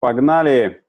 Погнали! 0.00 0.82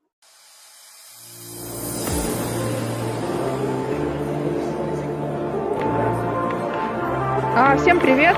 А, 7.53 7.75
всем 7.77 7.99
привет! 7.99 8.37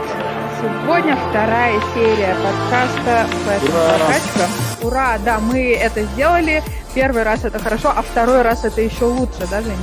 Сегодня 0.59 1.15
вторая 1.29 1.79
серия 1.93 2.35
подкаста 2.35 3.27
Fashion 3.45 4.87
Ура! 4.87 5.19
Да, 5.23 5.39
мы 5.39 5.73
это 5.73 6.01
сделали. 6.05 6.63
Первый 6.95 7.21
раз 7.21 7.45
это 7.45 7.59
хорошо, 7.59 7.93
а 7.95 8.01
второй 8.01 8.41
раз 8.41 8.65
это 8.65 8.81
еще 8.81 9.05
лучше, 9.05 9.45
да, 9.51 9.61
Жень? 9.61 9.77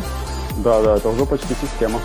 Да, 0.57 0.83
да, 0.83 0.97
это 0.97 1.09
уже 1.09 1.25
почти 1.25 1.55
система. 1.55 2.01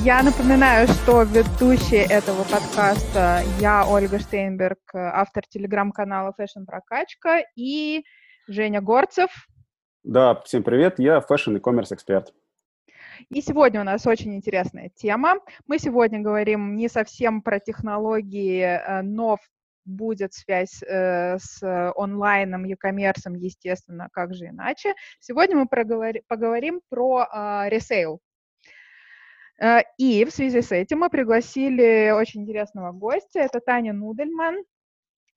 Я 0.00 0.22
напоминаю, 0.22 0.88
что 0.88 1.22
ведущая 1.22 2.04
этого 2.10 2.42
подкаста 2.44 3.42
я, 3.60 3.86
Ольга 3.86 4.18
Штейнберг, 4.18 4.80
автор 4.94 5.46
телеграм-канала 5.46 6.34
Fashion 6.36 6.64
Прокачка, 6.66 7.42
и 7.54 8.02
Женя 8.48 8.80
Горцев. 8.80 9.30
Да, 10.02 10.40
всем 10.44 10.64
привет, 10.64 10.98
я 10.98 11.18
fashion 11.18 11.56
и 11.56 11.60
коммерс 11.60 11.92
эксперт. 11.92 12.32
И 13.28 13.40
сегодня 13.42 13.82
у 13.82 13.84
нас 13.84 14.06
очень 14.06 14.34
интересная 14.34 14.90
тема. 14.92 15.34
Мы 15.68 15.78
сегодня 15.78 16.20
говорим 16.20 16.74
не 16.74 16.88
совсем 16.88 17.42
про 17.42 17.60
технологии, 17.60 18.62
э, 18.62 19.02
но 19.02 19.38
будет 19.84 20.32
связь 20.32 20.82
э, 20.82 21.38
с 21.38 21.62
онлайном, 21.96 22.64
e-commerce, 22.64 23.30
естественно, 23.36 24.08
как 24.12 24.34
же 24.34 24.46
иначе. 24.46 24.94
Сегодня 25.20 25.56
мы 25.56 25.66
проговори, 25.66 26.22
поговорим 26.26 26.80
про 26.88 27.24
э, 27.24 27.68
ресейл. 27.68 28.20
Э, 29.60 29.80
и 29.98 30.24
в 30.24 30.30
связи 30.30 30.62
с 30.62 30.72
этим 30.72 31.00
мы 31.00 31.10
пригласили 31.10 32.10
очень 32.10 32.42
интересного 32.42 32.92
гостя. 32.92 33.40
Это 33.40 33.60
Таня 33.60 33.92
Нудельман, 33.92 34.64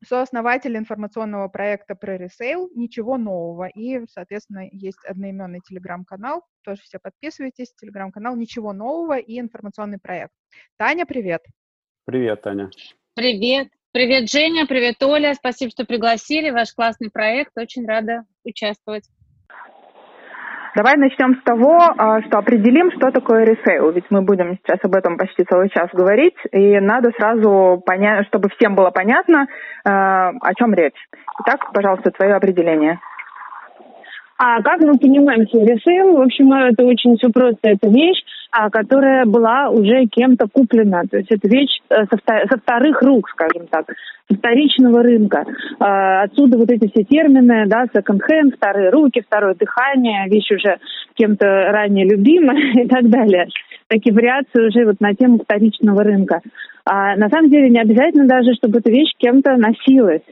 сооснователь 0.06 0.78
информационного 0.78 1.48
проекта 1.48 1.96
про 1.96 2.18
ресейл 2.18 2.70
«Ничего 2.76 3.18
нового». 3.18 3.68
И, 3.68 4.06
соответственно, 4.10 4.68
есть 4.72 5.04
одноименный 5.06 5.62
телеграм-канал. 5.62 6.44
Тоже 6.64 6.82
все 6.84 7.00
подписывайтесь. 7.00 7.74
Телеграм-канал 7.74 8.36
«Ничего 8.36 8.74
нового» 8.74 9.18
и 9.18 9.40
информационный 9.40 10.00
проект. 10.00 10.34
Таня, 10.78 11.06
привет. 11.06 11.42
Привет, 12.06 12.42
Таня. 12.42 12.70
Привет. 13.16 13.70
Привет, 13.92 14.30
Женя, 14.30 14.68
привет, 14.68 15.02
Оля. 15.04 15.34
Спасибо, 15.36 15.72
что 15.72 15.86
пригласили. 15.86 16.50
Ваш 16.50 16.74
классный 16.74 17.10
проект. 17.10 17.58
Очень 17.58 17.86
рада 17.86 18.26
участвовать. 18.44 19.06
Давай 20.76 20.98
начнем 20.98 21.36
с 21.36 21.44
того, 21.44 21.80
а, 21.80 22.22
что 22.24 22.38
определим, 22.38 22.92
что 22.92 23.10
такое 23.10 23.46
ресейл. 23.46 23.92
Ведь 23.92 24.06
мы 24.10 24.22
будем 24.22 24.58
сейчас 24.58 24.80
об 24.84 24.94
этом 24.94 25.18
почти 25.18 25.46
целый 25.46 25.70
час 25.70 25.88
говорить, 25.94 26.36
и 26.52 26.80
надо 26.82 27.12
сразу 27.18 27.82
понять, 27.86 28.28
чтобы 28.28 28.50
всем 28.50 28.76
было 28.76 28.92
понятно, 28.92 29.48
а, 29.86 30.32
о 30.42 30.54
чем 30.54 30.74
речь. 30.74 30.98
Итак, 31.46 31.72
пожалуйста, 31.74 32.12
твое 32.12 32.34
определение. 32.36 33.00
А 34.38 34.62
как 34.62 34.82
мы 34.82 34.98
понимаем 34.98 35.42
ресейл? 35.42 36.18
В 36.18 36.22
общем, 36.22 36.52
это 36.52 36.84
очень 36.84 37.18
все 37.18 37.30
просто. 37.30 37.60
Это 37.70 37.88
вещь, 37.88 38.22
а, 38.52 38.70
которая 38.70 39.26
была 39.26 39.70
уже 39.70 40.06
кем-то 40.08 40.48
куплена. 40.52 41.04
То 41.10 41.18
есть 41.18 41.32
это 41.32 41.48
вещь 41.48 41.80
э, 41.90 42.04
со, 42.06 42.58
вторых 42.58 43.02
рук, 43.02 43.30
скажем 43.30 43.68
так, 43.68 43.86
вторичного 44.30 45.04
рынка. 45.04 45.46
А, 45.80 46.24
отсюда 46.24 46.58
вот 46.58 46.70
эти 46.70 46.90
все 46.90 47.06
термины, 47.06 47.66
да, 47.68 47.86
second-hand, 47.86 48.58
вторые 48.58 48.90
руки, 48.90 49.24
второе 49.26 49.56
дыхание, 49.56 50.28
вещь 50.28 50.52
уже 50.52 50.80
кем-то 51.14 51.46
ранее 51.46 52.06
любимая 52.06 52.74
и 52.84 52.88
так 52.90 53.10
далее. 53.10 53.48
Такие 53.88 54.14
вариации 54.14 54.68
уже 54.68 54.86
вот 54.86 55.00
на 55.00 55.14
тему 55.14 55.40
вторичного 55.40 56.04
рынка. 56.04 56.42
А, 56.84 57.16
на 57.16 57.30
самом 57.30 57.50
деле 57.50 57.70
не 57.70 57.80
обязательно 57.80 58.28
даже, 58.28 58.54
чтобы 58.56 58.80
эта 58.80 58.90
вещь 58.92 59.14
кем-то 59.18 59.56
носилась. 59.56 60.24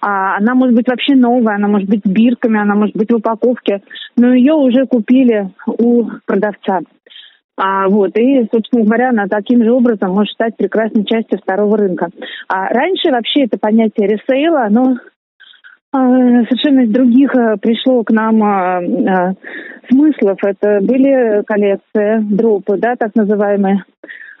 А, 0.00 0.36
она 0.36 0.54
может 0.54 0.74
быть 0.74 0.88
вообще 0.88 1.14
новая, 1.14 1.56
она 1.56 1.68
может 1.68 1.88
быть 1.88 2.02
с 2.04 2.08
бирками, 2.08 2.60
она 2.60 2.74
может 2.74 2.96
быть 2.96 3.10
в 3.10 3.16
упаковке, 3.16 3.82
но 4.16 4.34
ее 4.34 4.54
уже 4.54 4.86
купили 4.86 5.50
у 5.66 6.04
продавца. 6.26 6.80
А, 7.56 7.88
вот, 7.88 8.16
и, 8.16 8.46
собственно 8.52 8.84
говоря, 8.84 9.10
она 9.10 9.26
таким 9.26 9.64
же 9.64 9.72
образом 9.72 10.12
может 10.12 10.32
стать 10.32 10.56
прекрасной 10.56 11.04
частью 11.04 11.38
второго 11.38 11.76
рынка. 11.76 12.08
А 12.46 12.68
раньше 12.68 13.10
вообще 13.10 13.44
это 13.44 13.58
понятие 13.58 14.06
ресейла, 14.06 14.66
оно 14.66 14.96
а, 15.90 15.98
совершенно 16.44 16.80
из 16.80 16.90
других 16.90 17.34
а, 17.34 17.56
пришло 17.56 18.04
к 18.04 18.10
нам 18.10 18.42
а, 18.44 18.78
а, 18.78 19.32
смыслов. 19.90 20.38
Это 20.44 20.78
были 20.82 21.42
коллекции, 21.44 22.20
дропы, 22.32 22.76
да, 22.76 22.94
так 22.96 23.16
называемые, 23.16 23.82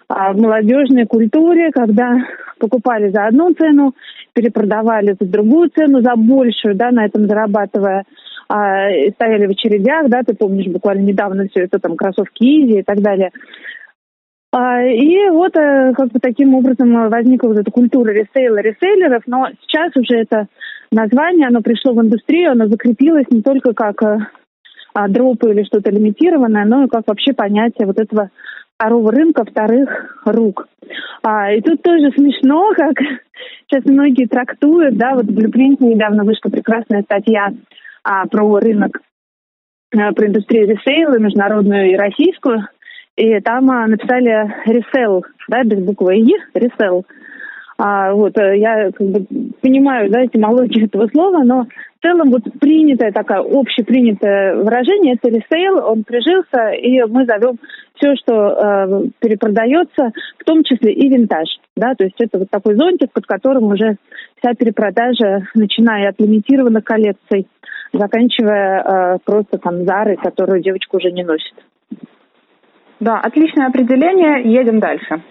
в 0.08 0.34
молодежной 0.36 1.06
культуре, 1.06 1.70
когда 1.70 2.16
покупали 2.58 3.10
за 3.10 3.26
одну 3.26 3.52
цену, 3.52 3.94
перепродавали 4.32 5.16
за 5.18 5.28
другую 5.28 5.70
цену, 5.70 6.00
за 6.00 6.14
большую, 6.16 6.74
да, 6.74 6.90
на 6.90 7.04
этом 7.04 7.26
зарабатывая 7.26 8.04
а, 8.48 8.88
стояли 9.14 9.46
в 9.46 9.50
очередях, 9.50 10.08
да, 10.08 10.22
ты 10.22 10.34
помнишь, 10.34 10.66
буквально 10.66 11.02
недавно 11.02 11.46
все 11.48 11.64
это, 11.64 11.78
там, 11.78 11.96
кроссовки 11.96 12.42
Изи 12.42 12.80
и 12.80 12.82
так 12.82 13.00
далее. 13.00 13.30
А, 14.50 14.82
и 14.82 15.28
вот 15.28 15.54
а, 15.56 15.92
как 15.92 16.08
бы 16.08 16.20
таким 16.20 16.54
образом 16.54 17.10
возникла 17.10 17.48
вот 17.48 17.58
эта 17.58 17.70
культура 17.70 18.10
ресейла, 18.10 18.58
ресейлеров, 18.58 19.24
но 19.26 19.48
сейчас 19.60 19.94
уже 19.96 20.22
это 20.22 20.46
название, 20.90 21.48
оно 21.48 21.60
пришло 21.60 21.92
в 21.92 22.00
индустрию, 22.00 22.52
оно 22.52 22.66
закрепилось 22.66 23.26
не 23.30 23.42
только 23.42 23.74
как 23.74 24.02
а, 24.02 25.08
дропы 25.08 25.50
или 25.50 25.64
что-то 25.64 25.90
лимитированное, 25.90 26.64
но 26.64 26.84
и 26.84 26.88
как 26.88 27.02
вообще 27.06 27.34
понятие 27.34 27.86
вот 27.86 28.00
этого 28.00 28.30
второго 28.78 29.10
рынка, 29.10 29.44
вторых 29.44 30.22
рук. 30.24 30.68
А, 31.22 31.52
и 31.52 31.60
тут 31.60 31.82
тоже 31.82 32.12
смешно, 32.12 32.70
как 32.76 32.94
сейчас 33.66 33.84
многие 33.84 34.26
трактуют, 34.26 34.96
да, 34.96 35.14
вот 35.14 35.26
в 35.26 35.36
Blueprint 35.36 35.76
недавно 35.80 36.24
вышла 36.24 36.48
прекрасная 36.48 37.02
статья 37.02 37.48
а, 38.04 38.26
про 38.26 38.58
рынок, 38.60 39.00
а, 39.94 40.12
про 40.12 40.28
индустрию 40.28 40.68
ресейла, 40.68 41.18
международную 41.18 41.90
и 41.90 41.96
российскую. 41.96 42.68
И 43.16 43.40
там 43.40 43.68
а, 43.68 43.88
написали 43.88 44.54
ресейл, 44.66 45.24
да, 45.48 45.64
без 45.64 45.84
буквы 45.84 46.18
«и», 46.18 46.36
ресейл. 46.54 47.04
А, 47.78 48.12
вот, 48.12 48.36
э, 48.38 48.58
я 48.58 48.90
как 48.92 49.06
бы 49.06 49.26
понимаю, 49.60 50.10
да, 50.10 50.24
этимологию 50.24 50.86
этого 50.86 51.06
слова, 51.08 51.42
но 51.44 51.66
в 51.98 52.06
целом 52.06 52.30
вот 52.30 52.42
принятое 52.60 53.10
такое 53.10 53.38
общепринятое 53.38 54.56
выражение 54.56 55.14
это 55.14 55.28
ресейл, 55.28 55.84
он 55.84 56.04
прижился, 56.04 56.70
и 56.70 57.02
мы 57.10 57.24
зовем 57.24 57.58
все, 57.94 58.14
что 58.14 58.32
э, 58.32 59.02
перепродается, 59.18 60.12
в 60.38 60.44
том 60.44 60.62
числе 60.62 60.92
и 60.92 61.08
винтаж, 61.08 61.48
да, 61.76 61.94
то 61.96 62.04
есть 62.04 62.16
это 62.20 62.38
вот 62.38 62.50
такой 62.50 62.76
зонтик, 62.76 63.12
под 63.12 63.26
которым 63.26 63.64
уже 63.64 63.96
вся 64.38 64.54
перепродажа, 64.54 65.48
начиная 65.54 66.10
от 66.10 66.20
лимитированных 66.20 66.84
коллекций, 66.84 67.48
заканчивая 67.92 68.82
э, 68.82 69.18
просто 69.24 69.58
там 69.58 69.84
Зары, 69.84 70.16
которую 70.16 70.62
девочка 70.62 70.96
уже 70.96 71.10
не 71.10 71.24
носит. 71.24 71.54
Да, 73.00 73.18
отличное 73.18 73.66
определение, 73.66 74.42
едем 74.52 74.78
дальше. 74.78 75.22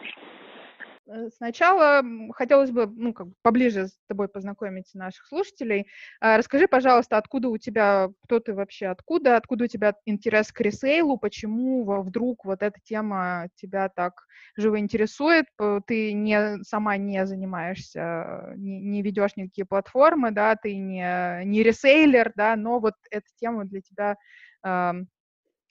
Э, 1.08 1.30
сначала 1.36 2.04
хотелось 2.34 2.72
бы 2.72 2.88
ну, 2.88 3.14
как 3.14 3.28
бы 3.28 3.34
поближе 3.42 3.88
с 3.88 3.98
тобой 4.08 4.28
познакомить 4.28 4.94
наших 4.94 5.26
слушателей. 5.28 5.88
А, 6.20 6.38
расскажи, 6.38 6.68
пожалуйста, 6.68 7.18
откуда 7.18 7.50
у 7.50 7.58
тебя, 7.58 8.10
кто 8.24 8.40
ты 8.40 8.54
вообще, 8.54 8.88
откуда, 8.88 9.38
откуда 9.38 9.66
у 9.66 9.68
тебя 9.68 9.96
интерес 10.06 10.52
к 10.52 10.60
ресейлу, 10.62 11.18
почему 11.18 11.86
вдруг 12.02 12.46
вот 12.46 12.62
эта 12.62 12.80
тема 12.84 13.48
тебя 13.56 13.90
так 13.90 14.14
живо 14.58 14.80
интересует, 14.80 15.46
ты 15.88 16.14
не, 16.14 16.62
сама 16.64 16.98
не 16.98 17.26
занимаешься, 17.26 18.54
не, 18.58 18.82
не 18.82 19.02
ведешь 19.02 19.36
никакие 19.36 19.66
платформы, 19.66 20.32
да, 20.32 20.56
ты 20.56 20.76
не, 20.78 21.44
не 21.46 21.64
ресейлер, 21.64 22.34
да, 22.36 22.56
но 22.56 22.80
вот 22.80 22.94
эта 23.12 23.28
тема 23.38 23.66
для 23.66 23.82
тебя 23.82 24.18
э, 24.66 24.94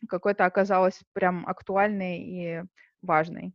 какой-то 0.08 0.44
оказалась 0.46 1.00
прям 1.12 1.46
актуальной 1.46 2.18
и 2.18 2.62
важной. 3.02 3.52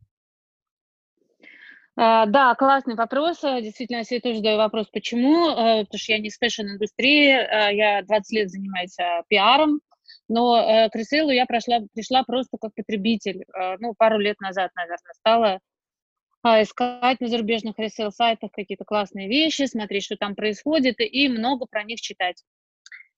Э, 2.01 2.25
да, 2.25 2.55
классный 2.55 2.95
вопрос. 2.95 3.43
Э, 3.43 3.61
действительно, 3.61 3.97
я 3.97 4.03
себе 4.03 4.21
тоже 4.21 4.37
задаю 4.37 4.57
вопрос, 4.57 4.87
почему. 4.91 5.51
Э, 5.51 5.81
потому 5.81 5.99
что 5.99 6.13
я 6.13 6.17
не 6.17 6.29
из 6.29 6.37
фэшн-индустрии, 6.39 7.75
я 7.75 8.01
20 8.01 8.31
лет 8.31 8.49
занимаюсь 8.49 8.97
пиаром, 9.27 9.81
но 10.27 10.89
к 10.91 10.95
ресейлу 10.95 11.29
я 11.29 11.45
прошла, 11.45 11.81
пришла 11.93 12.23
просто 12.23 12.57
как 12.59 12.73
потребитель. 12.73 13.45
Ну, 13.79 13.93
пару 13.95 14.17
лет 14.17 14.39
назад, 14.39 14.71
наверное, 14.75 15.13
стала 15.13 15.59
искать 16.63 17.21
на 17.21 17.27
зарубежных 17.27 17.77
ресейл-сайтах 17.77 18.51
какие-то 18.51 18.83
классные 18.83 19.27
вещи, 19.27 19.65
смотреть, 19.65 20.05
что 20.05 20.15
там 20.15 20.33
происходит, 20.33 20.95
и 20.99 21.29
много 21.29 21.67
про 21.69 21.83
них 21.83 22.01
читать. 22.01 22.43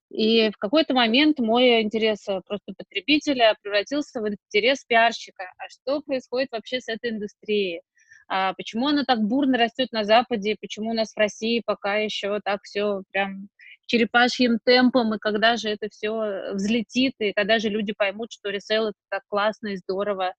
И 0.10 0.50
в 0.50 0.58
какой-то 0.58 0.94
момент 0.94 1.40
мой 1.40 1.82
интерес 1.82 2.26
просто 2.26 2.74
потребителя 2.78 3.56
превратился 3.62 4.22
в 4.22 4.28
интерес 4.28 4.84
пиарщика. 4.84 5.46
А 5.58 5.70
что 5.70 6.02
происходит 6.02 6.50
вообще 6.52 6.82
с 6.82 6.90
этой 6.90 7.12
индустрией? 7.12 7.82
А 8.28 8.54
почему 8.54 8.88
она 8.88 9.04
так 9.04 9.22
бурно 9.22 9.58
растет 9.58 9.92
на 9.92 10.04
Западе, 10.04 10.56
почему 10.60 10.92
у 10.92 10.94
нас 10.94 11.14
в 11.14 11.18
России 11.18 11.62
пока 11.66 11.98
еще 11.98 12.40
так 12.44 12.62
все 12.64 13.04
прям 13.12 13.50
черепашьим 13.86 14.60
темпом, 14.64 15.14
и 15.14 15.20
когда 15.20 15.58
же 15.58 15.70
это 15.70 15.90
все 15.90 16.54
взлетит, 16.54 17.14
и 17.20 17.34
когда 17.34 17.60
же 17.60 17.70
люди 17.70 17.94
поймут, 17.94 18.32
что 18.32 18.50
ресейл 18.50 18.88
это 18.88 18.98
так 19.10 19.24
классно 19.28 19.70
и 19.70 19.78
здорово, 19.78 20.34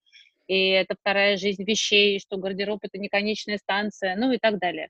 и 0.47 0.69
это 0.69 0.95
вторая 0.99 1.37
жизнь 1.37 1.63
вещей, 1.63 2.19
что 2.19 2.37
гардероб 2.37 2.79
это 2.83 2.97
не 2.97 3.09
конечная 3.09 3.57
станция, 3.57 4.15
ну 4.15 4.31
и 4.31 4.37
так 4.37 4.59
далее. 4.59 4.89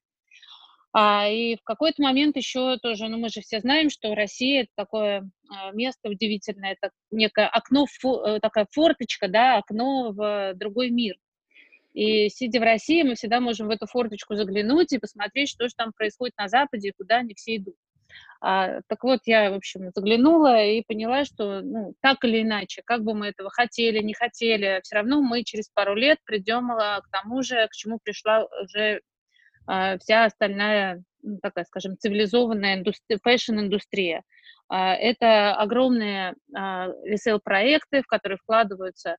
А, 0.98 1.28
и 1.28 1.58
в 1.58 1.64
какой-то 1.64 2.02
момент 2.02 2.38
еще 2.38 2.78
тоже, 2.78 3.10
ну 3.10 3.18
мы 3.18 3.28
же 3.28 3.42
все 3.42 3.60
знаем, 3.60 3.90
что 3.90 4.16
Россия 4.16 4.62
это 4.62 4.72
такое 4.76 5.30
а, 5.50 5.72
место 5.72 6.10
удивительное, 6.10 6.78
это 6.80 6.92
некое 7.12 7.48
окно, 7.48 7.86
фу, 7.86 8.22
э, 8.22 8.40
такая 8.40 8.66
форточка, 8.72 9.28
да, 9.28 9.58
окно 9.58 10.14
в 10.14 10.54
другой 10.56 10.92
мир. 10.92 11.16
И 11.96 12.28
сидя 12.28 12.60
в 12.60 12.64
России, 12.64 13.04
мы 13.04 13.16
всегда 13.16 13.40
можем 13.40 13.68
в 13.68 13.70
эту 13.70 13.88
форточку 13.88 14.36
заглянуть 14.36 14.92
и 14.92 15.00
посмотреть, 15.00 15.50
что 15.50 15.70
же 15.70 15.74
там 15.76 15.94
происходит 15.94 16.38
на 16.38 16.50
Западе 16.50 16.90
и 16.90 16.94
куда 16.96 17.18
они 17.18 17.34
все 17.36 17.56
идут. 17.56 17.76
А, 18.42 18.82
так 18.88 19.02
вот, 19.04 19.22
я, 19.26 19.50
в 19.50 19.54
общем, 19.54 19.92
заглянула 19.96 20.62
и 20.62 20.84
поняла, 20.86 21.24
что, 21.24 21.62
ну, 21.62 21.94
так 22.02 22.24
или 22.26 22.42
иначе, 22.42 22.82
как 22.86 23.02
бы 23.04 23.14
мы 23.14 23.28
этого 23.28 23.50
хотели, 23.50 24.04
не 24.04 24.14
хотели, 24.14 24.82
все 24.84 24.96
равно 24.98 25.22
мы 25.22 25.44
через 25.46 25.70
пару 25.70 25.96
лет 25.96 26.20
придем 26.26 26.70
а, 26.72 27.00
к 27.00 27.10
тому 27.12 27.42
же, 27.44 27.66
к 27.68 27.72
чему 27.72 27.98
пришла 28.04 28.46
уже 28.62 29.00
а, 29.66 29.98
вся 29.98 30.26
остальная, 30.26 31.02
ну, 31.24 31.40
такая, 31.42 31.64
скажем, 31.64 31.98
цивилизованная 31.98 32.84
индустри- 32.84 33.20
фэшн-индустрия. 33.24 34.24
А, 34.68 34.94
это 34.96 35.56
огромные 35.56 36.36
а, 36.54 36.90
ресейл-проекты, 37.06 38.02
в 38.02 38.08
которые 38.08 38.38
вкладываются 38.38 39.16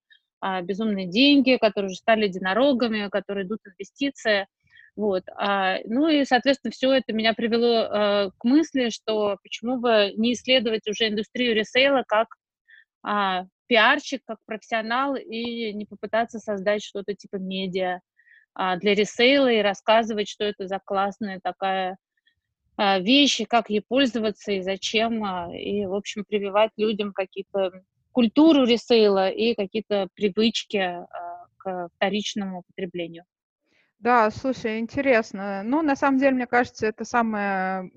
безумные 0.63 1.07
деньги, 1.07 1.57
которые 1.61 1.91
уже 1.91 1.99
стали 1.99 2.27
единорогами, 2.27 3.09
которые 3.09 3.47
идут 3.47 3.61
инвестиции. 3.67 4.47
Вот. 4.95 5.25
Ну 5.85 6.09
и, 6.09 6.25
соответственно, 6.25 6.71
все 6.73 6.93
это 6.93 7.13
меня 7.13 7.35
привело 7.35 8.31
к 8.37 8.45
мысли, 8.45 8.91
что 8.91 9.39
почему 9.43 9.79
бы 9.79 10.13
не 10.17 10.33
исследовать 10.33 10.89
уже 10.89 11.09
индустрию 11.09 11.55
ресейла 11.55 12.05
как 12.07 12.29
пиарщик, 13.67 14.23
как 14.27 14.39
профессионал 14.47 15.17
и 15.17 15.73
не 15.73 15.87
попытаться 15.87 16.39
создать 16.39 16.83
что-то 16.83 17.15
типа 17.15 17.37
медиа, 17.37 18.01
а, 18.59 18.77
для 18.77 18.95
ресейла 18.95 19.53
и 19.53 19.61
рассказывать, 19.61 20.29
что 20.29 20.45
это 20.45 20.67
за 20.67 20.81
классная 20.83 21.41
такая 21.43 21.99
а, 22.79 22.99
вещь, 22.99 23.43
как 23.49 23.69
ей 23.69 23.83
пользоваться 23.87 24.53
и 24.53 24.63
зачем, 24.63 25.23
а, 25.25 25.55
и, 25.55 25.85
в 25.85 25.95
общем, 25.95 26.25
прививать 26.25 26.71
людям 26.79 27.13
какие-то 27.13 27.73
культуру 28.17 28.65
ресейла 28.65 29.29
и 29.29 29.55
какие-то 29.55 30.09
привычки 30.15 31.05
к 31.59 31.91
вторичному 31.97 32.63
потреблению. 32.63 33.25
Да, 33.99 34.31
слушай, 34.31 34.79
интересно. 34.79 35.63
Ну, 35.63 35.83
на 35.83 35.97
самом 35.97 36.19
деле, 36.19 36.31
мне 36.31 36.47
кажется, 36.47 36.87
это 36.87 37.05
самая, 37.05 37.91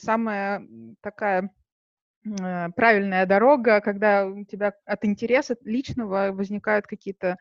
самая 0.00 0.66
такая 1.02 1.50
э, 2.24 2.68
правильная 2.74 3.26
дорога, 3.26 3.82
когда 3.82 4.24
у 4.26 4.46
тебя 4.46 4.72
от 4.86 5.04
интереса 5.04 5.56
личного 5.62 6.30
возникают 6.32 6.86
какие-то 6.86 7.36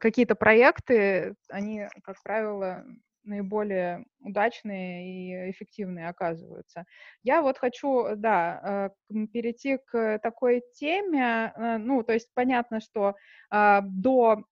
какие-то 0.00 0.34
проекты, 0.34 1.36
они, 1.50 1.86
как 2.02 2.20
правило, 2.24 2.84
наиболее 3.24 4.04
удачные 4.20 5.48
и 5.48 5.50
эффективные 5.50 6.08
оказываются. 6.08 6.84
Я 7.22 7.42
вот 7.42 7.58
хочу, 7.58 8.16
да, 8.16 8.90
э, 9.10 9.26
перейти 9.32 9.78
к 9.86 10.18
такой 10.22 10.62
теме, 10.74 11.52
э, 11.56 11.78
ну, 11.78 12.02
то 12.02 12.12
есть 12.12 12.28
понятно, 12.34 12.80
что 12.80 13.14
а, 13.50 13.82
до 13.82 14.44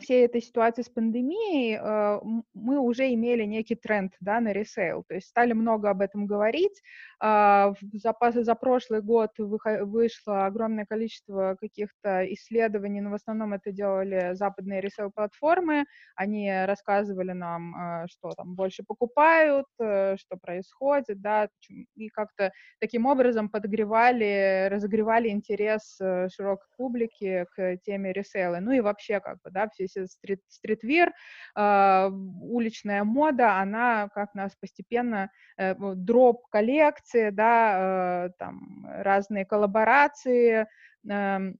всей 0.00 0.24
этой 0.24 0.40
ситуации 0.40 0.82
с 0.82 0.88
пандемией 0.88 1.76
э, 1.76 2.20
мы 2.54 2.78
уже 2.78 3.12
имели 3.12 3.44
некий 3.44 3.74
тренд 3.74 4.12
да, 4.20 4.40
на 4.40 4.52
ресейл, 4.52 5.04
то 5.06 5.14
есть 5.14 5.28
стали 5.28 5.52
много 5.52 5.90
об 5.90 6.00
этом 6.00 6.26
говорить. 6.26 6.82
А, 7.20 7.72
за, 7.92 8.14
за 8.32 8.54
прошлый 8.54 9.02
год 9.02 9.30
вышло 9.38 10.46
огромное 10.46 10.86
количество 10.86 11.56
каких-то 11.60 12.24
исследований, 12.32 13.00
но 13.00 13.10
в 13.10 13.14
основном 13.14 13.54
это 13.54 13.72
делали 13.72 14.34
западные 14.34 14.80
ресейл-платформы, 14.80 15.84
они 16.16 16.50
рассказывали 16.64 17.32
нам, 17.32 17.74
э, 18.04 18.06
что 18.08 18.30
там 18.30 18.54
больше 18.54 18.82
покупают, 18.86 19.66
что 19.76 20.36
происходит, 20.40 21.20
да, 21.20 21.48
и 21.94 22.08
как-то 22.08 22.52
таким 22.80 23.06
образом 23.06 23.48
подогревали, 23.48 24.68
разогревали 24.70 25.28
интерес 25.28 25.98
широкой 25.98 26.66
публики 26.76 27.46
к 27.54 27.76
теме 27.78 28.12
ресейла, 28.12 28.58
ну 28.60 28.72
и 28.72 28.80
вообще 28.80 29.20
как 29.20 29.38
бы, 29.42 29.50
да, 29.50 29.57
все 29.66 30.06
стрит, 30.06 30.40
стритвир, 30.48 31.12
э, 31.56 32.08
уличная 32.42 33.02
мода, 33.04 33.58
она 33.58 34.08
как 34.14 34.34
нас 34.34 34.54
постепенно, 34.60 35.30
э, 35.56 35.74
дроп 35.78 36.46
коллекции, 36.50 37.30
да, 37.30 38.26
э, 38.26 38.30
там 38.38 38.86
разные 38.86 39.44
коллаборации, 39.44 40.66
э, 41.10 41.52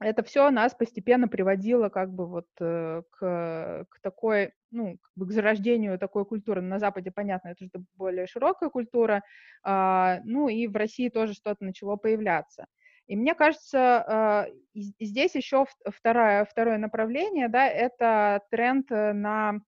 это 0.00 0.22
все 0.22 0.50
нас 0.50 0.74
постепенно 0.74 1.28
приводило 1.28 1.88
как 1.88 2.12
бы 2.12 2.26
вот 2.26 2.46
э, 2.60 3.02
к, 3.10 3.86
к 3.88 4.00
такой, 4.02 4.52
ну, 4.70 4.98
как 5.00 5.12
бы 5.16 5.26
к 5.26 5.32
зарождению 5.32 5.98
такой 5.98 6.24
культуры. 6.26 6.60
На 6.60 6.78
Западе, 6.78 7.10
понятно, 7.10 7.48
это 7.48 7.64
уже 7.64 7.84
более 7.96 8.26
широкая 8.26 8.70
культура, 8.70 9.22
э, 9.64 10.20
ну 10.24 10.48
и 10.48 10.66
в 10.66 10.76
России 10.76 11.08
тоже 11.08 11.34
что-то 11.34 11.64
начало 11.64 11.96
появляться. 11.96 12.66
И 13.06 13.16
мне 13.16 13.34
кажется, 13.34 14.48
э, 14.48 14.52
здесь 14.74 15.34
еще 15.34 15.66
второе, 15.86 16.44
второе 16.46 16.78
направление, 16.78 17.48
да, 17.48 17.66
это 17.66 18.42
тренд 18.50 18.90
э, 18.90 19.12
на, 19.12 19.60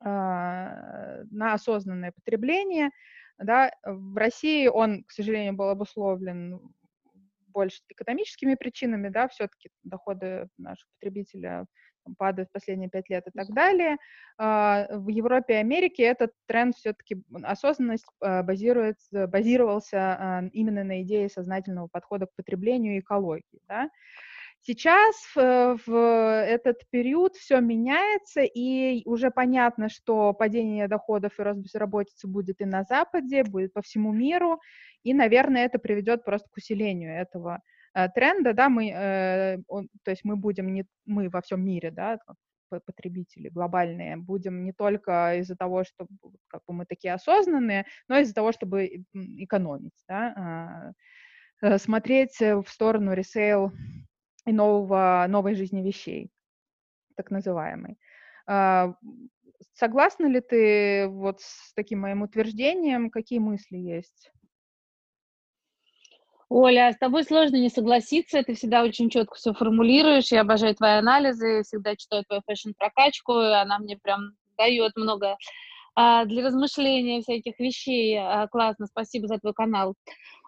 а, 0.00 1.24
на 1.30 1.54
осознанное 1.54 2.12
потребление. 2.12 2.90
Да. 3.38 3.72
В 3.84 4.16
России 4.16 4.68
он, 4.68 5.02
к 5.04 5.10
сожалению, 5.10 5.54
был 5.54 5.70
обусловлен 5.70 6.60
больше 7.48 7.82
экономическими 7.88 8.54
причинами, 8.54 9.08
да, 9.08 9.28
все-таки 9.28 9.70
доходы 9.82 10.48
наших 10.56 10.88
потребителя 10.94 11.66
падают 12.18 12.48
в 12.48 12.52
последние 12.52 12.88
пять 12.88 13.08
лет 13.08 13.26
и 13.26 13.30
так 13.30 13.48
далее. 13.48 13.96
А, 14.38 14.86
в 14.90 15.08
Европе 15.08 15.54
и 15.54 15.56
Америке 15.56 16.02
этот 16.04 16.32
тренд 16.46 16.74
все-таки, 16.76 17.22
осознанность 17.42 18.06
а, 18.20 18.42
базируется, 18.42 19.26
базировался 19.26 20.50
именно 20.52 20.84
на 20.84 21.02
идее 21.02 21.28
сознательного 21.28 21.88
подхода 21.88 22.26
к 22.26 22.34
потреблению 22.36 22.96
и 22.96 23.00
экологии. 23.00 23.60
Да? 23.68 23.90
Сейчас 24.64 25.16
в, 25.34 25.80
в 25.86 26.44
этот 26.46 26.88
период 26.90 27.34
все 27.34 27.60
меняется, 27.60 28.42
и 28.42 29.02
уже 29.06 29.32
понятно, 29.32 29.88
что 29.88 30.32
падение 30.32 30.86
доходов 30.86 31.38
и 31.38 31.42
рост 31.42 31.58
безработицы 31.58 32.28
будет 32.28 32.60
и 32.60 32.64
на 32.64 32.84
Западе, 32.84 33.42
будет 33.42 33.72
по 33.72 33.82
всему 33.82 34.12
миру, 34.12 34.60
и, 35.02 35.14
наверное, 35.14 35.64
это 35.64 35.80
приведет 35.80 36.24
просто 36.24 36.48
к 36.48 36.56
усилению 36.56 37.12
этого 37.12 37.60
Э, 37.60 37.71
тренда, 38.14 38.54
да, 38.54 38.68
мы, 38.68 38.90
э, 38.90 39.58
он, 39.68 39.88
то 40.04 40.10
есть 40.10 40.24
мы 40.24 40.36
будем 40.36 40.72
не 40.72 40.84
мы 41.06 41.28
во 41.28 41.40
всем 41.42 41.64
мире, 41.64 41.90
да, 41.90 42.18
потребители 42.80 43.50
глобальные, 43.50 44.16
будем 44.16 44.64
не 44.64 44.72
только 44.72 45.36
из-за 45.40 45.56
того, 45.56 45.84
что 45.84 46.06
как 46.48 46.62
бы 46.66 46.74
мы 46.74 46.86
такие 46.86 47.12
осознанные, 47.12 47.84
но 48.08 48.18
из-за 48.18 48.34
того, 48.34 48.52
чтобы 48.52 49.04
экономить, 49.12 50.04
да, 50.08 50.94
а, 51.62 51.66
э, 51.66 51.78
смотреть 51.78 52.40
в 52.40 52.64
сторону 52.66 53.12
ресейл 53.12 53.72
и 54.46 54.52
нового, 54.52 55.26
новой 55.28 55.54
жизни 55.54 55.82
вещей, 55.82 56.30
так 57.16 57.30
называемой. 57.30 57.98
А, 58.46 58.94
согласна 59.74 60.26
ли 60.26 60.40
ты 60.40 61.08
вот 61.08 61.40
с 61.40 61.72
таким 61.74 62.00
моим 62.00 62.22
утверждением? 62.22 63.10
Какие 63.10 63.38
мысли 63.38 63.76
есть? 63.76 64.32
Оля, 66.54 66.92
с 66.92 66.98
тобой 66.98 67.24
сложно 67.24 67.56
не 67.56 67.70
согласиться, 67.70 68.42
ты 68.42 68.54
всегда 68.54 68.82
очень 68.82 69.08
четко 69.08 69.36
все 69.36 69.54
формулируешь, 69.54 70.32
я 70.32 70.42
обожаю 70.42 70.74
твои 70.74 70.98
анализы, 70.98 71.62
всегда 71.62 71.96
читаю 71.96 72.24
твою 72.24 72.42
фэшн-прокачку, 72.46 73.32
она 73.32 73.78
мне 73.78 73.96
прям 73.96 74.32
дает 74.58 74.94
много 74.94 75.38
а, 75.94 76.26
для 76.26 76.44
размышления 76.44 77.22
всяких 77.22 77.58
вещей. 77.58 78.18
А, 78.18 78.46
классно, 78.48 78.86
спасибо 78.86 79.28
за 79.28 79.38
твой 79.38 79.54
канал. 79.54 79.94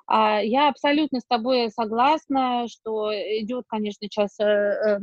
А, 0.07 0.43
я 0.43 0.69
абсолютно 0.69 1.21
с 1.21 1.27
тобой 1.27 1.71
согласна, 1.71 2.67
что 2.69 3.11
идет, 3.41 3.65
конечно, 3.67 4.07
сейчас 4.07 4.39
а, 4.41 4.45
а, 4.45 4.99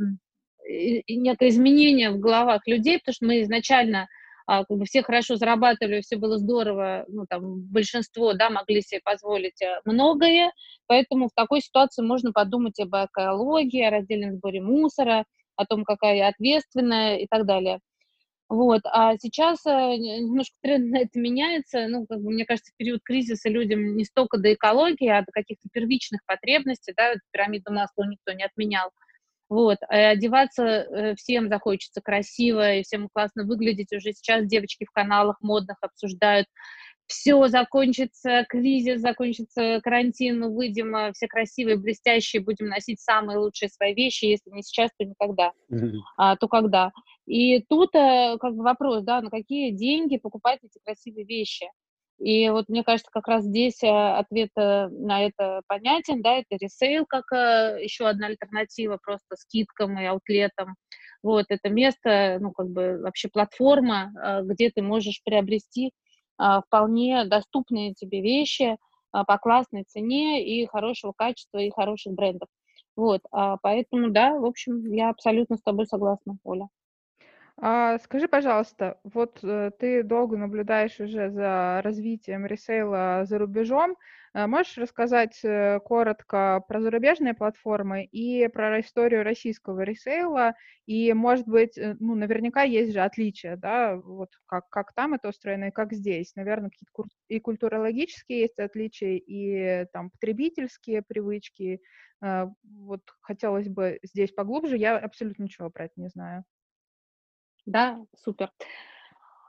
некое 1.08 1.48
изменение 1.48 2.12
в 2.12 2.20
головах 2.20 2.62
людей, 2.66 3.00
потому 3.00 3.14
что 3.14 3.26
мы 3.26 3.42
изначально 3.42 4.06
как 4.46 4.68
бы 4.68 4.84
все 4.84 5.02
хорошо 5.02 5.36
зарабатывали, 5.36 6.00
все 6.00 6.16
было 6.16 6.38
здорово, 6.38 7.04
ну, 7.08 7.26
там, 7.28 7.60
большинство, 7.62 8.32
да, 8.34 8.50
могли 8.50 8.82
себе 8.82 9.00
позволить 9.04 9.60
э, 9.62 9.80
многое, 9.84 10.52
поэтому 10.86 11.28
в 11.28 11.32
такой 11.34 11.60
ситуации 11.60 12.02
можно 12.02 12.32
подумать 12.32 12.78
об 12.80 12.94
экологии, 12.94 13.82
о 13.82 13.90
раздельном 13.90 14.36
сборе 14.36 14.60
мусора, 14.60 15.24
о 15.56 15.66
том, 15.66 15.84
какая 15.84 16.16
я 16.16 16.28
ответственная 16.28 17.18
и 17.18 17.26
так 17.28 17.46
далее. 17.46 17.78
Вот, 18.48 18.82
а 18.84 19.16
сейчас 19.16 19.64
э, 19.64 19.70
немножко 19.70 20.54
тренд 20.60 20.90
на 20.90 20.98
это 20.98 21.18
меняется, 21.18 21.88
ну, 21.88 22.04
как 22.06 22.20
бы, 22.20 22.30
мне 22.30 22.44
кажется, 22.44 22.70
в 22.72 22.76
период 22.76 23.00
кризиса 23.02 23.48
людям 23.48 23.96
не 23.96 24.04
столько 24.04 24.36
до 24.36 24.52
экологии, 24.52 25.08
а 25.08 25.22
до 25.22 25.32
каких-то 25.32 25.68
первичных 25.72 26.20
потребностей, 26.26 26.92
да, 26.94 27.14
пирамиду 27.30 27.72
масла 27.72 28.04
никто 28.04 28.32
не 28.32 28.44
отменял, 28.44 28.90
вот, 29.52 29.78
а 29.88 30.10
одеваться 30.10 30.62
э, 30.64 31.14
всем 31.16 31.48
захочется 31.48 32.00
красиво, 32.00 32.74
и 32.74 32.82
всем 32.82 33.08
классно 33.12 33.44
выглядеть. 33.44 33.92
Уже 33.92 34.12
сейчас 34.12 34.46
девочки 34.46 34.84
в 34.84 34.92
каналах 34.92 35.36
модных 35.42 35.76
обсуждают 35.82 36.46
все 37.06 37.46
закончится, 37.48 38.46
кризис 38.48 39.02
закончится, 39.02 39.80
карантин, 39.82 40.54
выйдем 40.54 40.96
э, 40.96 41.12
все 41.12 41.26
красивые, 41.26 41.76
блестящие, 41.76 42.40
будем 42.40 42.68
носить 42.68 43.00
самые 43.00 43.38
лучшие 43.38 43.68
свои 43.68 43.92
вещи, 43.92 44.24
если 44.24 44.50
не 44.50 44.62
сейчас, 44.62 44.90
то 44.96 45.04
никогда, 45.04 45.52
mm-hmm. 45.70 45.98
а, 46.16 46.36
то 46.36 46.48
когда. 46.48 46.92
И 47.26 47.60
тут 47.68 47.90
как 47.92 48.54
бы 48.54 48.64
вопрос, 48.64 49.04
да, 49.04 49.20
на 49.20 49.28
какие 49.30 49.70
деньги 49.70 50.16
покупать 50.16 50.60
эти 50.62 50.80
красивые 50.82 51.26
вещи. 51.26 51.66
И 52.22 52.48
вот 52.50 52.68
мне 52.68 52.84
кажется, 52.84 53.10
как 53.12 53.26
раз 53.28 53.44
здесь 53.44 53.82
э, 53.82 53.88
ответ 53.88 54.50
на 54.56 55.24
это 55.24 55.62
понятен, 55.66 56.22
да, 56.22 56.34
это 56.34 56.56
ресейл 56.56 57.04
как 57.06 57.24
еще 57.32 58.06
одна 58.06 58.28
альтернатива 58.28 58.98
просто 59.02 59.36
скидкам 59.36 59.98
и 59.98 60.06
аутлетам. 60.06 60.76
Вот, 61.22 61.46
это 61.48 61.68
место, 61.68 62.38
ну, 62.40 62.52
как 62.52 62.68
бы 62.68 62.98
вообще 63.00 63.28
платформа, 63.28 64.12
где 64.44 64.70
ты 64.70 64.82
можешь 64.82 65.22
приобрести 65.24 65.92
а, 66.38 66.60
вполне 66.62 67.24
доступные 67.24 67.94
тебе 67.94 68.20
вещи 68.20 68.76
а, 69.12 69.24
по 69.24 69.38
классной 69.38 69.84
цене 69.84 70.44
и 70.44 70.66
хорошего 70.66 71.12
качества, 71.16 71.58
и 71.58 71.70
хороших 71.70 72.14
брендов. 72.14 72.48
Вот, 72.96 73.20
а, 73.30 73.56
поэтому, 73.62 74.10
да, 74.10 74.34
в 74.38 74.44
общем, 74.44 74.92
я 74.92 75.10
абсолютно 75.10 75.56
с 75.56 75.62
тобой 75.62 75.86
согласна, 75.86 76.38
Оля. 76.42 76.68
А, 77.64 77.98
скажи, 78.00 78.26
пожалуйста, 78.26 78.98
вот 79.04 79.38
э, 79.44 79.70
ты 79.78 80.02
долго 80.02 80.36
наблюдаешь 80.36 80.98
уже 80.98 81.30
за 81.30 81.80
развитием 81.84 82.44
ресейла 82.44 83.22
за 83.24 83.38
рубежом. 83.38 83.96
Э, 84.34 84.48
можешь 84.48 84.78
рассказать 84.78 85.38
э, 85.44 85.78
коротко 85.84 86.64
про 86.66 86.80
зарубежные 86.80 87.34
платформы 87.34 88.02
и 88.04 88.48
про 88.48 88.80
историю 88.80 89.22
российского 89.22 89.82
ресейла? 89.82 90.54
И, 90.86 91.12
может 91.12 91.46
быть, 91.46 91.78
ну, 92.00 92.16
наверняка 92.16 92.62
есть 92.64 92.92
же 92.92 92.98
отличия, 93.00 93.56
да, 93.56 93.94
вот 93.94 94.30
как, 94.46 94.68
как 94.68 94.92
там 94.92 95.14
это 95.14 95.28
устроено 95.28 95.66
и 95.66 95.70
как 95.70 95.92
здесь. 95.92 96.34
Наверное, 96.34 96.68
какие-то 96.70 97.04
и 97.28 97.38
культурологические 97.38 98.40
есть 98.40 98.58
отличия, 98.58 99.18
и 99.24 99.86
там 99.92 100.10
потребительские 100.10 101.02
привычки. 101.02 101.80
Вот 102.20 103.02
хотелось 103.20 103.68
бы 103.68 103.98
здесь 104.02 104.32
поглубже. 104.32 104.76
Я 104.76 104.98
абсолютно 104.98 105.44
ничего 105.44 105.70
про 105.70 105.84
это 105.84 105.94
не 105.96 106.08
знаю. 106.08 106.44
Да, 107.66 107.98
супер. 108.24 108.50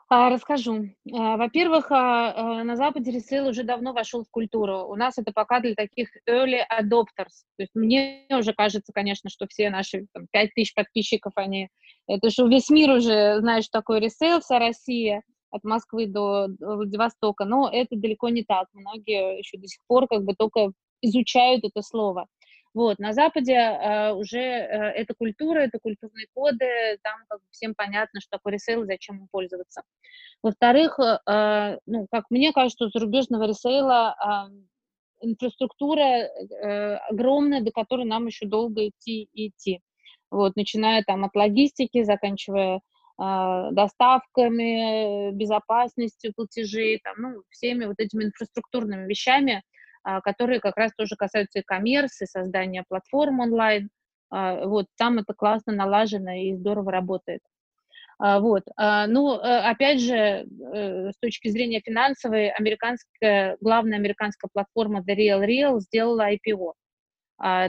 А, 0.10 0.30
расскажу. 0.30 0.90
А, 1.12 1.38
во-первых, 1.38 1.88
а, 1.90 2.64
на 2.64 2.76
Западе 2.76 3.10
ресейл 3.10 3.48
уже 3.48 3.64
давно 3.64 3.94
вошел 3.94 4.24
в 4.24 4.30
культуру. 4.30 4.86
У 4.88 4.96
нас 4.96 5.18
это 5.18 5.32
пока 5.32 5.60
для 5.60 5.74
таких 5.74 6.10
early 6.30 6.60
adopters. 6.72 7.48
То 7.58 7.64
есть 7.64 7.72
мне 7.74 8.28
уже 8.30 8.54
кажется, 8.54 8.94
конечно, 8.94 9.32
что 9.32 9.48
все 9.48 9.72
наши 9.72 10.06
там, 10.14 10.28
5 10.32 10.54
тысяч 10.54 10.76
подписчиков, 10.76 11.34
они... 11.36 11.70
Это 12.08 12.30
же 12.30 12.48
весь 12.48 12.70
мир 12.70 12.92
уже 12.92 13.40
знает, 13.40 13.64
что 13.64 13.80
такое 13.80 14.00
ресейл, 14.00 14.42
вся 14.42 14.60
Россия 14.60 15.24
от 15.50 15.64
Москвы 15.64 16.06
до 16.06 16.48
Владивостока, 16.60 17.46
но 17.46 17.70
это 17.72 17.96
далеко 17.96 18.30
не 18.30 18.44
так. 18.44 18.68
Многие 18.74 19.40
еще 19.40 19.58
до 19.58 19.68
сих 19.68 19.82
пор 19.88 20.08
как 20.08 20.24
бы 20.24 20.36
только 20.36 20.74
изучают 21.02 21.64
это 21.64 21.82
слово. 21.82 22.28
Вот, 22.74 22.98
на 22.98 23.14
Западе 23.14 23.54
э, 23.54 24.14
уже 24.14 24.40
э, 24.40 24.92
эта 24.96 25.14
культура, 25.14 25.60
это 25.60 25.78
культурные 25.80 26.26
коды, 26.34 26.98
там 27.04 27.20
как 27.30 27.40
бы 27.40 27.46
всем 27.52 27.76
понятно, 27.76 28.20
что 28.20 28.32
такое 28.32 28.54
ресейл, 28.54 28.86
зачем 28.86 29.18
им 29.18 29.28
пользоваться. 29.32 29.84
Во-вторых, 30.42 31.00
э, 31.00 31.78
ну, 31.86 32.08
как 32.12 32.26
мне 32.32 32.52
кажется, 32.52 32.86
у 32.86 32.90
зарубежного 32.90 33.44
ресейла 33.44 34.50
э, 35.22 35.28
инфраструктура 35.28 36.02
э, 36.02 36.96
огромная, 37.10 37.62
до 37.62 37.72
которой 37.72 38.06
нам 38.06 38.26
еще 38.26 38.48
долго 38.48 38.88
идти 38.88 39.30
и 39.34 39.50
идти. 39.50 39.80
Вот, 40.32 40.56
начиная 40.56 41.04
там 41.04 41.26
от 41.26 41.36
логистики, 41.36 42.04
заканчивая 42.04 42.78
э, 43.22 43.68
доставками, 43.72 45.32
безопасностью 45.32 46.34
платежей, 46.36 47.00
там, 47.04 47.14
ну, 47.20 47.44
всеми 47.50 47.86
вот 47.86 48.00
этими 48.00 48.24
инфраструктурными 48.24 49.08
вещами, 49.08 49.58
а, 49.58 49.62
которые 50.24 50.60
как 50.60 50.78
раз 50.78 50.92
тоже 50.98 51.16
касаются 51.16 51.60
и 51.60 51.64
коммерс, 51.64 52.22
и 52.22 52.26
создания 52.26 52.84
платформ 52.88 53.40
онлайн. 53.40 53.90
А, 54.34 54.66
вот, 54.66 54.88
там 54.98 55.20
это 55.20 55.34
классно 55.36 55.74
налажено 55.74 56.32
и 56.32 56.56
здорово 56.56 56.92
работает. 56.92 57.42
А, 58.18 58.40
вот. 58.40 58.64
Ну, 58.78 59.36
э, 59.36 59.40
опять 59.40 60.02
же, 60.02 60.16
э, 60.16 61.12
с 61.12 61.18
точки 61.20 61.50
зрения 61.50 61.82
финансовой, 61.82 62.50
американская, 62.50 63.58
главная 63.62 63.98
американская 64.00 64.50
платформа 64.52 65.02
The 65.02 65.16
Real 65.16 65.46
Real 65.46 65.80
сделала 65.80 66.32
IPO. 66.32 66.74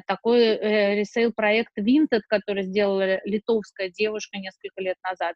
Такой 0.07 0.41
э, 0.43 0.95
ресейл-проект 0.97 1.73
Vinted, 1.79 2.23
который 2.29 2.63
сделала 2.63 3.21
литовская 3.25 3.91
девушка 3.91 4.39
несколько 4.39 4.81
лет 4.81 4.97
назад, 5.03 5.35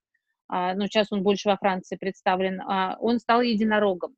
ну, 0.50 0.86
сейчас 0.86 1.08
он 1.10 1.22
больше 1.22 1.48
во 1.50 1.58
Франции 1.58 1.96
представлен, 1.96 2.62
он 3.00 3.18
стал 3.18 3.42
единорогом. 3.42 4.14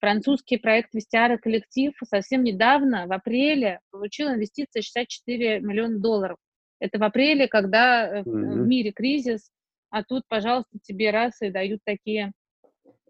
Французский 0.00 0.56
проект 0.56 0.94
Вестиара 0.94 1.36
коллектив 1.36 1.92
совсем 2.08 2.42
недавно, 2.42 3.06
в 3.06 3.12
апреле, 3.12 3.80
получил 3.90 4.28
инвестиции 4.28 4.80
64 4.80 5.60
миллиона 5.60 5.98
долларов. 5.98 6.38
Это 6.78 6.98
в 6.98 7.02
апреле, 7.02 7.48
когда 7.48 8.20
mm-hmm. 8.20 8.22
в 8.24 8.66
мире 8.66 8.92
кризис, 8.92 9.50
а 9.90 10.02
тут, 10.02 10.22
пожалуйста, 10.26 10.78
тебе 10.82 11.10
раз 11.10 11.42
и 11.42 11.50
дают 11.50 11.80
такие 11.84 12.32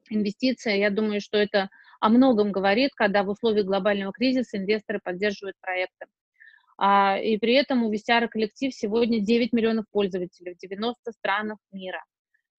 инвестиции. 0.08 0.78
Я 0.78 0.90
думаю, 0.90 1.20
что 1.20 1.38
это 1.38 1.68
о 2.00 2.08
многом 2.08 2.50
говорит, 2.50 2.90
когда 2.96 3.22
в 3.22 3.28
условиях 3.28 3.66
глобального 3.66 4.12
кризиса 4.12 4.58
инвесторы 4.58 4.98
поддерживают 5.02 5.56
проекты. 5.60 6.06
А, 6.76 7.18
и 7.18 7.36
при 7.36 7.54
этом 7.54 7.84
у 7.84 7.92
Вестиара 7.92 8.26
коллектив 8.26 8.74
сегодня 8.74 9.20
9 9.20 9.52
миллионов 9.52 9.84
пользователей 9.92 10.54
в 10.54 10.58
90 10.58 11.12
странах 11.12 11.58
мира. 11.70 12.02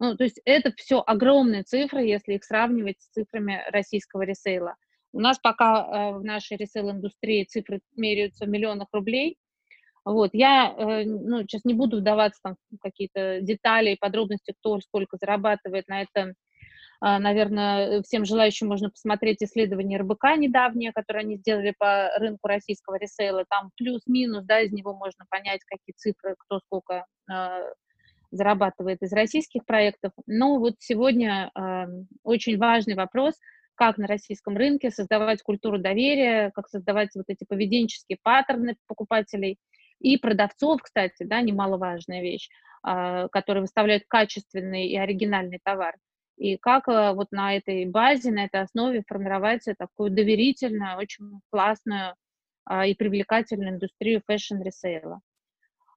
Ну, 0.02 0.18
то 0.18 0.24
есть 0.24 0.42
это 0.46 0.74
все 0.78 1.04
огромные 1.06 1.62
цифры, 1.62 2.02
если 2.04 2.34
их 2.34 2.44
сравнивать 2.44 3.00
с 3.00 3.10
цифрами 3.10 3.62
российского 3.72 4.24
ресейла. 4.24 4.76
У 5.14 5.20
нас 5.20 5.38
пока 5.38 5.86
э, 5.86 6.18
в 6.18 6.24
нашей 6.24 6.58
ресейл-индустрии 6.58 7.44
цифры 7.44 7.82
меряются 7.96 8.46
в 8.46 8.50
миллионах 8.50 8.88
рублей. 8.94 9.38
Вот, 10.04 10.32
я 10.34 10.74
э, 10.76 11.04
ну, 11.06 11.42
сейчас 11.42 11.66
не 11.66 11.76
буду 11.76 12.00
вдаваться 12.00 12.40
там, 12.42 12.56
в 12.72 12.80
какие-то 12.80 13.42
детали 13.42 13.92
и 13.92 13.96
подробности, 13.96 14.56
кто 14.60 14.80
сколько 14.80 15.18
зарабатывает 15.22 15.88
на 15.88 16.02
это. 16.02 16.34
Э, 17.06 17.20
наверное, 17.20 18.02
всем 18.02 18.26
желающим 18.26 18.70
можно 18.70 18.90
посмотреть 18.90 19.44
исследование 19.44 20.00
РБК 20.00 20.36
недавнее, 20.36 20.94
которое 20.94 21.20
они 21.20 21.38
сделали 21.38 21.76
по 21.78 22.10
рынку 22.18 22.48
российского 22.48 22.96
ресейла. 22.96 23.46
Там 23.48 23.70
плюс-минус, 23.78 24.46
да, 24.46 24.62
из 24.62 24.72
него 24.72 24.96
можно 24.96 25.26
понять, 25.30 25.62
какие 25.64 25.94
цифры, 25.96 26.34
кто 26.40 26.58
сколько 26.58 27.06
э, 27.32 27.60
зарабатывает 28.32 29.02
из 29.02 29.14
российских 29.14 29.66
проектов. 29.66 30.14
Но 30.26 30.60
вот 30.60 30.76
сегодня 30.80 31.52
э, 31.54 31.86
очень 32.24 32.58
важный 32.58 32.96
вопрос, 32.96 33.36
как 33.76 33.98
на 33.98 34.08
российском 34.08 34.58
рынке 34.58 34.92
создавать 34.92 35.42
культуру 35.42 35.78
доверия, 35.78 36.52
как 36.54 36.68
создавать 36.68 37.10
вот 37.16 37.26
эти 37.28 37.46
поведенческие 37.48 38.18
паттерны 38.22 38.76
покупателей 38.88 39.58
и 40.00 40.18
продавцов, 40.18 40.82
кстати, 40.82 41.24
да, 41.24 41.42
немаловажная 41.42 42.22
вещь, 42.22 42.50
э, 42.88 43.28
которые 43.32 43.62
выставляют 43.62 44.04
качественный 44.08 44.88
и 44.88 44.98
оригинальный 44.98 45.60
товар. 45.64 45.96
И 46.38 46.58
как 46.58 46.88
э, 46.88 47.14
вот 47.14 47.32
на 47.32 47.56
этой 47.56 47.86
базе, 47.86 48.32
на 48.32 48.46
этой 48.46 48.62
основе 48.62 49.04
формировать 49.08 49.66
такую 49.78 50.12
доверительную, 50.12 50.98
очень 50.98 51.40
классную 51.52 52.16
э, 52.70 52.90
и 52.90 52.96
привлекательную 52.96 53.72
индустрию 53.72 54.22
фэшн-ресейла. 54.26 55.22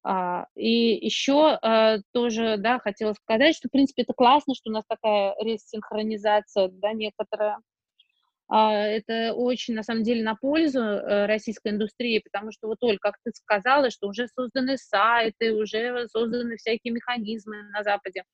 А, 0.07 0.47
и 0.55 0.95
еще 1.05 1.59
а, 1.63 1.97
тоже, 2.13 2.57
да, 2.59 2.79
хотела 2.79 3.15
сказать, 3.15 3.57
что, 3.57 3.69
в 3.69 3.71
принципе, 3.73 4.03
это 4.03 4.13
классно, 4.13 4.55
что 4.55 4.71
у 4.71 4.73
нас 4.73 4.85
такая 4.87 5.35
рассинхронизация, 5.41 6.69
да, 6.69 6.93
некоторая. 6.93 7.59
А, 8.49 8.75
это 8.75 9.33
очень, 9.33 9.75
на 9.75 9.83
самом 9.83 10.03
деле, 10.03 10.23
на 10.23 10.35
пользу 10.35 10.81
э, 10.81 11.25
российской 11.25 11.73
индустрии, 11.73 12.21
потому 12.23 12.53
что 12.53 12.67
вот, 12.69 12.77
Оль, 12.83 12.99
как 12.99 13.15
ты 13.25 13.31
сказала, 13.33 13.91
что 13.91 14.07
уже 14.09 14.29
созданы 14.29 14.77
сайты, 14.77 15.55
уже 15.55 16.07
созданы 16.09 16.57
всякие 16.59 16.93
механизмы 16.93 17.63
на 17.73 17.83
Западе. 17.83 18.25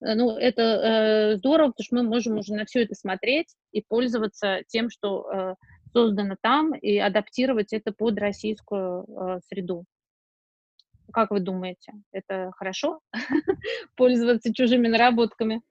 Э, 0.00 0.14
ну, 0.16 0.36
это 0.36 0.62
э, 0.62 1.36
здорово, 1.36 1.68
потому 1.68 1.84
что 1.84 1.94
мы 1.94 2.02
можем 2.02 2.38
уже 2.38 2.54
на 2.54 2.64
все 2.64 2.82
это 2.82 2.96
смотреть 2.96 3.54
и 3.70 3.82
пользоваться 3.86 4.62
тем, 4.66 4.90
что 4.90 5.30
э, 5.32 5.54
создано 5.92 6.34
там, 6.42 6.74
и 6.74 6.98
адаптировать 6.98 7.72
это 7.72 7.92
под 7.92 8.18
российскую 8.18 9.04
э, 9.04 9.40
среду. 9.48 9.84
Как 11.12 11.30
вы 11.30 11.40
думаете, 11.40 11.92
это 12.12 12.50
хорошо 12.56 13.00
пользоваться 13.96 14.52
чужими 14.52 14.88
наработками? 14.88 15.62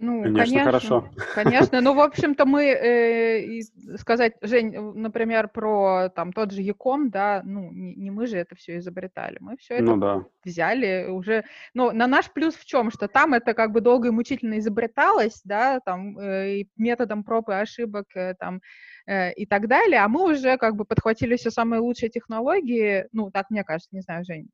Ну, 0.00 0.22
конечно, 0.22 0.44
конечно, 0.44 0.64
хорошо. 0.64 1.08
Конечно. 1.34 1.80
Ну, 1.80 1.94
в 1.94 2.00
общем-то, 2.00 2.46
мы 2.46 2.66
э, 2.66 3.60
сказать, 3.96 4.34
Жень, 4.40 4.78
например, 4.94 5.48
про 5.48 6.08
там 6.14 6.32
тот 6.32 6.52
же 6.52 6.62
Яком, 6.62 7.10
да, 7.10 7.42
ну, 7.44 7.72
не, 7.72 7.96
не 7.96 8.10
мы 8.12 8.28
же 8.28 8.38
это 8.38 8.54
все 8.54 8.78
изобретали, 8.78 9.38
мы 9.40 9.56
все 9.56 9.74
это 9.74 9.82
ну, 9.82 9.96
да. 9.96 10.24
взяли 10.44 11.08
уже. 11.08 11.44
Ну, 11.74 11.90
на 11.90 12.06
наш 12.06 12.30
плюс 12.30 12.54
в 12.54 12.64
чем, 12.64 12.92
что 12.92 13.08
там 13.08 13.34
это 13.34 13.54
как 13.54 13.72
бы 13.72 13.80
долго 13.80 14.08
и 14.08 14.12
мучительно 14.12 14.60
изобреталось, 14.60 15.40
да, 15.42 15.80
там 15.80 16.16
э, 16.16 16.66
методом 16.76 17.24
проб 17.24 17.48
и 17.48 17.54
ошибок, 17.54 18.06
э, 18.14 18.34
там 18.38 18.60
э, 19.08 19.32
и 19.32 19.46
так 19.46 19.68
далее, 19.68 20.00
а 20.00 20.08
мы 20.08 20.32
уже 20.32 20.58
как 20.58 20.76
бы 20.76 20.84
подхватили 20.84 21.36
все 21.36 21.50
самые 21.50 21.80
лучшие 21.80 22.10
технологии, 22.10 23.06
ну, 23.12 23.30
так 23.30 23.50
мне 23.50 23.64
кажется, 23.64 23.88
не 23.92 24.02
знаю, 24.02 24.24
Жень, 24.24 24.48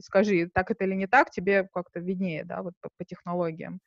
скажи, 0.00 0.48
так 0.54 0.70
это 0.70 0.84
или 0.84 0.94
не 0.94 1.06
так, 1.06 1.30
тебе 1.30 1.68
как-то 1.74 2.00
виднее, 2.00 2.44
да, 2.44 2.62
вот 2.62 2.74
по, 2.80 2.88
по 2.96 3.04
технологиям. 3.04 3.80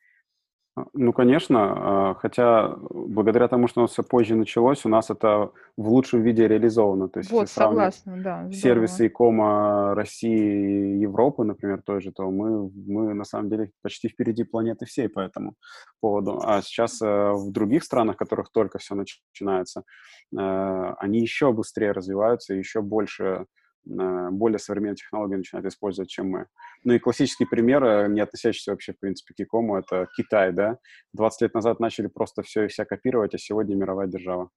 Ну, 0.92 1.14
конечно, 1.14 2.10
а, 2.10 2.14
хотя 2.14 2.76
благодаря 2.90 3.48
тому, 3.48 3.66
что 3.66 3.80
у 3.80 3.84
нас 3.84 3.92
все 3.92 4.02
позже 4.02 4.34
началось, 4.34 4.84
у 4.84 4.90
нас 4.90 5.08
это 5.08 5.50
в 5.78 5.88
лучшем 5.88 6.22
виде 6.22 6.46
реализовано. 6.46 7.08
То 7.08 7.20
есть, 7.20 7.30
вот, 7.30 7.48
согласна, 7.48 8.22
да. 8.22 8.52
Сервисы 8.52 9.06
икома 9.06 9.94
России 9.94 10.96
и 10.96 10.98
Европы, 10.98 11.44
например, 11.44 11.80
той 11.82 12.02
же, 12.02 12.12
то 12.12 12.30
мы, 12.30 12.70
мы 12.74 13.14
на 13.14 13.24
самом 13.24 13.48
деле 13.48 13.70
почти 13.82 14.08
впереди 14.08 14.44
планеты 14.44 14.84
всей 14.84 15.08
по 15.08 15.20
этому 15.20 15.54
поводу. 16.00 16.42
А 16.44 16.60
сейчас 16.60 17.00
э, 17.00 17.06
в 17.32 17.50
других 17.52 17.82
странах, 17.82 18.16
в 18.16 18.18
которых 18.18 18.50
только 18.52 18.78
все 18.78 18.94
начинается, 18.94 19.82
э, 20.38 20.94
они 20.98 21.20
еще 21.20 21.52
быстрее 21.52 21.92
развиваются, 21.92 22.52
еще 22.52 22.82
больше 22.82 23.46
более 23.86 24.58
современные 24.58 24.96
технологии 24.96 25.36
начинают 25.36 25.66
использовать, 25.66 26.10
чем 26.10 26.30
мы. 26.30 26.46
Ну 26.84 26.94
и 26.94 26.98
классический 26.98 27.46
пример, 27.46 27.84
э, 27.84 28.08
не 28.08 28.20
относящийся 28.20 28.72
вообще, 28.72 28.92
в 28.92 28.98
принципе, 28.98 29.34
к 29.34 29.40
икому, 29.40 29.76
это 29.76 30.08
Китай, 30.16 30.52
да. 30.52 30.78
20 31.12 31.42
лет 31.42 31.54
назад 31.54 31.80
начали 31.80 32.08
просто 32.08 32.42
все 32.42 32.64
и 32.64 32.68
вся 32.68 32.84
копировать, 32.84 33.34
а 33.34 33.38
сегодня 33.38 33.76
мировая 33.76 34.08
держава. 34.08 34.50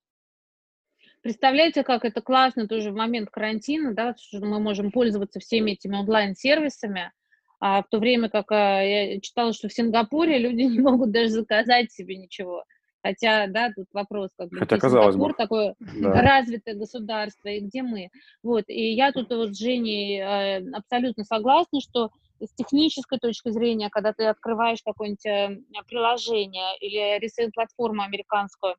Представляете, 1.21 1.83
как 1.83 2.05
это 2.05 2.21
классно 2.21 2.67
тоже 2.67 2.91
в 2.91 2.95
момент 2.95 3.29
карантина, 3.29 3.93
да, 3.93 4.15
что 4.17 4.39
мы 4.39 4.59
можем 4.59 4.91
пользоваться 4.91 5.39
всеми 5.39 5.71
этими 5.71 5.97
онлайн-сервисами, 5.97 7.11
а 7.59 7.83
в 7.83 7.89
то 7.89 7.99
время 7.99 8.29
как 8.29 8.51
а, 8.51 8.81
я 8.81 9.19
читала, 9.19 9.51
что 9.53 9.67
в 9.67 9.73
Сингапуре 9.73 10.37
люди 10.39 10.61
не 10.63 10.79
могут 10.79 11.11
даже 11.11 11.29
заказать 11.29 11.91
себе 11.91 12.17
ничего. 12.17 12.63
Хотя, 13.01 13.47
да, 13.47 13.71
тут 13.73 13.87
вопрос, 13.93 14.29
как 14.37 14.49
бы, 14.49 14.57
Хотя, 14.57 14.77
казалось 14.77 15.15
бы. 15.15 15.33
такое 15.33 15.75
да. 15.79 16.21
развитое 16.21 16.75
государство, 16.75 17.47
и 17.47 17.61
где 17.61 17.81
мы. 17.81 18.09
Вот, 18.43 18.65
и 18.67 18.91
я 18.93 19.11
тут 19.13 19.29
вот 19.29 19.55
с 19.55 19.59
Женей 19.59 20.19
э, 20.19 20.69
абсолютно 20.73 21.23
согласна, 21.23 21.79
что 21.79 22.09
с 22.41 22.53
технической 22.55 23.17
точки 23.19 23.49
зрения, 23.49 23.89
когда 23.89 24.13
ты 24.13 24.25
открываешь 24.25 24.81
какое-нибудь 24.83 25.25
э, 25.25 25.61
приложение 25.87 26.77
или 26.79 27.19
ресейл-платформу 27.19 28.01
американскую, 28.01 28.75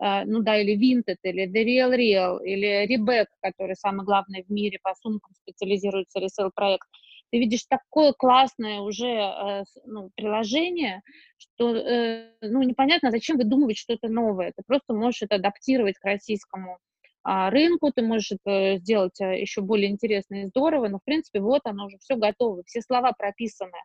э, 0.00 0.24
ну 0.24 0.42
да, 0.42 0.56
или 0.56 0.76
Vinted, 0.76 1.16
или 1.24 1.46
The 1.48 1.64
Real 1.64 1.96
Real, 1.96 2.44
или 2.44 2.86
Reback, 2.86 3.26
который 3.42 3.74
самый 3.74 4.04
главный 4.04 4.44
в 4.44 4.50
мире 4.50 4.78
по 4.82 4.94
сумкам 4.94 5.34
специализируется 5.34 6.20
ресейл-проект, 6.20 6.86
ты 7.30 7.38
видишь 7.38 7.64
такое 7.68 8.12
классное 8.12 8.80
уже 8.80 9.06
э, 9.06 9.64
ну, 9.86 10.10
приложение, 10.14 11.02
что 11.36 11.74
э, 11.74 12.30
ну, 12.40 12.62
непонятно, 12.62 13.10
зачем 13.10 13.36
выдумывать 13.36 13.76
что-то 13.76 14.08
новое. 14.08 14.52
Ты 14.56 14.62
просто 14.66 14.94
можешь 14.94 15.22
это 15.22 15.36
адаптировать 15.36 15.98
к 15.98 16.04
российскому 16.04 16.78
а, 17.22 17.50
рынку, 17.50 17.90
ты 17.90 18.02
можешь 18.02 18.32
это 18.32 18.76
сделать 18.78 19.20
э, 19.20 19.40
еще 19.40 19.62
более 19.62 19.90
интересно 19.90 20.42
и 20.42 20.46
здорово, 20.46 20.88
но, 20.88 20.98
в 20.98 21.04
принципе, 21.04 21.40
вот 21.40 21.62
оно 21.64 21.86
уже 21.86 21.98
все 21.98 22.16
готово, 22.16 22.62
все 22.66 22.82
слова 22.82 23.12
прописаны. 23.12 23.78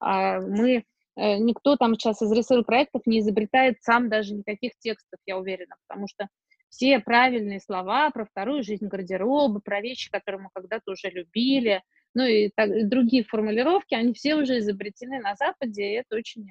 А, 0.00 0.40
мы 0.40 0.84
никто 1.16 1.76
там 1.76 1.96
сейчас 1.96 2.22
из 2.22 2.32
ресейл-проектов 2.32 3.02
не 3.04 3.18
изобретает 3.18 3.82
сам 3.82 4.08
даже 4.08 4.32
никаких 4.32 4.72
текстов, 4.78 5.20
я 5.26 5.36
уверена, 5.36 5.74
потому 5.86 6.06
что 6.08 6.28
все 6.70 7.00
правильные 7.00 7.60
слова 7.60 8.10
про 8.10 8.24
вторую 8.24 8.62
жизнь 8.62 8.86
гардероба, 8.86 9.60
про 9.60 9.80
вещи, 9.80 10.10
которые 10.10 10.42
мы 10.42 10.50
когда-то 10.54 10.92
уже 10.92 11.10
любили, 11.10 11.82
ну 12.14 12.24
и, 12.24 12.50
так, 12.54 12.70
и 12.70 12.84
другие 12.84 13.24
формулировки, 13.24 13.94
они 13.94 14.12
все 14.12 14.34
уже 14.34 14.58
изобретены 14.58 15.20
на 15.20 15.34
Западе, 15.34 15.82
и 15.84 15.94
это 15.94 16.16
очень, 16.16 16.48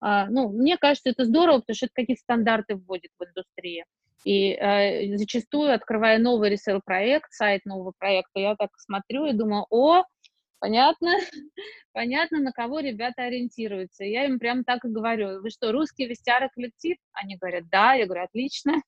а, 0.00 0.26
ну, 0.28 0.48
мне 0.48 0.76
кажется, 0.76 1.10
это 1.10 1.24
здорово, 1.24 1.60
потому 1.60 1.76
что 1.76 1.86
это 1.86 1.94
какие-то 1.94 2.22
стандарты 2.22 2.76
вводит 2.76 3.10
в 3.18 3.24
индустрии. 3.24 3.84
И 4.24 4.52
э, 4.52 5.16
зачастую, 5.18 5.74
открывая 5.74 6.18
новый 6.18 6.48
ресейл-проект, 6.48 7.30
сайт 7.32 7.66
нового 7.66 7.92
проекта, 7.98 8.40
я 8.40 8.56
так 8.56 8.70
смотрю 8.78 9.26
и 9.26 9.34
думаю, 9.34 9.66
о, 9.68 10.04
понятно, 10.60 11.10
понятно, 11.92 12.40
на 12.40 12.52
кого 12.52 12.80
ребята 12.80 13.24
ориентируются. 13.24 14.04
Я 14.04 14.24
им 14.24 14.38
прям 14.38 14.64
так 14.64 14.84
и 14.86 14.88
говорю, 14.88 15.42
вы 15.42 15.50
что, 15.50 15.72
русский 15.72 16.06
Vestiaire 16.06 16.48
Collective? 16.54 16.96
Они 17.12 17.36
говорят, 17.36 17.68
да, 17.70 17.92
я 17.92 18.06
говорю, 18.06 18.24
отлично, 18.24 18.80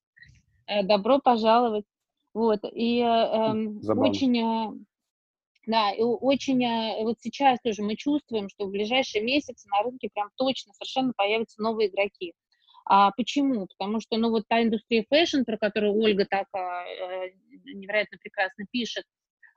добро 0.84 1.18
пожаловать. 1.18 1.84
Вот, 2.32 2.60
и 2.70 3.00
э, 3.00 3.04
эм, 3.04 3.80
очень 3.98 4.38
э, 4.38 4.78
да, 5.66 5.90
и 5.92 6.00
очень 6.00 6.64
э, 6.64 7.02
вот 7.02 7.16
сейчас 7.20 7.58
тоже 7.60 7.82
мы 7.82 7.96
чувствуем, 7.96 8.48
что 8.48 8.66
в 8.66 8.70
ближайшие 8.70 9.22
месяцы 9.22 9.68
на 9.68 9.82
рынке 9.82 10.08
прям 10.12 10.30
точно 10.36 10.72
совершенно 10.72 11.12
появятся 11.16 11.60
новые 11.60 11.88
игроки. 11.88 12.34
А 12.88 13.10
почему? 13.10 13.66
Потому 13.66 14.00
что, 14.00 14.16
ну, 14.16 14.30
вот 14.30 14.44
та 14.48 14.62
индустрия 14.62 15.04
фэшн, 15.10 15.42
про 15.42 15.58
которую 15.58 15.94
Ольга 15.96 16.24
так 16.24 16.46
а, 16.52 16.84
э, 16.86 17.32
невероятно 17.64 18.16
прекрасно 18.18 18.64
пишет, 18.70 19.04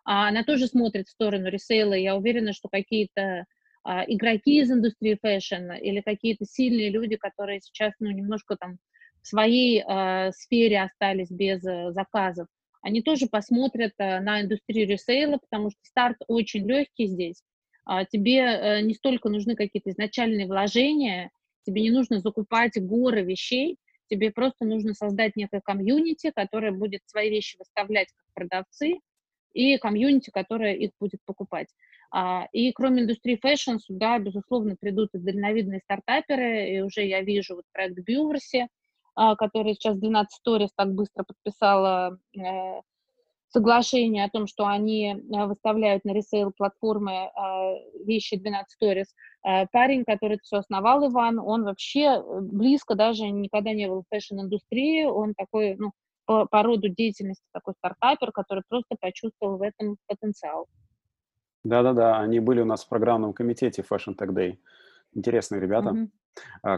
а, 0.04 0.28
она 0.30 0.44
тоже 0.44 0.66
смотрит 0.66 1.07
в 1.07 1.12
сторону 1.12 1.48
ресейла. 1.50 1.94
Я 1.94 2.16
уверена, 2.16 2.53
что 2.53 2.70
какие-то 2.70 3.46
а, 3.83 4.03
игроки 4.07 4.60
из 4.60 4.72
индустрии 4.72 5.18
фэшн 5.22 5.74
или 5.74 6.01
какие-то 6.01 6.46
сильные 6.46 6.90
люди, 6.90 7.18
которые 7.18 7.62
сейчас, 7.62 7.94
ну, 8.00 8.10
немножко 8.10 8.55
там 8.55 8.79
в 9.22 9.27
своей 9.27 9.83
а, 9.86 10.31
сфере 10.31 10.81
остались 10.81 11.29
без 11.29 11.64
а, 11.66 11.92
заказов, 11.92 12.48
они 12.81 13.01
тоже 13.01 13.27
посмотрят 13.27 13.94
э, 13.98 14.20
на 14.20 14.42
индустрию 14.42 14.87
ресейла, 14.87 15.37
потому 15.37 15.70
что 15.70 15.79
старт 15.83 16.18
очень 16.27 16.68
легкий 16.68 17.07
здесь. 17.07 17.42
А, 17.85 18.05
тебе 18.05 18.39
э, 18.39 18.81
не 18.81 18.94
столько 18.94 19.29
нужны 19.29 19.55
какие-то 19.55 19.89
изначальные 19.92 20.48
вложения, 20.48 21.31
тебе 21.65 21.81
не 21.81 21.92
нужно 21.92 22.20
закупать 22.20 22.74
горы 22.75 23.24
вещей, 23.24 23.77
тебе 24.09 24.31
просто 24.31 24.65
нужно 24.65 24.94
создать 24.94 25.35
некое 25.35 25.61
комьюнити, 25.61 26.31
которое 26.35 26.72
будет 26.72 27.01
свои 27.05 27.29
вещи 27.29 27.57
выставлять 27.57 28.09
как 28.15 28.25
продавцы, 28.33 29.00
и 29.53 29.77
комьюнити, 29.77 30.29
которое 30.29 30.75
их 30.75 30.92
будет 31.00 31.20
покупать. 31.25 31.68
А, 32.11 32.48
и 32.51 32.72
кроме 32.72 33.03
индустрии 33.03 33.37
фэшн 33.42 33.77
сюда, 33.77 34.20
безусловно, 34.20 34.75
придут 34.79 35.09
и 35.13 35.20
дальновидные 35.20 35.81
стартаперы, 35.81 36.75
и 36.75 36.81
уже 36.81 37.05
я 37.05 37.22
вижу 37.22 37.55
вот 37.55 37.65
проект 37.72 38.00
Бьюверси, 38.00 38.68
которая 39.38 39.74
сейчас 39.74 39.98
12 39.98 40.40
Storeez 40.46 40.70
так 40.75 40.94
быстро 40.94 41.24
подписала 41.24 42.18
э, 42.38 42.82
соглашение 43.50 44.25
о 44.25 44.29
том, 44.29 44.48
что 44.48 44.66
они 44.66 45.14
э, 45.14 45.46
выставляют 45.46 46.05
на 46.05 46.12
ресейл-платформы 46.12 47.12
э, 47.12 48.05
вещи 48.05 48.38
12 48.38 48.77
Storeez. 48.81 49.07
Парень, 49.72 50.03
который 50.03 50.34
это 50.34 50.44
все 50.44 50.58
основал, 50.58 51.10
Иван, 51.10 51.40
он 51.40 51.64
вообще 51.64 52.22
близко 52.42 52.96
даже 52.96 53.29
никогда 53.29 53.72
не 53.72 53.88
был 53.88 54.01
в 54.01 54.14
фэшн-индустрии, 54.14 55.05
он 55.05 55.34
такой, 55.34 55.77
ну, 55.77 55.92
по, 56.25 56.46
по 56.46 56.62
роду 56.62 56.90
деятельности 56.90 57.46
такой 57.53 57.74
стартапер, 57.77 58.34
который 58.34 58.64
просто 58.68 58.98
почувствовал 59.00 59.58
в 59.58 59.62
этом 59.62 59.96
потенциал. 60.08 60.68
Да-да-да, 61.64 62.20
они 62.20 62.40
были 62.40 62.62
у 62.62 62.66
нас 62.66 62.84
в 62.84 62.90
программном 62.90 63.34
комитете 63.34 63.82
Fashion 63.82 64.16
Tech 64.16 64.34
Day. 64.34 64.58
Интересные 65.14 65.62
ребята. 65.62 65.90
Mm-hmm. 65.90 66.10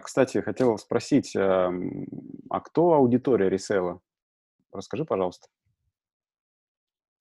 Кстати, 0.04 0.40
хотел 0.40 0.78
спросить, 0.78 1.36
эм, 1.36 2.08
а 2.50 2.60
кто 2.60 2.94
аудитория 2.94 3.50
ресейла? 3.50 4.00
Расскажи, 4.72 5.06
пожалуйста. 5.06 5.48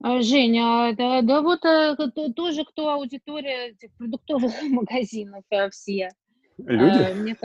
А, 0.03 0.21
Женя, 0.21 0.95
да, 0.97 1.21
да 1.21 1.41
вот 1.41 1.63
э, 1.63 1.95
тоже 2.35 2.65
кто 2.65 2.89
аудитория 2.89 3.69
этих 3.69 3.93
продуктовых 3.97 4.51
магазинов 4.69 5.43
э, 5.51 5.69
все. 5.69 6.09
Люди? 6.57 7.37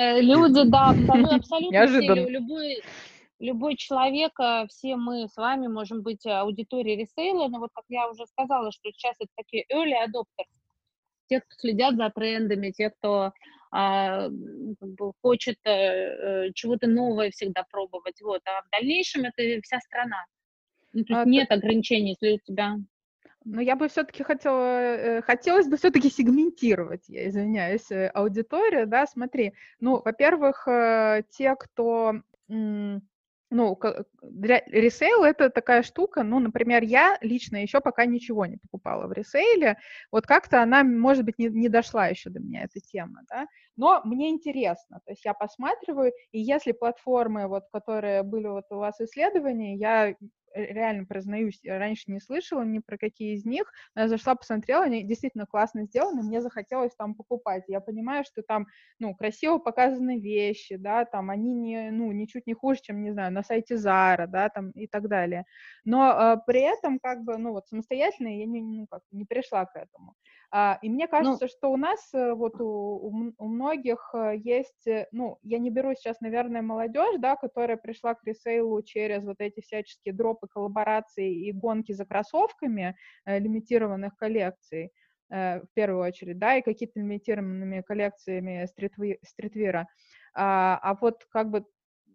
Э, 0.00 0.20
люди, 0.20 0.68
да, 0.70 0.90
абсолютно 0.90 1.70
Неожиданно. 1.70 2.22
все, 2.22 2.28
любой, 2.28 2.82
любой 3.38 3.76
человек, 3.76 4.32
все 4.68 4.96
мы 4.96 5.28
с 5.28 5.36
вами 5.36 5.66
можем 5.66 6.02
быть 6.02 6.24
аудиторией 6.24 7.02
ресейла, 7.02 7.48
но 7.48 7.58
вот 7.58 7.70
как 7.74 7.84
я 7.88 8.08
уже 8.08 8.26
сказала, 8.26 8.72
что 8.72 8.90
сейчас 8.92 9.16
это 9.18 9.30
такие 9.36 9.66
early 9.70 9.92
adopters, 10.06 10.48
те, 11.28 11.40
кто 11.40 11.54
следят 11.58 11.96
за 11.96 12.10
трендами, 12.10 12.70
те, 12.70 12.90
кто 12.90 13.14
а, 13.14 13.32
как 13.70 14.30
бы 14.96 15.12
хочет 15.22 15.56
э, 15.64 15.70
э, 15.70 16.52
чего-то 16.54 16.88
новое 16.88 17.30
всегда 17.30 17.64
пробовать. 17.70 18.20
Вот. 18.20 18.42
А 18.44 18.62
в 18.62 18.70
дальнейшем 18.70 19.24
это 19.24 19.42
вся 19.62 19.80
страна. 19.80 20.24
Ну, 20.92 21.04
то 21.04 21.14
есть 21.14 21.26
а, 21.26 21.28
нет 21.28 21.48
ты... 21.48 21.54
ограничений, 21.54 22.16
если 22.20 22.36
у 22.36 22.38
тебя... 22.38 22.76
Но 23.44 23.62
я 23.62 23.74
бы 23.74 23.88
все-таки 23.88 24.22
хотела, 24.22 24.66
э, 24.66 25.22
хотелось 25.22 25.66
бы 25.66 25.76
все-таки 25.76 26.10
сегментировать, 26.10 27.08
я 27.08 27.26
извиняюсь, 27.28 27.90
аудиторию, 28.12 28.86
да, 28.86 29.06
смотри, 29.06 29.54
ну, 29.78 30.02
во-первых, 30.04 30.68
те, 31.30 31.54
кто 31.56 32.20
ну, 33.50 33.78
для 34.22 34.62
ресейл 34.66 35.24
это 35.24 35.50
такая 35.50 35.82
штука, 35.82 36.22
ну, 36.22 36.38
например, 36.38 36.82
я 36.82 37.18
лично 37.20 37.56
еще 37.62 37.80
пока 37.80 38.06
ничего 38.06 38.46
не 38.46 38.56
покупала 38.58 39.06
в 39.06 39.12
ресейле, 39.12 39.78
вот 40.12 40.26
как-то 40.26 40.62
она, 40.62 40.84
может 40.84 41.24
быть, 41.24 41.38
не, 41.38 41.48
не 41.48 41.68
дошла 41.68 42.06
еще 42.08 42.30
до 42.30 42.40
меня, 42.40 42.62
эта 42.62 42.80
тема, 42.80 43.22
да, 43.28 43.46
но 43.76 44.00
мне 44.04 44.30
интересно, 44.30 45.00
то 45.04 45.12
есть 45.12 45.24
я 45.24 45.34
посматриваю, 45.34 46.12
и 46.32 46.40
если 46.40 46.72
платформы, 46.72 47.48
вот, 47.48 47.64
которые 47.72 48.22
были 48.22 48.46
вот 48.46 48.64
у 48.70 48.76
вас 48.76 49.00
исследования, 49.00 49.76
я 49.76 50.14
реально 50.54 51.04
признаюсь, 51.04 51.60
раньше 51.64 52.10
не 52.10 52.20
слышала 52.20 52.62
ни 52.62 52.78
про 52.78 52.98
какие 52.98 53.34
из 53.34 53.44
них, 53.44 53.72
но 53.94 54.02
я 54.02 54.08
зашла, 54.08 54.34
посмотрела, 54.34 54.84
они 54.84 55.02
действительно 55.02 55.46
классно 55.46 55.84
сделаны, 55.84 56.22
мне 56.22 56.40
захотелось 56.40 56.94
там 56.96 57.14
покупать. 57.14 57.64
Я 57.68 57.80
понимаю, 57.80 58.24
что 58.24 58.42
там, 58.42 58.66
ну, 58.98 59.14
красиво 59.14 59.58
показаны 59.58 60.18
вещи, 60.20 60.76
да, 60.76 61.04
там 61.04 61.30
они 61.30 61.54
не, 61.54 61.90
ну, 61.90 62.12
ничуть 62.12 62.46
не 62.46 62.54
хуже, 62.54 62.80
чем, 62.82 63.02
не 63.02 63.12
знаю, 63.12 63.32
на 63.32 63.42
сайте 63.42 63.74
Zara, 63.74 64.26
да, 64.26 64.48
там 64.48 64.70
и 64.70 64.86
так 64.86 65.08
далее. 65.08 65.44
Но 65.84 66.10
э, 66.12 66.36
при 66.46 66.60
этом, 66.60 66.98
как 66.98 67.22
бы, 67.22 67.36
ну, 67.38 67.52
вот 67.52 67.68
самостоятельно 67.68 68.28
я 68.28 68.46
не, 68.46 68.62
ну, 68.62 68.86
как, 68.88 69.02
не 69.10 69.24
пришла 69.24 69.66
к 69.66 69.76
этому. 69.76 70.14
А, 70.52 70.78
и 70.82 70.88
мне 70.88 71.04
ну 71.04 71.10
кажется, 71.10 71.44
ну, 71.44 71.48
что 71.48 71.72
у 71.72 71.76
нас 71.76 72.12
э, 72.12 72.34
вот 72.34 72.60
у, 72.60 73.32
у 73.38 73.48
многих 73.48 74.10
э, 74.14 74.36
есть, 74.36 74.86
э, 74.86 75.06
ну, 75.12 75.38
я 75.42 75.58
не 75.58 75.70
беру 75.70 75.94
сейчас, 75.94 76.20
наверное, 76.20 76.60
молодежь, 76.60 77.16
да, 77.18 77.36
которая 77.36 77.76
пришла 77.76 78.14
к 78.14 78.24
ресейлу 78.24 78.82
через 78.82 79.22
вот 79.24 79.36
эти 79.38 79.60
всяческие 79.60 80.12
дропы, 80.40 80.48
коллаборации 80.52 81.48
и 81.48 81.52
гонки 81.52 81.92
за 81.92 82.04
кроссовками 82.04 82.96
э, 83.26 83.38
лимитированных 83.38 84.16
коллекций, 84.16 84.90
э, 85.30 85.60
в 85.60 85.66
первую 85.74 86.02
очередь, 86.02 86.38
да, 86.38 86.56
и 86.56 86.62
какие-то 86.62 87.00
лимитированными 87.00 87.82
коллекциями 87.82 88.66
стритви, 88.66 89.18
стритвира. 89.22 89.86
А, 90.34 90.78
а 90.82 90.94
вот 91.00 91.24
как 91.30 91.50
бы 91.50 91.64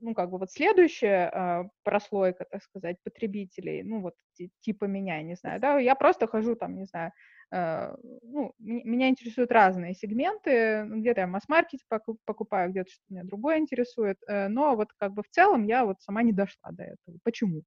ну, 0.02 0.14
как 0.14 0.30
бы 0.30 0.38
вот 0.38 0.52
следующая 0.52 1.32
э, 1.34 1.64
прослойка, 1.84 2.46
так 2.52 2.62
сказать, 2.64 2.98
потребителей, 3.04 3.82
ну, 3.84 4.02
вот 4.02 4.14
типа 4.60 4.86
меня, 4.86 5.22
не 5.24 5.36
знаю, 5.36 5.60
да, 5.62 5.80
я 5.80 5.96
просто 5.96 6.28
хожу 6.28 6.56
там, 6.56 6.78
не 6.78 6.86
знаю, 6.86 7.12
э, 7.52 7.96
ну, 8.22 8.54
меня 8.60 9.10
интересуют 9.10 9.52
разные 9.52 9.94
сегменты, 9.94 10.84
ну, 10.84 11.00
где-то 11.00 11.22
я 11.22 11.28
масс-маркете 11.28 11.86
покупаю, 12.26 12.72
где-то 12.72 12.92
что-то 12.92 13.14
меня 13.14 13.24
другое 13.24 13.58
интересует, 13.60 14.18
э, 14.28 14.50
но 14.50 14.76
вот 14.76 14.90
как 14.98 15.14
бы 15.14 15.24
в 15.24 15.30
целом 15.30 15.66
я 15.66 15.86
вот 15.86 16.02
сама 16.02 16.24
не 16.24 16.34
дошла 16.34 16.72
до 16.72 16.84
этого. 16.84 17.18
Почему? 17.24 17.64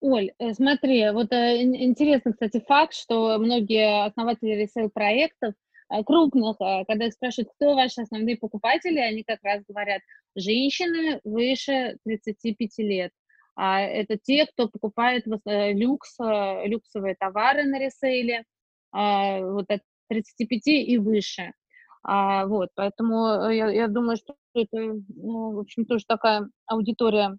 Оль, 0.00 0.32
э, 0.38 0.54
смотри, 0.54 1.10
вот 1.10 1.32
э, 1.32 1.62
интересный, 1.62 2.32
кстати, 2.32 2.64
факт, 2.66 2.94
что 2.94 3.38
многие 3.38 4.06
основатели 4.06 4.52
ресейл-проектов 4.52 5.54
Э, 5.90 6.04
крупных, 6.04 6.56
когда 6.58 7.10
спрашивают, 7.10 7.50
кто 7.54 7.74
ваши 7.74 8.02
основные 8.02 8.36
покупатели, 8.36 8.98
они 8.98 9.24
как 9.24 9.40
раз 9.42 9.62
говорят, 9.68 10.02
женщины 10.36 11.20
выше 11.24 11.98
35 12.04 12.78
лет. 12.78 13.12
А 13.56 13.80
это 13.80 14.16
те, 14.16 14.46
кто 14.46 14.68
покупает 14.68 15.24
люкс, 15.26 16.16
люксовые 16.18 17.16
товары 17.18 17.64
на 17.64 17.78
ресейле, 17.78 18.44
а, 18.92 19.40
вот 19.40 19.66
от 19.70 19.80
35 20.08 20.66
и 20.66 20.98
выше. 20.98 21.52
А, 22.02 22.46
вот, 22.46 22.70
поэтому 22.74 23.50
я, 23.50 23.68
я 23.70 23.88
думаю, 23.88 24.16
что 24.16 24.36
это, 24.54 24.78
ну, 25.08 25.52
в 25.52 25.58
общем, 25.58 25.84
тоже 25.84 26.04
такая 26.06 26.48
аудитория 26.66 27.36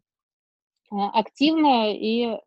активная, 0.91 1.93
и 1.93 2.37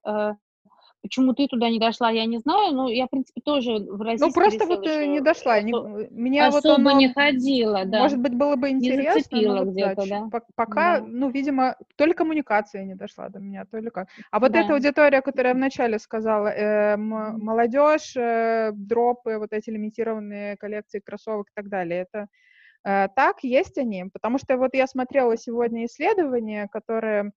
Почему 1.04 1.34
ты 1.34 1.46
туда 1.48 1.68
не 1.68 1.78
дошла, 1.78 2.10
я 2.10 2.24
не 2.24 2.38
знаю. 2.38 2.72
Но 2.72 2.88
я, 2.88 3.04
в 3.04 3.10
принципе, 3.10 3.42
тоже 3.42 3.72
в 3.76 4.00
России. 4.00 4.24
Ну, 4.24 4.32
просто 4.32 4.64
вот 4.64 4.86
э, 4.86 5.04
не 5.04 5.20
дошла. 5.20 5.60
Не, 5.60 5.72
меня 6.10 6.46
особо 6.46 6.68
вот 6.68 6.78
оно, 6.78 6.98
не 6.98 7.12
ходила, 7.12 7.84
да. 7.84 7.98
Может 7.98 8.20
быть, 8.20 8.34
было 8.34 8.56
бы 8.56 8.70
интересно. 8.70 9.36
Не 9.36 9.46
но 9.46 9.64
где-то, 9.66 10.08
да. 10.08 10.40
Пока, 10.56 11.00
да. 11.00 11.06
ну, 11.06 11.28
видимо, 11.28 11.76
то 11.96 12.06
ли 12.06 12.14
коммуникация 12.14 12.84
не 12.84 12.94
дошла 12.94 13.28
до 13.28 13.38
меня, 13.38 13.66
то 13.70 13.76
ли 13.76 13.90
как. 13.90 14.08
А 14.30 14.40
вот 14.40 14.52
да. 14.52 14.62
эта 14.62 14.72
аудитория, 14.72 15.20
которая 15.20 15.52
я 15.52 15.58
вначале 15.58 15.98
сказала, 15.98 16.48
э, 16.48 16.96
молодежь, 16.96 18.16
э, 18.16 18.70
дропы, 18.72 19.36
вот 19.36 19.52
эти 19.52 19.68
лимитированные 19.68 20.56
коллекции 20.56 21.02
кроссовок 21.04 21.48
и 21.48 21.52
так 21.54 21.68
далее, 21.68 22.06
это 22.10 22.28
э, 22.82 23.08
так, 23.14 23.44
есть 23.44 23.76
они. 23.76 24.06
Потому 24.10 24.38
что 24.38 24.56
вот 24.56 24.70
я 24.72 24.86
смотрела 24.86 25.36
сегодня 25.36 25.84
исследования, 25.84 26.66
которые 26.72 27.24
а, 27.24 27.30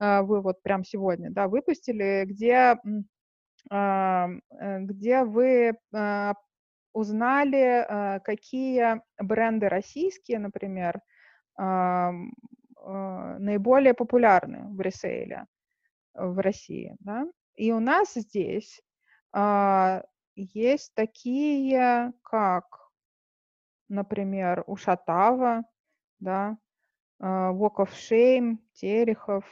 вы 0.00 0.40
вот 0.40 0.62
прям 0.62 0.82
сегодня, 0.82 1.30
да, 1.30 1.46
выпустили, 1.46 2.24
где, 2.26 2.78
а, 3.70 4.28
э, 4.58 4.80
где 4.80 5.24
вы 5.24 5.74
а, 5.92 6.34
узнали, 6.92 8.18
какие 8.24 9.00
бренды 9.22 9.68
российские, 9.68 10.40
например, 10.40 11.00
наиболее 13.38 13.94
популярны 13.94 14.74
в 14.74 14.80
ресейле 14.80 15.46
в 16.14 16.40
России, 16.40 16.96
да, 16.98 17.26
и 17.54 17.70
у 17.70 17.78
нас 17.78 18.14
здесь 18.14 18.82
есть 20.34 20.92
такие, 20.94 22.12
как, 22.22 22.64
например, 23.88 24.64
Ушатава, 24.66 25.62
да, 26.18 26.58
Walk 27.22 27.76
of 27.76 27.90
Shame, 27.90 28.56
Терехов, 28.72 29.44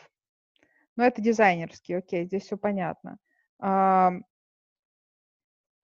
ну, 0.99 1.05
это 1.05 1.23
дизайнерский, 1.23 1.97
окей, 1.97 2.25
здесь 2.27 2.43
все 2.43 2.57
понятно. 2.57 3.19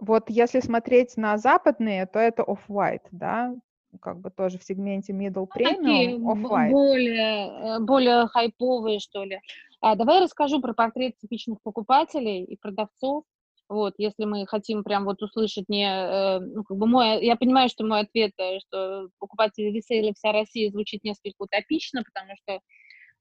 Вот 0.00 0.28
если 0.28 0.58
смотреть 0.58 1.16
на 1.16 1.38
западные, 1.38 2.06
то 2.06 2.18
это 2.18 2.42
Off-White, 2.42 3.06
да, 3.12 3.54
как 4.00 4.20
бы 4.20 4.30
тоже 4.30 4.58
в 4.58 4.64
сегменте 4.64 5.12
middle 5.12 5.46
premium, 5.46 6.18
Off-White. 6.18 6.70
Более, 6.70 7.46
э, 7.46 7.78
более 7.78 8.26
хайповые, 8.26 8.98
что 8.98 9.22
ли. 9.22 9.40
А, 9.80 9.94
давай 9.94 10.20
расскажу 10.20 10.60
про 10.60 10.74
портрет 10.74 11.16
типичных 11.18 11.62
покупателей 11.62 12.42
и 12.42 12.56
продавцов. 12.56 13.24
Вот, 13.68 13.94
если 13.96 14.24
мы 14.24 14.46
хотим 14.46 14.82
прям 14.82 15.04
вот 15.04 15.22
услышать 15.22 15.68
не, 15.68 15.86
э, 15.86 16.40
ну, 16.40 16.64
как 16.64 16.76
бы 16.76 16.86
мой, 16.86 17.24
я 17.24 17.36
понимаю, 17.36 17.68
что 17.68 17.86
мой 17.86 18.00
ответ, 18.00 18.32
э, 18.38 18.58
что 18.58 19.08
покупатели 19.20 19.70
ресейла 19.70 20.12
вся 20.12 20.32
Россия 20.32 20.70
звучит 20.70 21.04
несколько 21.04 21.36
утопично, 21.38 22.02
потому 22.02 22.32
что 22.42 22.60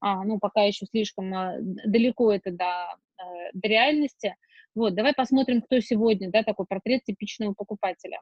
а, 0.04 0.26
ну, 0.26 0.38
пока 0.38 0.64
еще 0.64 0.86
слишком 0.86 1.34
а, 1.34 1.56
далеко 1.62 2.34
это 2.34 2.52
до, 2.52 2.66
э, 2.66 3.52
до 3.54 3.68
реальности. 3.70 4.36
Вот, 4.76 4.96
давай 4.96 5.14
посмотрим, 5.14 5.62
кто 5.62 5.80
сегодня, 5.80 6.30
да, 6.30 6.44
такой 6.44 6.66
портрет 6.66 7.06
типичного 7.06 7.54
покупателя. 7.54 8.20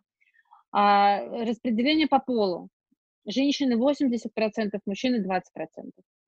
А, 0.72 1.22
распределение 1.44 2.08
по 2.08 2.20
полу. 2.20 2.70
Женщины 3.26 3.74
80%, 3.74 4.80
мужчины 4.86 5.26
20%. 5.26 5.42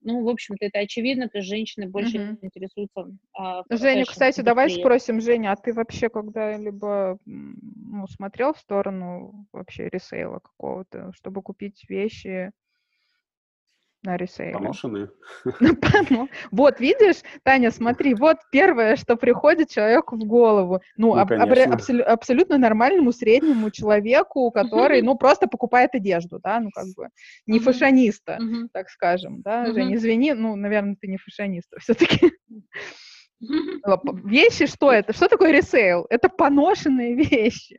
Ну, 0.02 0.24
в 0.24 0.30
общем-то, 0.30 0.66
это 0.66 0.80
очевидно, 0.80 1.30
то 1.30 1.38
есть 1.38 1.48
женщины 1.48 1.88
больше 1.88 2.18
uh-huh. 2.18 2.38
интересуются. 2.42 3.16
А, 3.38 3.62
Женя, 3.70 4.06
кстати, 4.06 4.42
давай 4.42 4.72
спросим, 4.72 5.22
Женя, 5.22 5.52
а 5.52 5.56
ты 5.56 5.72
вообще 5.72 6.10
когда-либо 6.10 7.20
ну, 7.26 8.08
смотрел 8.08 8.54
в 8.54 8.60
сторону 8.60 9.46
вообще 9.54 9.88
ресейла 9.88 10.40
какого-то, 10.40 11.12
чтобы 11.14 11.44
купить 11.44 11.86
вещи 11.88 12.52
на 14.04 14.18
ресейле. 14.18 14.54
Поношенные. 14.54 15.10
Вот, 16.52 16.80
видишь, 16.80 17.22
Таня, 17.44 17.72
смотри, 17.72 18.14
вот 18.14 18.38
первое, 18.52 18.96
что 18.96 19.16
приходит 19.16 19.70
человеку 19.70 20.16
в 20.18 20.26
голову. 20.26 20.82
Ну, 20.98 21.16
ну 21.16 22.04
абсолютно 22.06 22.58
нормальному 22.58 23.12
среднему 23.12 23.72
человеку, 23.72 24.52
который, 24.52 25.02
ну, 25.02 25.16
просто 25.18 25.48
покупает 25.48 25.96
одежду, 25.96 26.40
да, 26.44 26.60
ну, 26.60 26.70
как 26.72 26.86
бы, 26.96 27.08
не 27.48 27.60
фашониста, 27.60 28.40
так 28.74 28.90
скажем, 28.90 29.42
да, 29.42 29.72
Жень, 29.74 29.96
извини, 29.96 30.34
ну, 30.34 30.56
наверное, 30.56 30.96
ты 31.00 31.08
не 31.08 31.18
фашониста 31.18 31.80
все-таки. 31.80 32.32
Вещи, 34.24 34.68
что 34.68 34.92
это? 34.92 35.14
Что 35.14 35.28
такое 35.28 35.52
ресейл? 35.52 36.06
Это 36.10 36.30
поношенные 36.30 37.14
вещи. 37.30 37.78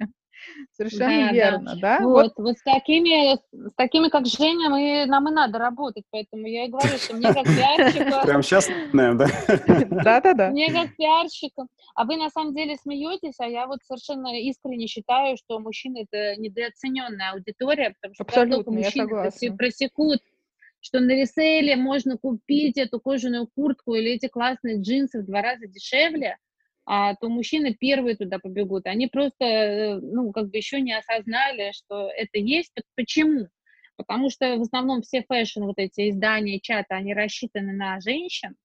Совершенно 0.73 1.29
да, 1.29 1.33
верно, 1.33 1.75
да? 1.77 1.99
да? 1.99 2.05
Вот, 2.05 2.33
вот. 2.37 2.45
вот 2.45 2.59
с 2.59 2.63
такими, 2.63 3.37
с 3.37 3.75
такими, 3.77 4.09
как 4.09 4.27
Женя, 4.27 4.71
мы, 4.71 5.07
нам 5.07 5.29
и 5.29 5.33
надо 5.33 5.59
работать, 5.59 6.05
поэтому 6.11 6.47
я 6.47 6.67
и 6.67 6.69
говорю, 6.69 6.97
что 6.99 7.15
мне 7.15 7.33
как 7.33 7.45
пиарщика... 7.45 8.23
Прям 8.25 8.43
сейчас, 8.43 8.69
да? 8.93 9.15
Да-да-да. 9.91 10.51
Мне 10.51 10.73
как 10.73 10.95
пиарщика. 10.97 11.67
А 11.95 12.05
вы 12.05 12.17
на 12.17 12.31
самом 12.31 12.55
деле 12.55 12.77
смеетесь, 12.77 13.35
а 13.39 13.47
я 13.47 13.67
вот 13.67 13.79
совершенно 13.85 14.29
искренне 14.41 14.87
считаю, 14.87 15.37
что 15.37 15.59
мужчины— 15.59 16.07
это 16.11 16.41
недооцененная 16.41 17.33
аудитория, 17.33 17.95
потому 18.01 18.15
что 18.15 18.25
Абсолютно, 18.25 18.73
мужчины 18.73 19.57
просекут 19.57 20.21
что 20.85 21.01
на 21.01 21.13
ресейле 21.13 21.77
можно 21.77 22.19
купить 22.19 22.77
эту 22.77 23.01
кожаную 23.01 23.49
куртку 23.55 23.95
или 23.95 24.11
эти 24.11 24.29
классные 24.29 24.83
джинсы 24.83 25.23
в 25.23 25.25
два 25.25 25.41
раза 25.41 25.67
дешевле, 25.67 26.37
а, 26.87 27.15
то 27.15 27.29
мужчины 27.29 27.75
первые 27.75 28.17
туда 28.17 28.39
побегут. 28.39 28.87
Они 28.87 29.07
просто, 29.07 29.45
э, 29.45 30.01
ну, 30.01 30.33
как 30.33 30.51
бы 30.51 30.57
еще 30.57 30.81
не 30.81 30.93
осознали, 30.93 31.73
что 31.73 32.11
это 32.11 32.39
есть. 32.39 32.73
Почему? 32.95 33.49
Потому 33.97 34.29
что 34.29 34.57
в 34.57 34.63
основном 34.63 35.03
все 35.03 35.23
фэшн, 35.27 35.63
вот 35.65 35.79
эти 35.79 36.11
издания, 36.11 36.61
чаты, 36.61 36.95
они 36.95 37.15
рассчитаны 37.15 37.73
на 37.73 38.01
женщин. 38.01 38.57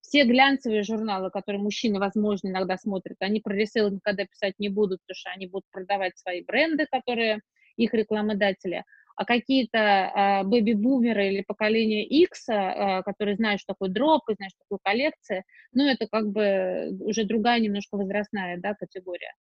Все 0.00 0.24
глянцевые 0.24 0.82
журналы, 0.82 1.30
которые 1.30 1.62
мужчины, 1.62 1.98
возможно, 1.98 2.48
иногда 2.48 2.76
смотрят, 2.76 3.16
они 3.20 3.40
про 3.40 3.54
ресейл 3.54 3.90
никогда 3.90 4.26
писать 4.26 4.54
не 4.58 4.68
будут, 4.68 5.00
потому 5.02 5.16
что 5.16 5.30
они 5.30 5.46
будут 5.46 5.64
продавать 5.70 6.18
свои 6.18 6.42
бренды, 6.42 6.86
которые 6.90 7.40
их 7.76 7.94
рекламодатели 7.94 8.84
какие-то 9.24 9.78
э, 9.78 10.44
бэби-бумеры 10.44 11.28
или 11.28 11.42
поколение 11.42 12.04
X, 12.04 12.48
э, 12.48 13.02
которые 13.04 13.36
знают, 13.36 13.60
что 13.60 13.74
такое 13.74 13.88
дроп, 13.90 14.28
и 14.28 14.34
знают, 14.34 14.52
что 14.52 14.64
такое 14.68 14.78
коллекция, 14.82 15.44
ну, 15.72 15.84
это 15.84 16.06
как 16.10 16.28
бы 16.28 16.96
уже 17.00 17.24
другая 17.24 17.60
немножко 17.60 17.96
возрастная, 17.96 18.58
да, 18.58 18.74
категория. 18.74 19.32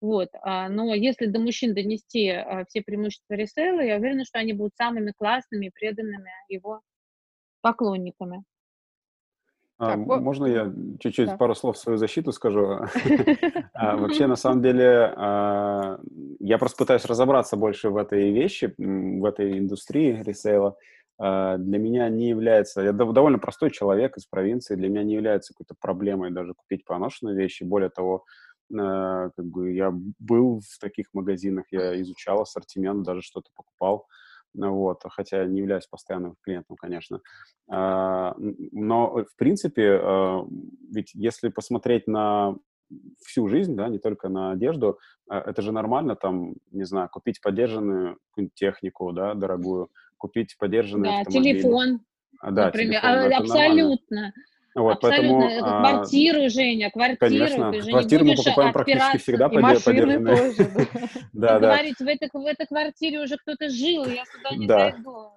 Вот, 0.00 0.28
а, 0.42 0.68
но 0.68 0.94
если 0.94 1.26
до 1.26 1.40
мужчин 1.40 1.74
донести 1.74 2.28
а, 2.28 2.64
все 2.66 2.82
преимущества 2.82 3.34
ресейла, 3.34 3.80
я 3.80 3.96
уверена, 3.96 4.24
что 4.24 4.38
они 4.38 4.52
будут 4.52 4.76
самыми 4.76 5.12
классными, 5.16 5.72
преданными 5.74 6.30
его 6.48 6.82
поклонниками. 7.62 8.44
А, 9.78 9.96
можно 9.96 10.46
я 10.46 10.72
чуть-чуть 10.98 11.28
да. 11.28 11.36
пару 11.36 11.54
слов 11.54 11.76
в 11.76 11.78
свою 11.78 11.98
защиту 11.98 12.32
скажу? 12.32 12.80
А, 13.72 13.96
вообще, 13.96 14.26
на 14.26 14.34
самом 14.34 14.60
деле, 14.60 15.12
а, 15.16 16.00
я 16.40 16.58
просто 16.58 16.78
пытаюсь 16.78 17.04
разобраться 17.04 17.56
больше 17.56 17.90
в 17.90 17.96
этой 17.96 18.32
вещи, 18.32 18.74
в 18.76 19.24
этой 19.24 19.58
индустрии 19.58 20.20
ресейла. 20.22 20.76
Для 21.18 21.78
меня 21.78 22.08
не 22.08 22.28
является... 22.28 22.80
Я 22.80 22.92
довольно 22.92 23.38
простой 23.38 23.70
человек 23.70 24.16
из 24.16 24.26
провинции, 24.26 24.76
для 24.76 24.88
меня 24.88 25.02
не 25.02 25.14
является 25.14 25.52
какой-то 25.52 25.74
проблемой 25.80 26.30
даже 26.30 26.54
купить 26.54 26.84
поношенные 26.84 27.36
вещи. 27.36 27.64
Более 27.64 27.90
того, 27.90 28.24
как 28.70 29.32
бы 29.44 29.72
я 29.72 29.92
был 30.20 30.60
в 30.60 30.78
таких 30.80 31.06
магазинах, 31.12 31.64
я 31.72 32.00
изучал 32.02 32.42
ассортимент, 32.42 33.02
даже 33.02 33.22
что-то 33.22 33.48
покупал 33.56 34.06
вот, 34.54 35.02
хотя 35.10 35.44
не 35.44 35.60
являюсь 35.60 35.86
постоянным 35.86 36.36
клиентом, 36.42 36.76
конечно. 36.76 37.20
А, 37.70 38.34
но, 38.38 39.24
в 39.24 39.36
принципе, 39.36 39.98
а, 40.02 40.44
ведь 40.92 41.10
если 41.14 41.48
посмотреть 41.48 42.06
на 42.06 42.56
всю 43.24 43.48
жизнь, 43.48 43.76
да, 43.76 43.88
не 43.88 43.98
только 43.98 44.28
на 44.28 44.52
одежду, 44.52 44.98
а, 45.28 45.40
это 45.40 45.62
же 45.62 45.72
нормально, 45.72 46.16
там, 46.16 46.54
не 46.70 46.84
знаю, 46.84 47.08
купить 47.10 47.40
поддержанную 47.40 48.18
технику, 48.54 49.12
да, 49.12 49.34
дорогую, 49.34 49.90
купить 50.16 50.56
поддержанный 50.58 51.10
да, 51.10 51.20
автомобиль. 51.20 51.60
телефон, 51.60 52.00
да, 52.42 52.66
например, 52.66 53.00
телефон, 53.00 53.32
абсолютно. 53.32 54.16
Нормально. 54.16 54.32
Вот, 54.78 55.04
Абсолютно. 55.04 55.40
Поэтому, 55.40 55.80
квартиру, 55.80 56.50
Женя, 56.50 56.90
квартиру. 56.90 57.18
Конечно, 57.18 57.72
ты 57.72 57.82
же 57.82 57.90
квартиру 57.90 58.24
мы 58.24 58.36
покупаем 58.36 58.72
практически 58.72 59.16
всегда 59.18 59.48
тоже. 59.48 59.80
Да, 61.32 61.58
да. 61.58 61.58
Говорить, 61.58 61.98
в 61.98 62.06
этой, 62.06 62.66
квартире 62.66 63.20
уже 63.20 63.36
кто-то 63.38 63.68
жил, 63.68 64.04
я 64.04 64.24
сюда 64.24 64.56
не 64.56 64.66
да. 64.66 64.90
зайду. 64.90 65.32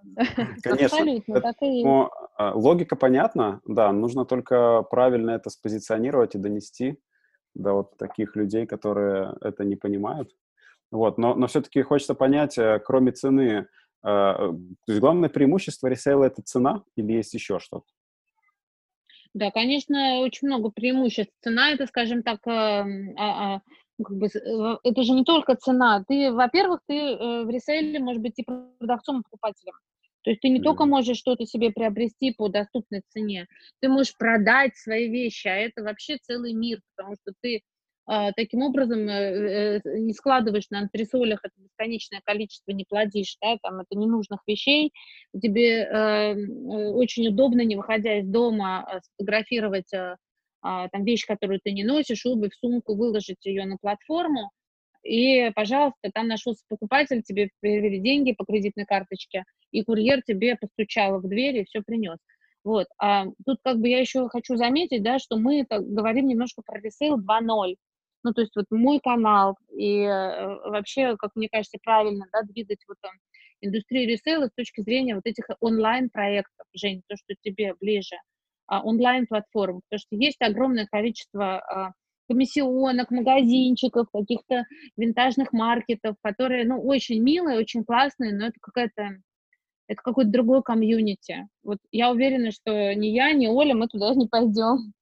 Конечно. 0.61 0.85
Абсолютно, 0.85 1.41
так 1.41 1.55
и 1.61 1.65
есть. 1.65 2.11
Логика 2.37 2.95
понятна, 2.95 3.61
да, 3.65 3.91
нужно 3.91 4.25
только 4.25 4.83
правильно 4.83 5.31
это 5.31 5.49
спозиционировать 5.49 6.35
и 6.35 6.37
донести 6.37 6.99
до 7.55 7.73
вот 7.73 7.97
таких 7.97 8.35
людей, 8.35 8.67
которые 8.67 9.35
это 9.41 9.63
не 9.63 9.75
понимают. 9.75 10.29
Вот, 10.91 11.17
но, 11.17 11.33
но 11.33 11.47
все-таки 11.47 11.81
хочется 11.81 12.13
понять, 12.15 12.57
э, 12.57 12.79
кроме 12.85 13.11
цены, 13.11 13.41
э, 13.51 13.65
то 14.03 14.57
есть 14.87 14.99
главное 14.99 15.29
преимущество 15.29 15.87
ресейла— 15.87 16.23
это 16.25 16.41
цена 16.41 16.83
или 16.95 17.13
есть 17.13 17.33
еще 17.33 17.59
что-то? 17.59 17.85
Да, 19.33 19.49
конечно, 19.51 20.19
очень 20.19 20.47
много 20.47 20.71
преимуществ. 20.71 21.33
Цена 21.41 21.71
это, 21.71 21.87
скажем 21.87 22.21
так, 22.21 22.39
эм, 22.45 23.15
а, 23.17 23.55
а, 23.55 23.61
ну, 23.97 24.05
как 24.05 24.17
бы, 24.17 24.27
э, 24.27 24.77
это 24.83 25.03
же 25.03 25.13
не 25.13 25.23
только 25.23 25.55
цена. 25.55 26.03
Ты, 26.07 26.33
во-первых, 26.33 26.81
ты 26.85 26.95
э, 26.95 27.43
в 27.45 27.49
ресейле 27.49 27.99
можешь 27.99 28.21
быть 28.21 28.39
и 28.39 28.45
продавцом, 28.79 29.19
и 29.19 29.23
покупателем. 29.23 29.75
То 30.23 30.31
есть 30.31 30.41
ты 30.41 30.49
не 30.49 30.59
mm-hmm. 30.59 30.63
только 30.63 30.85
можешь 30.85 31.17
что-то 31.17 31.45
себе 31.45 31.71
приобрести 31.71 32.33
по 32.33 32.47
доступной 32.47 33.01
цене, 33.09 33.47
ты 33.79 33.89
можешь 33.89 34.15
продать 34.15 34.77
свои 34.77 35.09
вещи, 35.09 35.47
а 35.47 35.55
это 35.55 35.81
вообще 35.81 36.17
целый 36.21 36.53
мир, 36.53 36.79
потому 36.95 37.15
что 37.15 37.33
ты 37.41 37.61
таким 38.05 38.61
образом 38.61 39.07
э, 39.07 39.79
э, 39.83 39.99
не 39.99 40.13
складываешь 40.13 40.69
на 40.69 40.79
антресолях 40.79 41.39
это 41.43 41.53
бесконечное 41.57 42.21
количество, 42.23 42.71
не 42.71 42.85
плодишь, 42.87 43.37
да, 43.41 43.57
там 43.61 43.79
это 43.79 43.97
ненужных 43.97 44.41
вещей, 44.47 44.91
тебе 45.39 45.83
э, 45.83 46.33
очень 46.93 47.27
удобно, 47.27 47.61
не 47.61 47.75
выходя 47.75 48.19
из 48.19 48.27
дома, 48.27 48.83
а, 48.83 49.01
сфотографировать 49.01 49.91
а, 49.93 50.89
там 50.89 51.03
вещь, 51.03 51.25
которую 51.25 51.59
ты 51.63 51.71
не 51.71 51.83
носишь, 51.83 52.25
обувь, 52.25 52.53
сумку, 52.59 52.95
выложить 52.95 53.45
ее 53.45 53.65
на 53.65 53.77
платформу, 53.77 54.51
и, 55.03 55.51
пожалуйста, 55.55 56.11
там 56.13 56.27
нашелся 56.27 56.63
покупатель, 56.67 57.23
тебе 57.23 57.49
перевели 57.59 57.99
деньги 57.99 58.33
по 58.33 58.45
кредитной 58.45 58.85
карточке, 58.85 59.43
и 59.71 59.83
курьер 59.83 60.21
тебе 60.21 60.55
постучал 60.55 61.19
в 61.19 61.27
дверь 61.27 61.57
и 61.57 61.65
все 61.65 61.81
принес. 61.81 62.17
Вот. 62.63 62.87
А 62.99 63.25
тут 63.45 63.57
как 63.63 63.79
бы 63.79 63.89
я 63.89 63.99
еще 63.99 64.29
хочу 64.29 64.55
заметить, 64.55 65.01
да, 65.01 65.17
что 65.17 65.37
мы 65.37 65.65
говорим 65.69 66.27
немножко 66.27 66.61
про 66.63 66.79
ресейл 66.79 67.19
2.0. 67.19 67.75
Ну, 68.23 68.33
то 68.33 68.41
есть 68.41 68.55
вот 68.55 68.65
мой 68.69 68.99
канал 68.99 69.57
и 69.71 70.01
э, 70.01 70.47
вообще, 70.69 71.15
как 71.17 71.31
мне 71.35 71.49
кажется, 71.49 71.77
правильно, 71.83 72.25
да, 72.31 72.43
двигать 72.43 72.83
вот 72.87 72.97
там 73.01 73.11
индустрию 73.61 74.07
ресейла 74.09 74.47
с 74.47 74.53
точки 74.55 74.81
зрения 74.81 75.15
вот 75.15 75.25
этих 75.25 75.45
онлайн-проектов, 75.59 76.67
Жень, 76.73 77.03
то, 77.07 77.15
что 77.15 77.35
тебе 77.41 77.73
ближе, 77.79 78.15
а, 78.67 78.81
онлайн-платформ, 78.81 79.81
потому 79.89 79.99
что 79.99 80.15
есть 80.15 80.41
огромное 80.41 80.87
количество 80.89 81.59
а, 81.59 81.91
комиссионок, 82.27 83.11
магазинчиков, 83.11 84.07
каких-то 84.11 84.65
винтажных 84.97 85.51
маркетов, 85.51 86.15
которые, 86.21 86.65
ну, 86.65 86.81
очень 86.81 87.21
милые, 87.21 87.59
очень 87.59 87.83
классные, 87.83 88.33
но 88.33 88.47
это 88.47 88.55
какая-то 88.61 89.21
это 89.87 90.01
какой-то 90.03 90.31
другой 90.31 90.63
комьюнити. 90.63 91.49
Вот 91.63 91.79
я 91.91 92.11
уверена, 92.11 92.51
что 92.51 92.95
ни 92.95 93.07
я, 93.07 93.33
ни 93.33 93.47
Оля, 93.47 93.75
мы 93.75 93.87
туда 93.87 94.13
не 94.15 94.27
пойдем, 94.27 94.93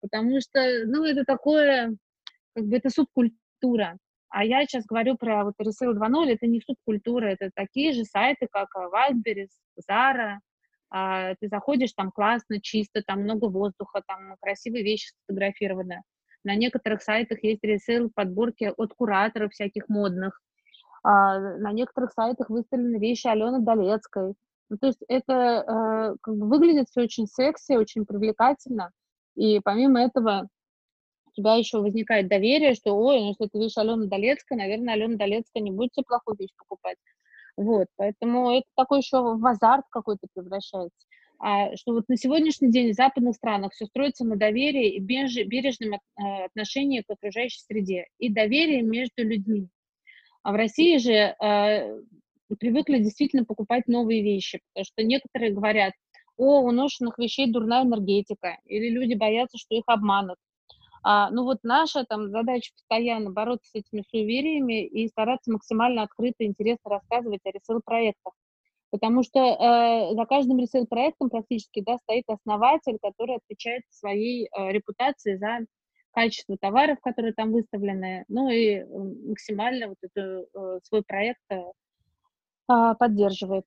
потому 0.00 0.40
что, 0.40 0.84
ну, 0.86 1.04
это 1.04 1.24
такое, 1.24 1.96
как 2.54 2.64
бы 2.66 2.76
это 2.76 2.90
субкультура. 2.90 3.98
А 4.28 4.44
я 4.44 4.64
сейчас 4.64 4.86
говорю 4.86 5.16
про 5.16 5.44
вот 5.44 5.54
Resale 5.60 5.94
2.0, 5.94 6.30
это 6.30 6.46
не 6.46 6.60
субкультура, 6.60 7.26
это 7.26 7.50
такие 7.54 7.92
же 7.92 8.04
сайты, 8.04 8.48
как 8.50 8.68
Wildberries, 8.74 9.50
Zara, 9.88 10.38
а, 10.94 11.34
ты 11.40 11.48
заходишь, 11.48 11.92
там 11.94 12.10
классно, 12.10 12.60
чисто, 12.60 13.02
там 13.02 13.22
много 13.22 13.46
воздуха, 13.46 14.02
там 14.06 14.36
красивые 14.40 14.84
вещи 14.84 15.10
сфотографированы. 15.24 16.02
На 16.44 16.54
некоторых 16.54 17.02
сайтах 17.02 17.42
есть 17.42 17.64
ресейл 17.64 18.10
подборки 18.14 18.72
от 18.76 18.92
кураторов 18.92 19.52
всяких 19.52 19.88
модных. 19.88 20.38
А, 21.02 21.38
на 21.38 21.72
некоторых 21.72 22.12
сайтах 22.12 22.50
выставлены 22.50 22.98
вещи 22.98 23.26
Алены 23.26 23.60
Долецкой. 23.60 24.34
Ну, 24.68 24.78
то 24.78 24.86
есть 24.86 25.02
это 25.08 25.32
э, 25.32 26.16
как 26.22 26.34
бы 26.34 26.48
выглядит 26.48 26.88
все 26.88 27.02
очень 27.02 27.26
секси, 27.26 27.72
очень 27.72 28.06
привлекательно. 28.06 28.90
И 29.34 29.60
помимо 29.60 30.00
этого 30.00 30.48
у 31.32 31.40
тебя 31.40 31.54
еще 31.54 31.78
возникает 31.78 32.28
доверие, 32.28 32.74
что, 32.74 32.92
ой, 32.92 33.20
ну, 33.20 33.28
если 33.28 33.46
это 33.46 33.58
вещь 33.58 33.76
Алены 33.76 34.06
Долецкой, 34.06 34.58
наверное, 34.58 34.94
Алена 34.94 35.16
Долецкая 35.16 35.62
не 35.62 35.70
будет 35.70 35.92
тебе 35.92 36.04
плохую 36.04 36.36
вещь 36.38 36.54
покупать. 36.56 36.98
Вот, 37.56 37.86
поэтому 37.96 38.50
это 38.50 38.66
такой 38.76 39.00
еще 39.00 39.20
в 39.20 39.46
азарт 39.46 39.84
какой-то 39.90 40.26
превращается. 40.34 40.96
А 41.38 41.74
что 41.76 41.92
вот 41.92 42.08
на 42.08 42.16
сегодняшний 42.16 42.70
день 42.70 42.92
в 42.92 42.94
западных 42.94 43.34
странах 43.34 43.72
все 43.72 43.86
строится 43.86 44.24
на 44.24 44.36
доверии 44.36 44.94
и 44.94 45.00
бережном 45.00 45.94
э, 45.94 46.44
отношении 46.44 47.00
к 47.00 47.10
окружающей 47.10 47.60
среде 47.60 48.06
и 48.18 48.32
доверии 48.32 48.80
между 48.80 49.24
людьми. 49.24 49.68
А 50.44 50.52
в 50.52 50.54
России 50.54 50.98
же 50.98 51.12
э, 51.12 52.00
привыкли 52.58 52.98
действительно 52.98 53.44
покупать 53.44 53.88
новые 53.88 54.22
вещи, 54.22 54.60
потому 54.72 54.84
что 54.84 55.02
некоторые 55.02 55.52
говорят, 55.52 55.94
о, 56.36 56.60
у 56.60 56.70
ношенных 56.70 57.18
вещей 57.18 57.50
дурная 57.50 57.82
энергетика, 57.82 58.58
или 58.64 58.88
люди 58.88 59.14
боятся, 59.14 59.58
что 59.58 59.74
их 59.74 59.84
обманут. 59.86 60.38
А, 61.02 61.30
ну 61.30 61.44
вот 61.44 61.58
наша 61.62 62.04
там 62.04 62.30
задача 62.30 62.72
постоянно 62.74 63.30
бороться 63.30 63.70
с 63.70 63.74
этими 63.74 64.04
суевериями 64.08 64.86
и 64.86 65.08
стараться 65.08 65.50
максимально 65.50 66.02
открыто 66.02 66.36
и 66.40 66.46
интересно 66.46 66.90
рассказывать 66.90 67.40
о 67.44 67.50
ресейл-проектах. 67.50 68.32
Потому 68.90 69.22
что 69.22 69.40
э, 69.40 70.14
за 70.14 70.26
каждым 70.26 70.58
ресейл-проектом 70.58 71.30
практически 71.30 71.80
да, 71.80 71.96
стоит 71.98 72.24
основатель, 72.28 72.98
который 73.02 73.36
отвечает 73.36 73.82
своей 73.90 74.46
э, 74.46 74.70
репутацией 74.70 75.38
за 75.38 75.60
качество 76.12 76.56
товаров, 76.60 76.98
которые 77.00 77.32
там 77.32 77.52
выставлены, 77.52 78.24
ну 78.28 78.50
и 78.50 78.84
максимально 78.84 79.88
вот 79.88 79.96
эту, 80.02 80.46
э, 80.54 80.80
свой 80.84 81.02
проект 81.02 81.40
э, 81.50 81.62
а, 82.68 82.94
поддерживает. 82.94 83.64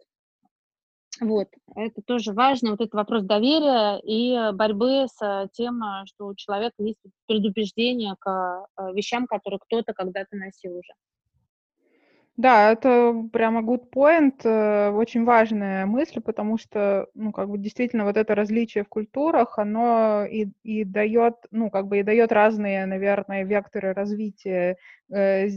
Вот, 1.22 1.48
это 1.76 2.02
тоже 2.02 2.34
важно, 2.34 2.72
вот 2.72 2.82
этот 2.82 2.94
вопрос 2.94 3.24
доверия 3.24 4.00
и 4.04 4.52
борьбы 4.54 5.08
с 5.08 5.50
тем, 5.54 5.82
что 6.08 6.28
у 6.28 6.36
человека 6.36 6.76
есть 6.80 7.00
предубеждение 7.26 8.16
к 8.20 8.66
вещам, 8.94 9.26
которые 9.26 9.60
кто-то 9.60 9.94
когда-то 9.94 10.36
носил 10.36 10.74
уже. 10.78 10.94
Да, 12.38 12.72
это 12.74 13.14
прямо 13.32 13.62
good 13.62 13.90
point, 13.96 14.42
э, 14.44 14.90
очень 14.92 15.24
важная 15.24 15.86
мысль, 15.86 16.20
потому 16.20 16.58
что, 16.58 17.08
ну, 17.14 17.32
как 17.32 17.48
бы 17.50 17.58
действительно 17.58 18.04
вот 18.04 18.18
это 18.18 18.36
различие 18.36 18.84
в 18.84 18.90
культурах, 18.90 19.58
оно 19.58 20.26
и, 20.30 20.48
и 20.64 20.84
дает, 20.84 21.36
ну, 21.52 21.70
как 21.70 21.88
бы 21.88 22.00
и 22.00 22.04
дает 22.04 22.34
разные, 22.34 22.86
наверное, 22.88 23.46
векторы 23.46 23.94
развития, 23.94 24.76
э, 25.14 25.48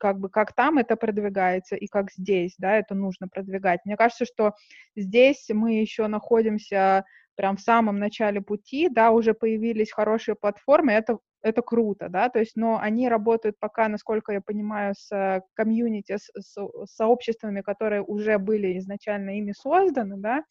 как 0.00 0.18
бы 0.18 0.28
как 0.28 0.52
там 0.54 0.78
это 0.78 0.96
продвигается 0.96 1.76
и 1.76 1.86
как 1.86 2.10
здесь, 2.10 2.54
да, 2.58 2.78
это 2.78 2.96
нужно 2.96 3.28
продвигать. 3.28 3.80
Мне 3.84 3.96
кажется, 3.96 4.24
что 4.24 4.54
здесь 4.96 5.46
мы 5.52 5.74
еще 5.80 6.08
находимся 6.08 7.04
прям 7.36 7.56
в 7.56 7.60
самом 7.60 7.98
начале 7.98 8.40
пути, 8.40 8.88
да, 8.88 9.10
уже 9.10 9.34
появились 9.34 9.92
хорошие 9.92 10.34
платформы, 10.34 10.92
это 10.92 11.18
это 11.44 11.60
круто, 11.60 12.08
да, 12.08 12.30
то 12.30 12.38
есть, 12.38 12.56
но 12.56 12.78
они 12.80 13.06
работают 13.06 13.58
пока, 13.60 13.88
насколько 13.88 14.32
я 14.32 14.40
понимаю, 14.40 14.94
с 14.96 15.12
э, 15.14 15.42
комьюнити, 15.52 16.16
с, 16.16 16.30
с 16.34 16.56
сообществами, 16.86 17.60
которые 17.60 18.02
уже 18.02 18.38
были 18.38 18.78
изначально 18.78 19.36
ими 19.36 19.52
созданы, 19.52 20.16
да, 20.16 20.42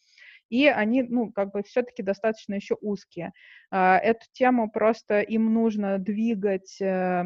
и 0.50 0.68
они, 0.68 1.02
ну, 1.02 1.32
как 1.32 1.52
бы 1.52 1.64
все-таки 1.64 2.04
достаточно 2.04 2.54
еще 2.54 2.76
узкие. 2.80 3.32
А, 3.72 3.98
эту 3.98 4.26
тему 4.34 4.70
просто 4.70 5.22
им 5.22 5.52
нужно 5.52 5.98
двигать, 5.98 6.80
э, 6.80 7.24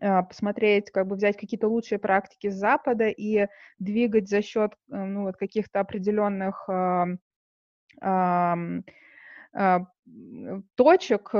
а, 0.00 0.22
посмотреть, 0.22 0.92
как 0.92 1.08
бы 1.08 1.16
взять 1.16 1.36
какие-то 1.36 1.68
лучшие 1.68 1.98
практики 1.98 2.50
с 2.50 2.54
Запада 2.54 3.08
и 3.08 3.48
двигать 3.80 4.28
за 4.28 4.42
счет, 4.42 4.74
э, 4.92 4.96
ну, 4.96 5.24
вот 5.24 5.36
каких-то 5.36 5.80
определенных 5.80 6.68
точек, 10.76 11.30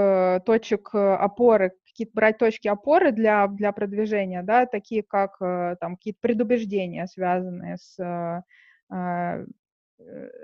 точек 0.44 0.94
опоры, 0.94 1.72
какие-то 1.84 2.12
брать 2.14 2.38
точки 2.38 2.68
опоры 2.68 3.12
для, 3.12 3.46
для 3.46 3.72
продвижения, 3.72 4.42
да, 4.42 4.66
такие 4.66 5.02
как 5.02 5.38
там 5.38 5.96
какие-то 5.96 6.20
предубеждения, 6.20 7.06
связанные 7.06 7.76
с 7.78 8.42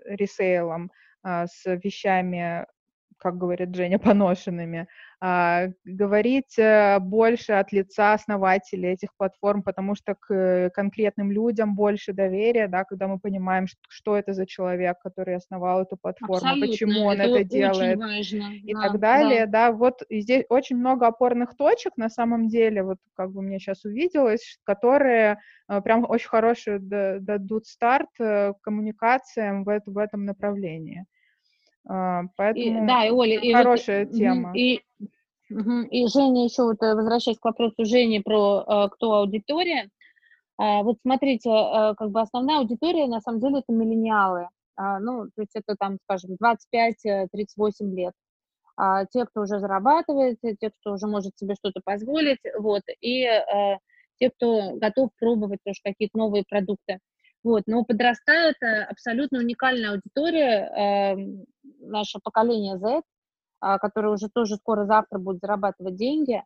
ресейлом, 0.07 0.91
с 1.25 1.65
вещами 1.65 2.67
как 3.23 3.39
говорит 3.39 3.75
Женя, 3.75 3.99
поношенными, 3.99 4.81
а, 4.81 4.87
говорить 5.25 6.59
э, 6.59 6.99
больше 6.99 7.53
от 7.53 7.71
лица 7.71 8.13
основателей 8.13 8.91
этих 8.91 9.11
платформ, 9.17 9.63
потому 9.63 9.95
что 9.95 10.17
к 10.19 10.71
конкретным 10.75 11.31
людям 11.31 11.77
больше 11.77 12.13
доверия, 12.13 12.67
да, 12.67 12.83
когда 12.83 13.07
мы 13.07 13.21
понимаем, 13.21 13.67
что 13.89 14.17
это 14.17 14.33
за 14.33 14.47
человек, 14.47 14.99
который 15.01 15.37
основал 15.37 15.83
эту 15.83 15.97
платформу, 15.97 16.35
Абсолютно. 16.35 16.67
почему 16.67 17.05
он 17.05 17.21
это, 17.21 17.39
это 17.39 17.45
делает 17.45 17.99
важно. 17.99 18.53
и 18.53 18.75
да, 18.75 18.83
так 18.83 18.99
далее, 18.99 19.47
да. 19.47 19.69
да, 19.69 19.73
вот 19.73 20.03
здесь 20.11 20.45
очень 20.49 20.77
много 20.77 21.07
опорных 21.07 21.57
точек 21.57 21.97
на 21.97 22.09
самом 22.09 22.49
деле, 22.49 22.83
вот 22.83 22.99
как 23.15 23.31
бы 23.31 23.43
мне 23.43 23.61
сейчас 23.61 23.85
увиделось, 23.85 24.59
которые 24.65 25.39
э, 25.69 25.81
прям 25.83 26.05
очень 26.09 26.29
хорошие 26.29 26.81
дадут 26.81 27.67
старт 27.67 28.11
э, 28.19 28.55
коммуникациям 28.61 29.63
в, 29.63 29.81
в 29.87 29.99
этом 29.99 30.25
направлении. 30.25 31.05
А, 31.89 32.23
поэтому 32.37 32.85
и, 32.85 32.87
да, 32.87 33.05
и 33.07 33.11
Оля, 33.11 33.39
и 33.39 33.53
хорошая 33.53 34.07
вот, 34.07 34.15
тема. 34.15 34.53
И, 34.55 34.83
и 35.49 36.07
Женя, 36.07 36.45
еще 36.45 36.63
вот 36.63 36.83
э, 36.83 36.95
возвращаясь 36.95 37.39
к 37.39 37.45
вопросу 37.45 37.85
Жени 37.85 38.21
про 38.21 38.65
э, 38.67 38.89
кто 38.91 39.15
аудитория, 39.15 39.91
а, 40.59 40.83
вот 40.83 40.99
смотрите, 41.03 41.51
э, 41.51 41.95
как 41.97 42.11
бы 42.11 42.21
основная 42.21 42.59
аудитория 42.59 43.07
на 43.07 43.21
самом 43.21 43.41
деле 43.41 43.59
это 43.59 43.73
миллениалы, 43.73 44.49
а, 44.77 45.01
ну, 45.01 45.27
то 45.35 45.43
есть 45.43 45.53
это 45.55 45.77
там, 45.79 45.99
скажем, 46.05 46.37
25-38 46.41 47.95
лет. 47.95 48.15
Те, 49.13 49.27
кто 49.27 49.43
уже 49.43 49.61
зарабатывает, 49.61 50.39
те, 50.41 50.71
кто 50.71 50.95
уже 50.95 51.07
может 51.07 51.37
себе 51.37 51.55
что-то 51.57 51.83
позволить, 51.85 52.41
вот, 52.59 52.81
и 53.03 53.29
те, 54.19 54.31
кто 54.31 54.77
готов 54.77 55.11
пробовать 55.21 55.61
тоже 55.63 55.79
какие-то 55.85 56.17
новые 56.17 56.43
продукты. 56.49 56.99
Вот, 57.45 57.65
но 57.67 57.85
подрастает 57.85 58.57
абсолютно 58.89 59.39
уникальная 59.39 59.93
аудитория, 59.93 61.15
э, 61.15 61.17
наше 61.81 62.19
поколение 62.23 62.79
Z, 62.79 63.03
э, 63.63 63.79
которое 63.79 64.11
уже 64.11 64.29
тоже 64.33 64.57
скоро 64.57 64.87
завтра 64.87 65.19
будет 65.19 65.41
зарабатывать 65.41 65.97
деньги. 65.97 66.43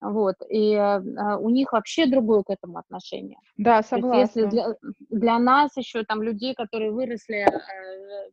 Вот, 0.00 0.36
и 0.48 0.74
э, 0.74 1.00
у 1.40 1.50
них 1.50 1.72
вообще 1.72 2.06
другое 2.06 2.44
к 2.44 2.50
этому 2.50 2.78
отношение. 2.78 3.38
Да, 3.56 3.82
согласна. 3.82 4.20
если 4.20 4.44
для, 4.46 4.76
для 5.10 5.38
нас 5.40 5.76
еще 5.76 6.04
там 6.04 6.22
людей, 6.22 6.54
которые 6.54 6.92
выросли, 6.92 7.38
э, 7.38 8.30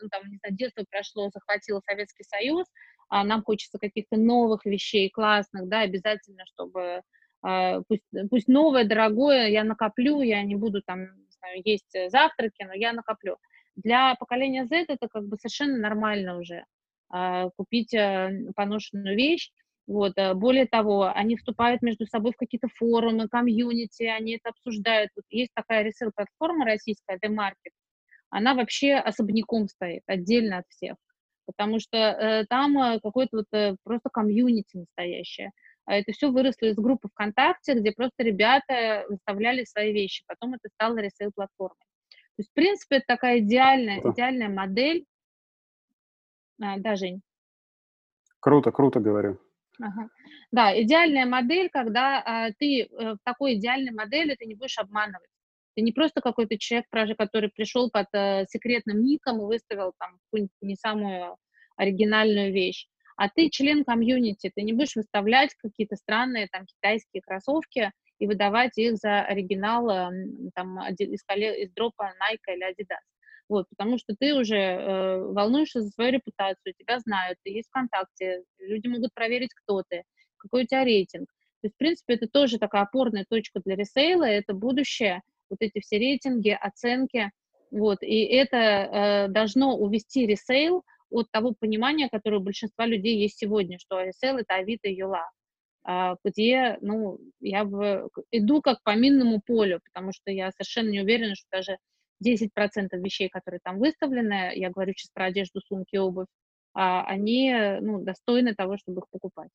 ну, 0.00 0.08
там, 0.08 0.22
не 0.30 0.38
знаю, 0.38 0.56
детство 0.56 0.84
прошло, 0.90 1.28
захватило 1.28 1.82
Советский 1.86 2.24
Союз, 2.24 2.66
а 3.10 3.22
нам 3.22 3.42
хочется 3.42 3.78
каких-то 3.78 4.16
новых 4.16 4.64
вещей, 4.64 5.10
классных, 5.10 5.68
да, 5.68 5.80
обязательно, 5.80 6.44
чтобы 6.46 7.02
э, 7.46 7.82
пусть, 7.86 8.30
пусть 8.30 8.48
новое, 8.48 8.84
дорогое, 8.84 9.48
я 9.48 9.62
накоплю, 9.62 10.22
я 10.22 10.42
не 10.42 10.54
буду 10.54 10.80
там 10.80 11.08
есть 11.64 11.94
э, 11.94 12.10
завтраки, 12.10 12.62
но 12.64 12.74
я 12.74 12.92
накоплю. 12.92 13.36
Для 13.76 14.14
поколения 14.16 14.66
Z 14.66 14.86
это 14.88 15.08
как 15.08 15.26
бы 15.26 15.36
совершенно 15.36 15.78
нормально 15.78 16.38
уже 16.38 16.64
а, 17.10 17.50
купить 17.56 17.94
э, 17.94 18.30
поношенную 18.56 19.16
вещь. 19.16 19.50
Вот. 19.86 20.12
Э, 20.16 20.34
более 20.34 20.66
того, 20.66 21.12
они 21.14 21.36
вступают 21.36 21.82
между 21.82 22.06
собой 22.06 22.32
в 22.32 22.36
какие-то 22.36 22.68
форумы, 22.68 23.28
комьюнити, 23.28 24.04
они 24.04 24.36
это 24.36 24.50
обсуждают. 24.50 25.10
Вот 25.14 25.24
есть 25.30 25.52
такая 25.54 25.82
ресейл-платформа 25.82 26.64
российская, 26.64 27.18
The 27.18 27.28
Market, 27.28 27.72
она 28.30 28.54
вообще 28.54 28.94
особняком 28.94 29.68
стоит, 29.68 30.02
отдельно 30.06 30.58
от 30.58 30.64
всех, 30.68 30.96
потому 31.46 31.78
что 31.78 31.96
э, 31.98 32.46
там 32.46 32.98
какое-то 33.00 33.38
вот 33.38 33.46
э, 33.52 33.76
просто 33.84 34.08
комьюнити 34.10 34.76
настоящее. 34.76 35.52
А 35.86 35.96
это 35.96 36.12
все 36.12 36.30
выросло 36.30 36.66
из 36.66 36.76
группы 36.76 37.08
ВКонтакте, 37.08 37.74
где 37.74 37.92
просто 37.92 38.22
ребята 38.22 39.04
выставляли 39.08 39.64
свои 39.64 39.92
вещи. 39.92 40.24
Потом 40.26 40.54
это 40.54 40.68
стало 40.72 40.98
ресейл-платформой. 40.98 41.76
То 42.08 42.40
есть, 42.40 42.50
в 42.50 42.54
принципе, 42.54 42.96
это 42.96 43.04
такая 43.06 43.38
идеальная, 43.38 44.00
круто. 44.00 44.14
идеальная 44.14 44.48
модель. 44.48 45.04
А, 46.60 46.78
да, 46.78 46.96
Жень? 46.96 47.20
Круто, 48.40 48.72
круто 48.72 49.00
говорю. 49.00 49.38
Ага. 49.80 50.08
Да, 50.50 50.82
идеальная 50.82 51.26
модель, 51.26 51.68
когда 51.68 52.22
а, 52.24 52.50
ты 52.58 52.82
э, 52.82 52.86
в 52.88 53.18
такой 53.24 53.54
идеальной 53.54 53.92
модели 53.92 54.36
ты 54.36 54.46
не 54.46 54.54
будешь 54.54 54.78
обманывать. 54.78 55.28
Ты 55.74 55.82
не 55.82 55.92
просто 55.92 56.20
какой-то 56.20 56.56
человек, 56.58 56.86
который 57.18 57.50
пришел 57.50 57.90
под 57.90 58.06
э, 58.12 58.46
секретным 58.48 59.02
ником 59.02 59.40
и 59.40 59.44
выставил 59.44 59.92
там 59.98 60.18
какую-нибудь 60.24 60.54
не 60.60 60.76
самую 60.76 61.36
оригинальную 61.76 62.52
вещь 62.52 62.86
а 63.16 63.28
ты 63.28 63.48
член 63.50 63.84
комьюнити, 63.84 64.50
ты 64.54 64.62
не 64.62 64.72
будешь 64.72 64.96
выставлять 64.96 65.54
какие-то 65.54 65.96
странные 65.96 66.48
там 66.50 66.66
китайские 66.66 67.22
кроссовки 67.22 67.92
и 68.18 68.26
выдавать 68.26 68.76
их 68.78 68.96
за 68.96 69.22
оригинал 69.22 69.86
там, 70.54 70.78
из, 70.88 71.00
из 71.00 71.72
дропа 71.72 72.12
Nike 72.20 72.54
или 72.54 72.70
Adidas. 72.70 72.98
Вот, 73.48 73.66
потому 73.68 73.98
что 73.98 74.14
ты 74.18 74.34
уже 74.34 74.56
э, 74.56 75.18
волнуешься 75.20 75.82
за 75.82 75.90
свою 75.90 76.12
репутацию, 76.12 76.72
тебя 76.78 76.98
знают, 77.00 77.38
ты 77.44 77.50
есть 77.50 77.68
ВКонтакте, 77.68 78.42
люди 78.58 78.86
могут 78.86 79.12
проверить, 79.12 79.52
кто 79.52 79.82
ты, 79.86 80.04
какой 80.38 80.64
у 80.64 80.66
тебя 80.66 80.82
рейтинг. 80.82 81.28
То 81.60 81.66
есть, 81.66 81.74
в 81.74 81.78
принципе, 81.78 82.14
это 82.14 82.26
тоже 82.26 82.58
такая 82.58 82.82
опорная 82.82 83.26
точка 83.28 83.60
для 83.62 83.76
ресейла, 83.76 84.24
это 84.24 84.54
будущее, 84.54 85.20
вот 85.50 85.58
эти 85.60 85.80
все 85.80 85.98
рейтинги, 85.98 86.56
оценки, 86.58 87.30
вот, 87.70 88.02
и 88.02 88.24
это 88.24 88.56
э, 88.56 89.28
должно 89.28 89.76
увести 89.76 90.26
ресейл 90.26 90.82
от 91.14 91.30
того 91.30 91.54
понимания, 91.58 92.08
которое 92.10 92.38
у 92.38 92.42
большинства 92.42 92.86
людей 92.86 93.18
есть 93.18 93.38
сегодня, 93.38 93.78
что 93.78 94.00
ресейл— 94.00 94.38
это 94.40 94.56
Авито 94.56 94.88
и 94.88 94.94
Юла, 94.94 95.30
а, 95.84 96.16
где, 96.24 96.78
ну, 96.80 97.18
я 97.40 97.64
бы 97.64 98.08
иду 98.30 98.62
как 98.62 98.82
по 98.82 98.96
минному 98.96 99.40
полю, 99.44 99.80
потому 99.84 100.12
что 100.12 100.30
я 100.30 100.50
совершенно 100.50 100.90
не 100.90 101.00
уверена, 101.00 101.34
что 101.34 101.46
даже 101.50 101.78
10% 102.20 103.00
вещей, 103.00 103.28
которые 103.28 103.60
там 103.62 103.78
выставлены, 103.78 104.52
я 104.54 104.70
говорю 104.70 104.92
сейчас 104.92 105.10
про 105.12 105.26
одежду, 105.26 105.60
сумки, 105.60 105.96
обувь, 105.96 106.26
а, 106.74 107.04
они, 107.06 107.54
ну, 107.80 108.02
достойны 108.02 108.54
того, 108.54 108.76
чтобы 108.78 109.00
их 109.00 109.04
покупать. 109.10 109.50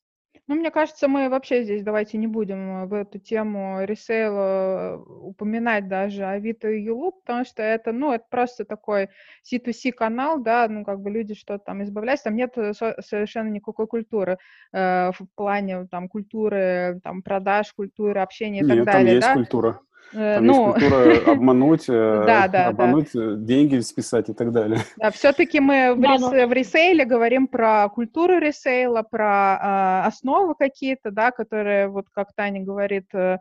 Ну, 0.50 0.56
мне 0.56 0.72
кажется, 0.72 1.08
мы 1.08 1.30
вообще 1.30 1.64
здесь 1.64 1.84
давайте 1.84 2.18
не 2.18 2.26
будем 2.26 2.84
э, 2.84 2.86
в 2.88 2.94
эту 2.94 3.20
тему 3.20 3.84
ресейла 3.84 4.98
упоминать 4.98 5.88
даже 5.88 6.26
Авито 6.26 6.70
и 6.70 6.82
Юлу, 6.82 7.12
потому 7.12 7.46
что 7.46 7.62
это, 7.62 7.92
ну, 7.92 8.14
это 8.14 8.26
просто 8.32 8.66
такой 8.66 9.10
C2C 9.44 9.92
канал, 9.92 10.42
да, 10.42 10.68
ну, 10.68 10.84
как 10.84 11.02
бы 11.02 11.12
люди 11.12 11.36
что-то 11.36 11.66
там 11.66 11.84
избавляются, 11.84 12.26
там 12.26 12.36
нет 12.36 12.56
совершенно 12.56 13.50
никакой 13.50 13.86
культуры 13.86 14.40
э, 14.74 15.12
в 15.12 15.20
плане 15.36 15.86
там 15.86 16.10
культуры, 16.10 17.00
там 17.04 17.22
продаж, 17.22 17.72
культуры 17.74 18.20
общения 18.20 18.62
и 18.62 18.66
нет, 18.66 18.78
так 18.78 18.86
далее, 18.86 19.06
там 19.06 19.16
есть 19.16 19.28
да? 19.28 19.34
культура. 19.36 19.82
Э, 20.14 20.36
Там 20.36 20.46
ну, 20.46 20.76
есть 20.76 20.90
культура 20.90 21.32
обмануть, 21.34 21.86
э, 21.88 22.24
да, 22.26 22.48
да, 22.48 22.68
обмануть, 22.68 23.10
да. 23.14 23.34
Э, 23.34 23.36
деньги 23.38 23.80
списать 23.80 24.30
и 24.30 24.34
так 24.34 24.52
далее. 24.52 24.80
Да, 24.98 25.12
все-таки 25.12 25.60
мы 25.60 25.94
в, 25.96 26.00
да, 26.00 26.14
рес, 26.14 26.22
но... 26.22 26.48
в 26.48 26.54
ресейле 26.54 27.06
говорим 27.06 27.48
про 27.48 27.88
культуру 27.90 28.40
ресейла, 28.40 29.04
про 29.04 30.04
э, 30.04 30.08
основы 30.08 30.56
какие-то, 30.56 31.12
да, 31.12 31.32
которые, 31.32 31.90
вот 31.90 32.06
как 32.12 32.34
Таня 32.34 32.62
говорит, 32.64 33.14
э, 33.14 33.38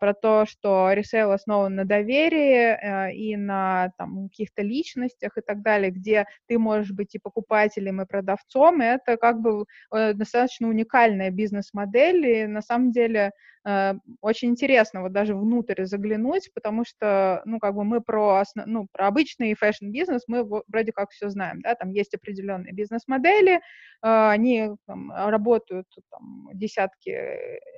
про 0.00 0.14
то, 0.14 0.46
что 0.46 0.90
ресейл 0.92 1.32
основан 1.32 1.74
на 1.74 1.84
доверии 1.84 3.10
э, 3.10 3.12
и 3.14 3.36
на 3.36 3.92
там, 3.98 4.28
каких-то 4.28 4.62
личностях 4.62 5.36
и 5.36 5.40
так 5.42 5.62
далее, 5.62 5.90
где 5.90 6.26
ты 6.48 6.58
можешь 6.58 6.92
быть 6.92 7.14
и 7.14 7.18
покупателем, 7.18 8.00
и 8.00 8.06
продавцом, 8.06 8.82
и 8.82 8.86
это 8.86 9.16
как 9.16 9.40
бы 9.40 9.66
э, 9.94 10.14
достаточно 10.14 10.68
уникальная 10.68 11.30
бизнес-модель, 11.30 12.26
и 12.26 12.46
на 12.46 12.62
самом 12.62 12.90
деле 12.90 13.32
Э, 13.66 13.94
очень 14.20 14.50
интересно 14.50 15.02
вот 15.02 15.12
даже 15.12 15.34
внутрь 15.34 15.84
заглянуть, 15.84 16.50
потому 16.54 16.84
что, 16.84 17.42
ну, 17.44 17.58
как 17.58 17.74
бы 17.74 17.82
мы 17.84 18.00
про, 18.00 18.36
основ... 18.36 18.66
ну, 18.66 18.86
про 18.92 19.08
обычный 19.08 19.54
фэшн-бизнес 19.54 20.24
мы 20.28 20.44
вроде 20.68 20.92
как 20.92 21.10
все 21.10 21.30
знаем, 21.30 21.60
да, 21.62 21.74
там 21.74 21.90
есть 21.90 22.14
определенные 22.14 22.72
бизнес-модели, 22.72 23.56
э, 23.56 23.60
они 24.02 24.70
там, 24.86 25.10
работают 25.12 25.88
там, 26.10 26.48
десятки 26.54 27.18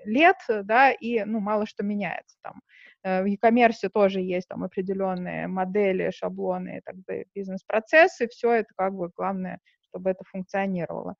лет, 0.05 0.37
да, 0.65 0.91
и, 0.91 1.25
ну, 1.25 1.41
мало 1.41 1.67
что 1.67 1.83
меняется 1.85 2.37
там. 2.43 2.61
Э, 3.03 3.23
в 3.23 3.27
e-commerce 3.27 3.89
тоже 3.93 4.21
есть 4.21 4.49
там 4.49 4.65
определенные 4.65 5.47
модели, 5.47 6.11
шаблоны 6.11 6.83
так 6.85 6.97
бизнес-процессы, 7.35 8.29
все 8.29 8.53
это 8.53 8.69
как 8.77 8.93
бы 8.93 9.11
главное, 9.17 9.59
чтобы 9.89 10.11
это 10.11 10.23
функционировало. 10.31 11.15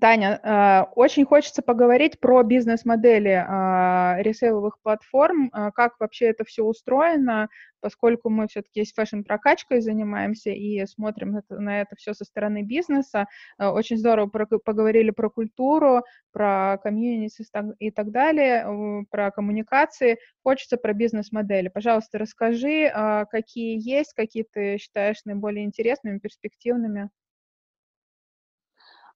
Таня, 0.00 0.40
э, 0.42 0.82
очень 0.94 1.24
хочется 1.26 1.60
поговорить 1.62 2.18
про 2.18 2.42
бизнес-модели 2.42 3.30
э, 3.32 4.22
ресейловых 4.22 4.78
платформ, 4.80 5.50
э, 5.52 5.70
как 5.74 6.00
вообще 6.00 6.26
это 6.26 6.44
все 6.44 6.64
устроено, 6.64 7.48
поскольку 7.80 8.30
мы 8.30 8.48
все-таки 8.48 8.84
с 8.84 8.92
фэшн-прокачкой 8.94 9.80
занимаемся 9.82 10.50
и 10.50 10.86
смотрим 10.86 11.42
на 11.50 11.80
это 11.82 11.96
все 11.96 12.14
со 12.14 12.24
стороны 12.24 12.62
бизнеса. 12.62 13.26
Очень 13.58 13.98
здорово 13.98 14.26
поговорили 14.28 15.10
про 15.10 15.28
культуру, 15.28 16.02
про 16.32 16.78
комьюнити 16.82 17.44
и 17.78 17.90
так 17.90 18.10
далее, 18.10 19.04
про 19.10 19.30
коммуникации. 19.30 20.18
Хочется 20.42 20.78
про 20.78 20.94
бизнес-модели. 20.94 21.68
Пожалуйста, 21.68 22.16
расскажи, 22.18 22.90
какие 23.30 23.78
есть, 23.78 24.14
какие 24.14 24.46
ты 24.50 24.78
считаешь 24.78 25.22
наиболее 25.26 25.66
интересными, 25.66 26.18
перспективными. 26.18 27.10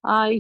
А, 0.03 0.31
э, 0.31 0.39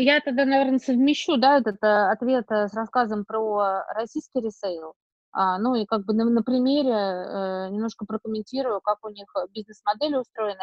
я 0.00 0.20
тогда, 0.20 0.44
наверное, 0.44 0.78
совмещу, 0.78 1.36
да, 1.36 1.58
этот 1.58 1.76
э, 1.82 1.86
ответ 1.86 2.46
э, 2.50 2.68
с 2.68 2.74
рассказом 2.74 3.24
про 3.24 3.84
российский 3.94 4.40
ресейл. 4.40 4.94
А, 5.32 5.58
ну 5.58 5.74
и 5.74 5.84
как 5.84 6.04
бы 6.06 6.14
на, 6.14 6.24
на 6.24 6.42
примере 6.42 7.70
немножко 7.72 8.06
прокомментирую, 8.06 8.80
как 8.80 9.04
у 9.04 9.08
них 9.10 9.26
бизнес-модели 9.50 10.16
устроены. 10.16 10.62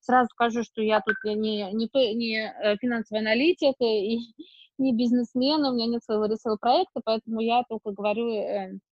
Сразу 0.00 0.28
скажу, 0.30 0.62
что 0.62 0.82
я 0.82 1.00
тут 1.00 1.16
не, 1.24 1.72
не, 1.72 2.14
не 2.14 2.78
финансовый 2.80 3.20
аналитик 3.20 3.74
и 3.80 4.18
не 4.78 4.94
бизнесмен, 4.94 5.64
у 5.64 5.74
меня 5.74 5.86
нет 5.86 6.04
своего 6.04 6.26
ресейл-проекта, 6.26 7.00
поэтому 7.04 7.40
я 7.40 7.62
только 7.68 7.92
говорю 7.92 8.30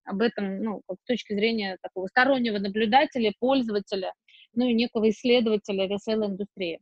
об 0.04 0.20
этом 0.20 0.62
ну, 0.62 0.82
с 0.90 1.06
точки 1.06 1.34
зрения 1.34 1.78
такого 1.82 2.06
стороннего 2.08 2.58
наблюдателя, 2.58 3.32
пользователя, 3.38 4.12
ну 4.54 4.66
и 4.66 4.74
некого 4.74 5.10
исследователя 5.10 5.86
ресейл-индустрии. 5.88 6.80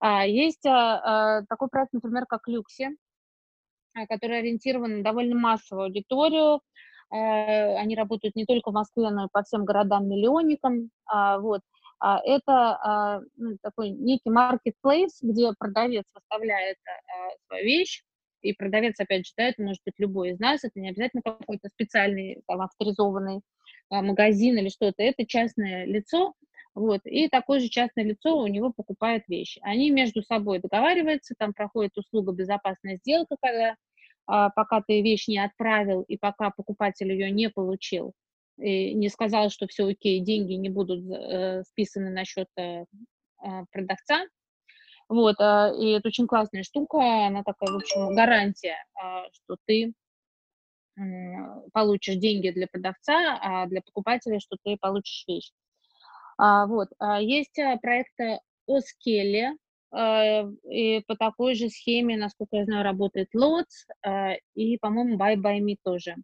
А, 0.00 0.26
есть 0.26 0.66
а, 0.66 1.38
а, 1.38 1.42
такой 1.48 1.68
проект, 1.68 1.92
например, 1.92 2.26
как 2.26 2.48
Люкси, 2.48 2.90
который 4.08 4.40
ориентирован 4.40 4.98
на 4.98 5.02
довольно 5.02 5.36
массовую 5.36 5.86
аудиторию. 5.86 6.60
Они 7.08 7.94
работают 7.94 8.34
не 8.34 8.44
только 8.44 8.70
в 8.70 8.74
Москве, 8.74 9.10
но 9.10 9.26
и 9.26 9.28
по 9.32 9.42
всем 9.42 9.64
городам-миллионникам. 9.64 10.90
Вот. 11.38 11.60
Это 12.00 13.22
ну, 13.36 13.56
такой 13.62 13.90
некий 13.90 14.28
marketplace, 14.28 15.14
где 15.22 15.52
продавец 15.56 16.04
выставляет 16.12 16.76
свою 17.46 17.64
вещь, 17.64 18.02
и 18.42 18.52
продавец, 18.52 18.98
опять 18.98 19.26
же, 19.26 19.32
да, 19.36 19.44
это 19.44 19.62
может 19.62 19.80
быть 19.86 19.94
любой 19.98 20.30
из 20.30 20.40
нас, 20.40 20.64
это 20.64 20.78
не 20.78 20.90
обязательно 20.90 21.22
какой-то 21.22 21.68
специальный 21.68 22.42
там, 22.46 22.60
авторизованный 22.60 23.40
магазин 23.88 24.58
или 24.58 24.68
что-то, 24.68 25.02
это 25.02 25.24
частное 25.26 25.86
лицо, 25.86 26.34
вот, 26.76 27.00
и 27.06 27.28
такое 27.28 27.60
же 27.60 27.68
частное 27.70 28.04
лицо 28.04 28.36
у 28.36 28.46
него 28.46 28.70
покупает 28.70 29.24
вещи. 29.28 29.58
Они 29.62 29.90
между 29.90 30.22
собой 30.22 30.58
договариваются, 30.58 31.34
там 31.38 31.54
проходит 31.54 31.96
услуга 31.96 32.32
безопасная 32.32 32.98
сделка, 32.98 33.36
когда 33.40 33.76
а, 34.26 34.50
пока 34.50 34.82
ты 34.86 35.00
вещь 35.00 35.26
не 35.26 35.38
отправил 35.38 36.02
и 36.02 36.18
пока 36.18 36.50
покупатель 36.50 37.10
ее 37.10 37.30
не 37.30 37.48
получил, 37.48 38.12
и 38.58 38.92
не 38.92 39.08
сказал, 39.08 39.48
что 39.48 39.66
все 39.66 39.86
окей, 39.86 40.20
деньги 40.20 40.52
не 40.52 40.68
будут 40.68 41.02
э, 41.10 41.62
списаны 41.62 42.10
на 42.10 42.26
счет 42.26 42.48
э, 42.58 42.84
а, 43.38 43.64
продавца. 43.72 44.26
Вот, 45.08 45.36
э, 45.40 45.72
и 45.80 45.92
это 45.92 46.08
очень 46.08 46.26
классная 46.26 46.62
штука, 46.62 46.98
она 47.26 47.42
такая, 47.42 47.70
в 47.70 47.76
общем, 47.76 48.14
гарантия, 48.14 48.76
э, 49.02 49.28
что 49.32 49.56
ты 49.64 49.94
э, 50.98 51.02
получишь 51.72 52.16
деньги 52.16 52.50
для 52.50 52.66
продавца, 52.66 53.38
а 53.40 53.64
для 53.64 53.80
покупателя, 53.80 54.40
что 54.40 54.58
ты 54.62 54.76
получишь 54.78 55.24
вещь. 55.26 55.52
А, 56.38 56.66
вот. 56.66 56.88
А, 56.98 57.20
есть 57.20 57.58
а, 57.58 57.76
проекты 57.76 58.40
Оскелли, 58.66 59.52
и 60.68 61.02
по 61.06 61.16
такой 61.16 61.54
же 61.54 61.70
схеме, 61.70 62.16
насколько 62.18 62.56
я 62.56 62.64
знаю, 62.64 62.82
работает 62.82 63.28
Lots, 63.34 63.86
и, 64.54 64.76
по-моему, 64.78 65.16
Buy 65.16 65.36
By 65.36 65.60
Me 65.60 65.76
тоже. 65.82 66.16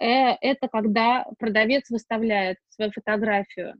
Э, 0.00 0.32
это 0.40 0.66
когда 0.68 1.26
продавец 1.38 1.90
выставляет 1.90 2.56
свою 2.70 2.90
фотографию, 2.90 3.74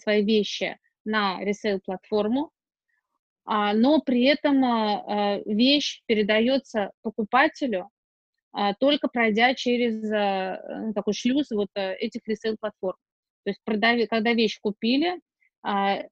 свои 0.00 0.24
вещи 0.24 0.78
на 1.04 1.44
ресейл-платформу, 1.44 2.50
но 3.44 4.00
при 4.00 4.24
этом 4.24 5.44
вещь 5.44 6.00
передается 6.06 6.90
покупателю, 7.02 7.90
только 8.80 9.08
пройдя 9.08 9.54
через 9.54 10.94
такой 10.94 11.12
шлюз 11.12 11.50
вот 11.50 11.68
э, 11.74 11.94
этих 11.96 12.22
ресейл-платформ. 12.26 12.96
То 13.44 13.50
есть 13.50 13.60
продавец, 13.64 14.08
когда 14.08 14.32
вещь 14.32 14.58
купили, 14.60 15.20
а, 15.62 16.02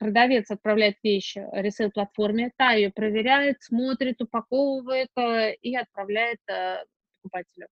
продавец 0.00 0.50
отправляет 0.50 0.96
вещь 1.02 1.36
ресейл-платформе, 1.36 2.50
та 2.56 2.72
ее 2.72 2.90
проверяет, 2.90 3.58
смотрит, 3.60 4.20
упаковывает 4.20 5.10
э, 5.16 5.54
и 5.56 5.76
отправляет 5.76 6.38
э, 6.48 6.84
покупателю. 7.22 7.68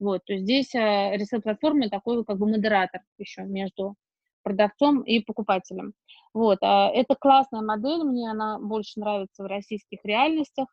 Вот, 0.00 0.24
то 0.24 0.32
есть 0.32 0.44
здесь 0.44 0.74
э, 0.74 1.16
ресейл-платформа 1.16 1.90
такой 1.90 2.24
как 2.24 2.38
бы 2.38 2.48
модератор 2.48 3.02
еще 3.18 3.42
между 3.42 3.96
продавцом 4.42 5.02
и 5.02 5.20
покупателем. 5.20 5.92
Вот, 6.32 6.58
а 6.62 6.90
это 6.90 7.14
классная 7.14 7.60
модель, 7.60 8.02
мне 8.02 8.30
она 8.30 8.58
больше 8.58 8.98
нравится 8.98 9.42
в 9.42 9.46
российских 9.46 9.98
реальностях, 10.04 10.68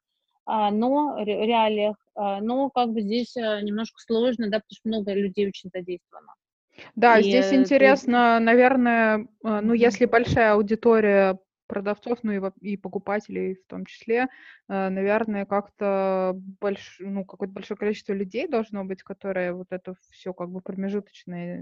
а, 0.45 0.71
но 0.71 1.17
реалиях, 1.17 1.97
но 2.15 2.69
как 2.69 2.93
бы 2.93 3.01
здесь 3.01 3.35
немножко 3.35 3.99
сложно, 3.99 4.49
да, 4.49 4.59
потому 4.59 4.69
что 4.71 4.87
много 4.87 5.13
людей 5.13 5.47
очень 5.47 5.71
задействовано. 5.73 6.33
Да, 6.95 7.19
и 7.19 7.23
здесь 7.23 7.53
интересно, 7.53 8.37
ты... 8.37 8.43
наверное, 8.43 9.27
э, 9.43 9.59
ну, 9.61 9.73
если 9.73 10.05
большая 10.05 10.53
аудитория 10.53 11.39
продавцов, 11.67 12.19
ну 12.23 12.31
и, 12.31 12.41
и 12.61 12.77
покупателей 12.77 13.55
в 13.55 13.67
том 13.67 13.85
числе, 13.85 14.27
э, 14.67 14.89
наверное, 14.89 15.45
как-то 15.45 16.33
больш, 16.61 16.97
ну, 16.99 17.25
какое-то 17.25 17.53
большое 17.53 17.77
количество 17.77 18.13
людей 18.13 18.47
должно 18.47 18.83
быть, 18.85 19.03
которые 19.03 19.53
вот 19.53 19.67
это 19.71 19.95
все 20.11 20.33
как 20.33 20.49
бы 20.49 20.61
промежуточные. 20.61 21.61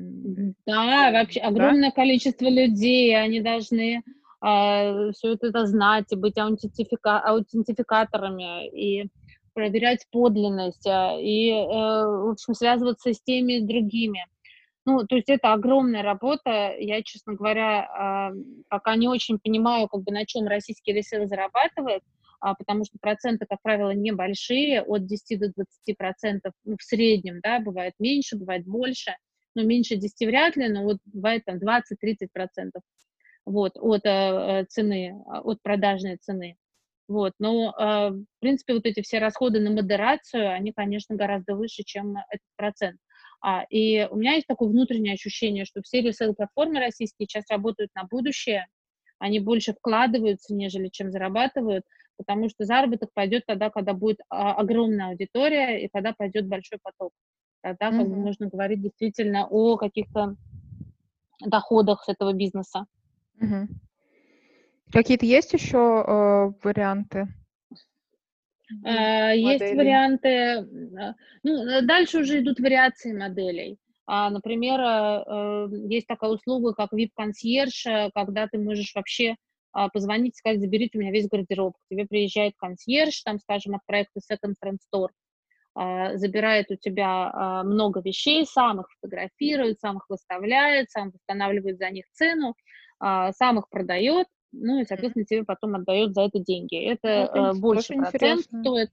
Да, 0.66 1.12
вообще 1.12 1.42
да? 1.42 1.48
огромное 1.48 1.92
количество 1.92 2.50
людей, 2.50 3.16
они 3.18 3.42
должны 3.42 3.98
э, 3.98 4.02
а, 4.42 5.12
все 5.14 5.34
это 5.34 5.66
знать 5.66 6.12
и 6.12 6.16
быть 6.16 6.38
аутентифика 6.38 7.20
аутентификаторами 7.20 8.68
и 8.68 9.10
проверять 9.54 10.06
подлинность 10.12 10.86
а, 10.88 11.18
и, 11.20 11.50
э, 11.50 11.66
в 11.66 12.32
общем, 12.32 12.54
связываться 12.54 13.14
с 13.14 13.22
теми 13.22 13.60
и 13.60 13.66
другими. 13.66 14.26
Ну, 14.86 15.06
то 15.08 15.16
есть 15.16 15.30
это 15.30 15.54
огромная 15.54 16.04
работа. 16.04 16.76
Я, 16.78 17.02
честно 17.04 17.34
говоря, 17.34 17.84
а, 17.86 18.32
пока 18.70 18.96
не 18.96 19.08
очень 19.08 19.40
понимаю, 19.40 19.88
как 19.88 20.02
бы 20.04 20.12
на 20.12 20.26
чем 20.26 20.46
российский 20.48 20.92
ресейл 20.92 21.26
зарабатывает, 21.26 22.04
а, 22.42 22.54
потому 22.56 22.84
что 22.84 22.98
проценты, 23.00 23.46
как 23.48 23.62
правило, 23.62 23.92
небольшие, 23.92 24.82
от 24.82 25.06
10 25.06 25.40
до 25.40 25.54
20 25.54 25.98
процентов 25.98 26.54
ну, 26.66 26.76
в 26.78 26.84
среднем, 26.84 27.40
да, 27.42 27.60
бывает 27.62 27.94
меньше, 28.00 28.38
бывает 28.38 28.66
больше, 28.66 29.16
но 29.56 29.64
меньше 29.64 29.96
10 29.96 30.28
вряд 30.28 30.58
ли, 30.58 30.68
но 30.68 30.84
вот 30.84 30.98
бывает 31.06 31.46
там 31.46 31.58
20-30 31.60 32.28
процентов 32.34 32.82
вот, 33.46 33.74
от 33.76 34.02
э, 34.06 34.66
цены, 34.70 35.16
от 35.28 35.62
продажной 35.62 36.18
цены. 36.18 36.58
Вот, 37.08 37.34
но, 37.40 37.74
э, 37.78 38.10
в 38.12 38.26
принципе, 38.40 38.74
вот 38.74 38.86
эти 38.86 39.02
все 39.02 39.20
расходы 39.20 39.60
на 39.60 39.70
модерацию, 39.72 40.52
они, 40.52 40.72
конечно, 40.74 41.16
гораздо 41.16 41.56
выше, 41.56 41.84
чем 41.84 42.18
этот 42.30 42.48
процент. 42.58 42.98
А, 43.46 43.66
и 43.70 44.08
у 44.10 44.16
меня 44.16 44.36
есть 44.36 44.48
такое 44.48 44.70
внутреннее 44.70 45.16
ощущение, 45.16 45.66
что 45.66 45.82
все 45.82 46.02
ресейл-платформы 46.02 46.80
российские 46.80 47.28
сейчас 47.28 47.44
работают 47.50 47.92
на 47.94 48.06
будущее, 48.06 48.68
они 49.20 49.42
больше 49.42 49.74
вкладываются, 49.74 50.56
нежели 50.56 50.88
чем 50.88 51.12
зарабатывают, 51.12 51.84
потому 52.18 52.48
что 52.48 52.64
заработок 52.64 53.10
пойдет 53.14 53.44
тогда, 53.46 53.70
когда 53.70 53.94
будет 53.94 54.20
а, 54.30 54.54
огромная 54.54 55.10
аудитория 55.10 55.84
и 55.84 55.90
когда 55.92 56.14
пойдет 56.14 56.48
большой 56.48 56.80
поток. 56.82 57.12
Тогда 57.62 57.90
mm-hmm. 57.90 57.98
как 57.98 58.08
бы 58.08 58.16
можно 58.16 58.48
говорить 58.48 58.82
действительно 58.82 59.46
о 59.50 59.76
каких-то 59.76 60.38
доходах 61.46 62.04
с 62.06 62.10
этого 62.10 62.32
бизнеса. 62.32 62.86
Mm-hmm. 63.42 63.68
Какие-то 64.94 65.26
есть 65.26 65.52
еще 65.52 65.78
э, 65.78 66.54
варианты? 66.64 67.28
Uh, 68.84 69.36
есть 69.36 69.76
варианты, 69.76 70.68
ну, 71.44 71.66
э, 71.66 71.82
дальше 71.82 72.20
уже 72.20 72.40
идут 72.40 72.60
вариации 72.60 73.14
моделей. 73.14 73.78
А, 74.06 74.30
например, 74.30 74.80
э, 74.80 75.68
есть 75.90 76.08
такая 76.08 76.32
услуга, 76.32 76.74
как 76.74 76.92
VIP-консьерж, 76.92 78.12
когда 78.14 78.48
ты 78.48 78.58
можешь 78.58 78.94
вообще 78.96 79.36
а, 79.72 79.90
позвонить, 79.90 80.38
сказать, 80.38 80.60
заберите 80.60 80.98
у 80.98 81.02
меня 81.02 81.12
весь 81.12 81.28
гардероб. 81.28 81.76
К 81.76 81.90
тебе 81.90 82.06
приезжает 82.06 82.54
консьерж, 82.58 83.22
там, 83.24 83.40
скажем, 83.40 83.76
от 83.76 83.82
проекта 83.86 84.20
Second 84.20 84.54
Trend 84.64 84.78
Store, 84.94 85.10
а, 85.74 86.16
забирает 86.18 86.70
у 86.70 86.76
тебя 86.76 87.64
много 87.66 88.02
вещей, 88.02 88.46
сам 88.46 88.82
их 88.82 88.88
фотографирует, 89.00 89.80
сам 89.80 89.98
их 89.98 90.06
выставляет, 90.10 90.92
сам 90.92 91.12
восстанавливает 91.12 91.78
за 91.78 91.90
них 91.90 92.06
цену, 92.12 92.56
сам 93.00 93.60
их 93.60 93.68
продает, 93.70 94.28
ну 94.54 94.80
и, 94.80 94.86
соответственно, 94.86 95.26
тебе 95.26 95.44
потом 95.44 95.76
отдает 95.76 96.14
за 96.14 96.22
это 96.22 96.40
деньги. 96.40 96.78
Это 96.78 97.32
ну, 97.34 97.42
э, 97.42 97.54
больше 97.60 97.94
процент 97.94 98.16
интересно. 98.16 98.62
стоит. 98.62 98.90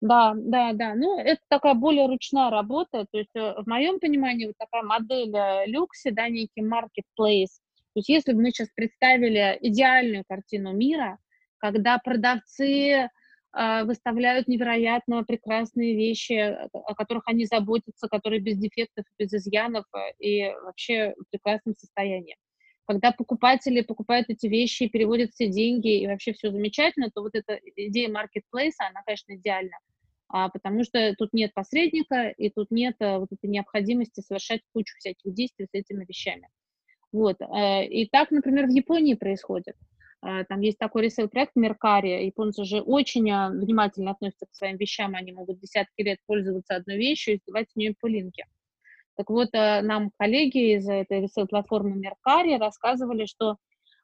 Да, 0.00 0.34
да, 0.34 0.72
да. 0.72 0.94
Ну, 0.96 1.20
это 1.20 1.40
такая 1.48 1.74
более 1.74 2.08
ручная 2.08 2.50
работа. 2.50 3.06
То 3.12 3.18
есть, 3.18 3.30
э, 3.34 3.54
в 3.56 3.68
моем 3.68 4.00
понимании, 4.00 4.46
вот 4.46 4.56
такая 4.58 4.82
модель 4.82 5.32
э, 5.34 5.66
люкси, 5.66 6.10
да, 6.10 6.28
некий 6.28 6.62
marketplace. 6.62 7.60
То 7.94 7.98
есть, 7.98 8.08
если 8.08 8.32
бы 8.32 8.42
мы 8.42 8.50
сейчас 8.50 8.68
представили 8.74 9.56
идеальную 9.60 10.24
картину 10.26 10.72
мира, 10.72 11.18
когда 11.58 11.98
продавцы 11.98 12.64
э, 12.66 13.08
выставляют 13.84 14.48
невероятно 14.48 15.22
прекрасные 15.22 15.94
вещи, 15.94 16.56
о 16.72 16.94
которых 16.96 17.22
они 17.28 17.44
заботятся, 17.44 18.08
которые 18.08 18.40
без 18.40 18.58
дефектов, 18.58 19.04
без 19.18 19.32
изъянов 19.32 19.84
и 20.18 20.50
вообще 20.64 21.14
в 21.16 21.30
прекрасном 21.30 21.76
состоянии 21.76 22.36
когда 22.86 23.12
покупатели 23.12 23.80
покупают 23.80 24.28
эти 24.28 24.46
вещи, 24.46 24.88
переводят 24.88 25.32
все 25.32 25.48
деньги, 25.48 26.00
и 26.00 26.06
вообще 26.06 26.32
все 26.32 26.50
замечательно, 26.50 27.10
то 27.14 27.22
вот 27.22 27.34
эта 27.34 27.58
идея 27.76 28.08
маркетплейса, 28.10 28.86
она, 28.88 29.02
конечно, 29.04 29.34
идеальна, 29.34 29.78
а, 30.28 30.48
потому 30.48 30.84
что 30.84 31.14
тут 31.16 31.32
нет 31.32 31.52
посредника, 31.54 32.28
и 32.28 32.50
тут 32.50 32.70
нет 32.70 32.96
а, 33.00 33.18
вот 33.18 33.28
этой 33.32 33.48
необходимости 33.48 34.20
совершать 34.20 34.62
кучу 34.72 34.96
всяких 34.98 35.32
действий 35.34 35.66
с 35.66 35.74
этими 35.74 36.04
вещами. 36.04 36.48
Вот. 37.12 37.36
А, 37.40 37.82
и 37.82 38.06
так, 38.06 38.30
например, 38.30 38.66
в 38.66 38.70
Японии 38.70 39.14
происходит. 39.14 39.76
Э, 40.22 40.44
там 40.48 40.60
есть 40.60 40.78
такой 40.78 41.02
ресейл-проект 41.02 41.56
Меркари. 41.56 42.24
Японцы 42.26 42.64
же 42.64 42.80
очень 42.80 43.28
э, 43.28 43.50
внимательно 43.50 44.12
относятся 44.12 44.46
к 44.46 44.54
своим 44.54 44.76
вещам. 44.76 45.14
Они 45.14 45.32
могут 45.32 45.60
десятки 45.60 46.02
лет 46.02 46.18
пользоваться 46.26 46.76
одной 46.76 46.96
вещью 46.96 47.34
и 47.34 47.38
сдавать 47.38 47.68
в 47.72 47.76
нее 47.76 47.94
пылинки. 47.98 48.44
Так 49.16 49.30
вот, 49.30 49.52
нам 49.52 50.10
коллеги 50.18 50.76
из 50.76 50.88
этой 50.88 51.22
ресейл-платформы 51.22 51.96
Меркари 51.96 52.58
рассказывали, 52.58 53.26
что 53.26 53.56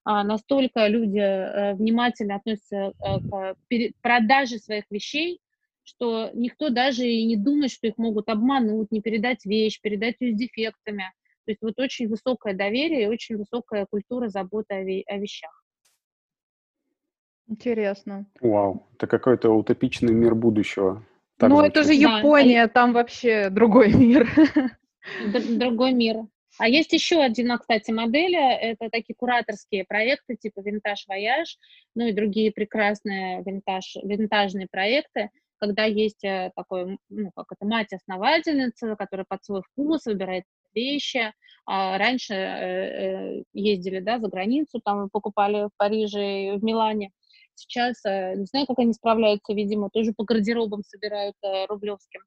настолько 0.04 0.86
люди 0.86 1.74
внимательно 1.74 2.36
относятся 2.36 2.92
к 2.98 3.56
продаже 4.02 4.58
своих 4.58 4.84
вещей, 4.90 5.40
что 5.82 6.30
никто 6.34 6.68
даже 6.68 7.06
и 7.06 7.24
не 7.24 7.36
думает, 7.36 7.70
что 7.70 7.86
их 7.86 7.96
могут 7.96 8.28
обмануть, 8.28 8.92
не 8.92 9.00
передать 9.00 9.46
вещь, 9.46 9.80
передать 9.80 10.16
ее 10.20 10.34
с 10.34 10.38
дефектами. 10.38 11.04
То 11.46 11.52
есть 11.52 11.62
вот 11.62 11.78
очень 11.78 12.08
высокое 12.08 12.52
доверие 12.52 13.04
и 13.04 13.08
очень 13.08 13.38
высокая 13.38 13.86
культура 13.86 14.28
заботы 14.28 14.74
о, 14.74 14.84
ве- 14.84 15.04
о 15.06 15.16
вещах. 15.16 15.64
Интересно. 17.46 18.26
Вау, 18.42 18.86
это 18.94 19.06
какой-то 19.06 19.50
утопичный 19.50 20.12
мир 20.12 20.34
будущего. 20.34 21.02
Так 21.38 21.48
ну, 21.48 21.62
это 21.62 21.84
же 21.84 21.94
Япония, 21.94 22.66
да. 22.66 22.72
там 22.72 22.92
вообще 22.92 23.48
другой 23.48 23.92
мир. 23.96 24.28
Другой 25.58 25.92
мир. 25.92 26.26
А 26.58 26.68
есть 26.68 26.92
еще 26.92 27.22
один, 27.22 27.56
кстати, 27.58 27.90
модели, 27.90 28.38
это 28.38 28.90
такие 28.90 29.14
кураторские 29.14 29.84
проекты, 29.84 30.36
типа 30.36 30.60
Vintage 30.60 31.04
Voyage, 31.06 31.56
ну 31.94 32.06
и 32.06 32.12
другие 32.12 32.50
прекрасные 32.50 33.42
винтаж, 33.44 33.96
винтажные 34.02 34.66
проекты, 34.68 35.30
когда 35.58 35.84
есть 35.84 36.24
э, 36.24 36.50
такой, 36.56 36.98
ну, 37.10 37.30
как 37.36 37.46
это, 37.52 37.64
мать-основательница, 37.64 38.96
которая 38.96 39.26
под 39.28 39.44
свой 39.44 39.62
вкус 39.62 40.06
выбирает 40.06 40.44
вещи. 40.74 41.32
А 41.66 41.98
раньше 41.98 42.34
э, 42.34 43.38
э, 43.38 43.42
ездили, 43.52 44.00
да, 44.00 44.18
за 44.18 44.28
границу, 44.28 44.80
там 44.82 45.10
покупали 45.10 45.64
в 45.64 45.70
Париже 45.76 46.54
и 46.54 46.58
в 46.58 46.64
Милане. 46.64 47.10
Сейчас, 47.54 48.04
э, 48.04 48.34
не 48.36 48.46
знаю, 48.46 48.66
как 48.66 48.78
они 48.78 48.92
справляются, 48.92 49.52
видимо, 49.52 49.90
тоже 49.90 50.12
по 50.16 50.24
гардеробам 50.24 50.82
собирают 50.82 51.36
э, 51.42 51.66
рублевским. 51.66 52.22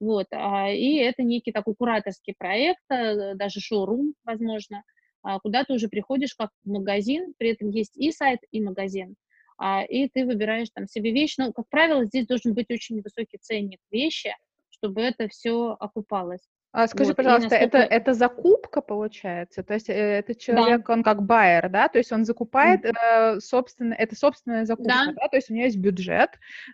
Вот, 0.00 0.26
а, 0.32 0.70
и 0.70 0.96
это 0.96 1.22
некий 1.22 1.52
такой 1.52 1.74
кураторский 1.74 2.34
проект, 2.36 2.82
э, 2.90 3.34
даже 3.34 3.60
шоурум, 3.60 4.14
возможно, 4.24 4.82
а, 5.22 5.38
куда 5.40 5.64
ты 5.64 5.72
уже 5.72 5.88
приходишь 5.88 6.34
как 6.34 6.50
в 6.64 6.68
магазин, 6.70 7.34
при 7.38 7.50
этом 7.50 7.70
есть 7.70 7.96
и 7.96 8.12
сайт, 8.12 8.40
и 8.50 8.60
магазин, 8.60 9.16
а, 9.56 9.82
и 9.82 10.08
ты 10.08 10.26
выбираешь 10.26 10.68
там 10.74 10.86
себе 10.86 11.12
вещь. 11.12 11.36
Но, 11.38 11.52
как 11.52 11.68
правило, 11.70 12.04
здесь 12.04 12.26
должен 12.26 12.54
быть 12.54 12.70
очень 12.70 13.00
высокий 13.00 13.38
ценник 13.38 13.80
вещи, 13.90 14.34
чтобы 14.70 15.00
это 15.00 15.28
все 15.28 15.76
окупалось. 15.80 16.46
А 16.74 16.88
скажи, 16.88 17.10
вот, 17.10 17.16
пожалуйста, 17.16 17.50
насколько... 17.50 17.78
это, 17.78 17.94
это 17.94 18.14
закупка 18.14 18.80
получается? 18.80 19.62
То 19.62 19.74
есть 19.74 19.88
э, 19.88 19.92
этот 19.92 20.40
человек, 20.40 20.84
да. 20.84 20.92
он 20.92 21.04
как 21.04 21.22
байер, 21.22 21.68
да? 21.68 21.88
То 21.88 21.98
есть 21.98 22.10
он 22.10 22.24
закупает 22.24 22.84
э, 22.84 23.38
собственно, 23.38 23.94
это 23.94 24.16
собственная 24.16 24.64
закупка, 24.64 24.92
да. 24.92 25.12
да? 25.14 25.28
То 25.28 25.36
есть 25.36 25.50
у 25.50 25.54
него 25.54 25.66
есть 25.66 25.76
бюджет 25.76 26.30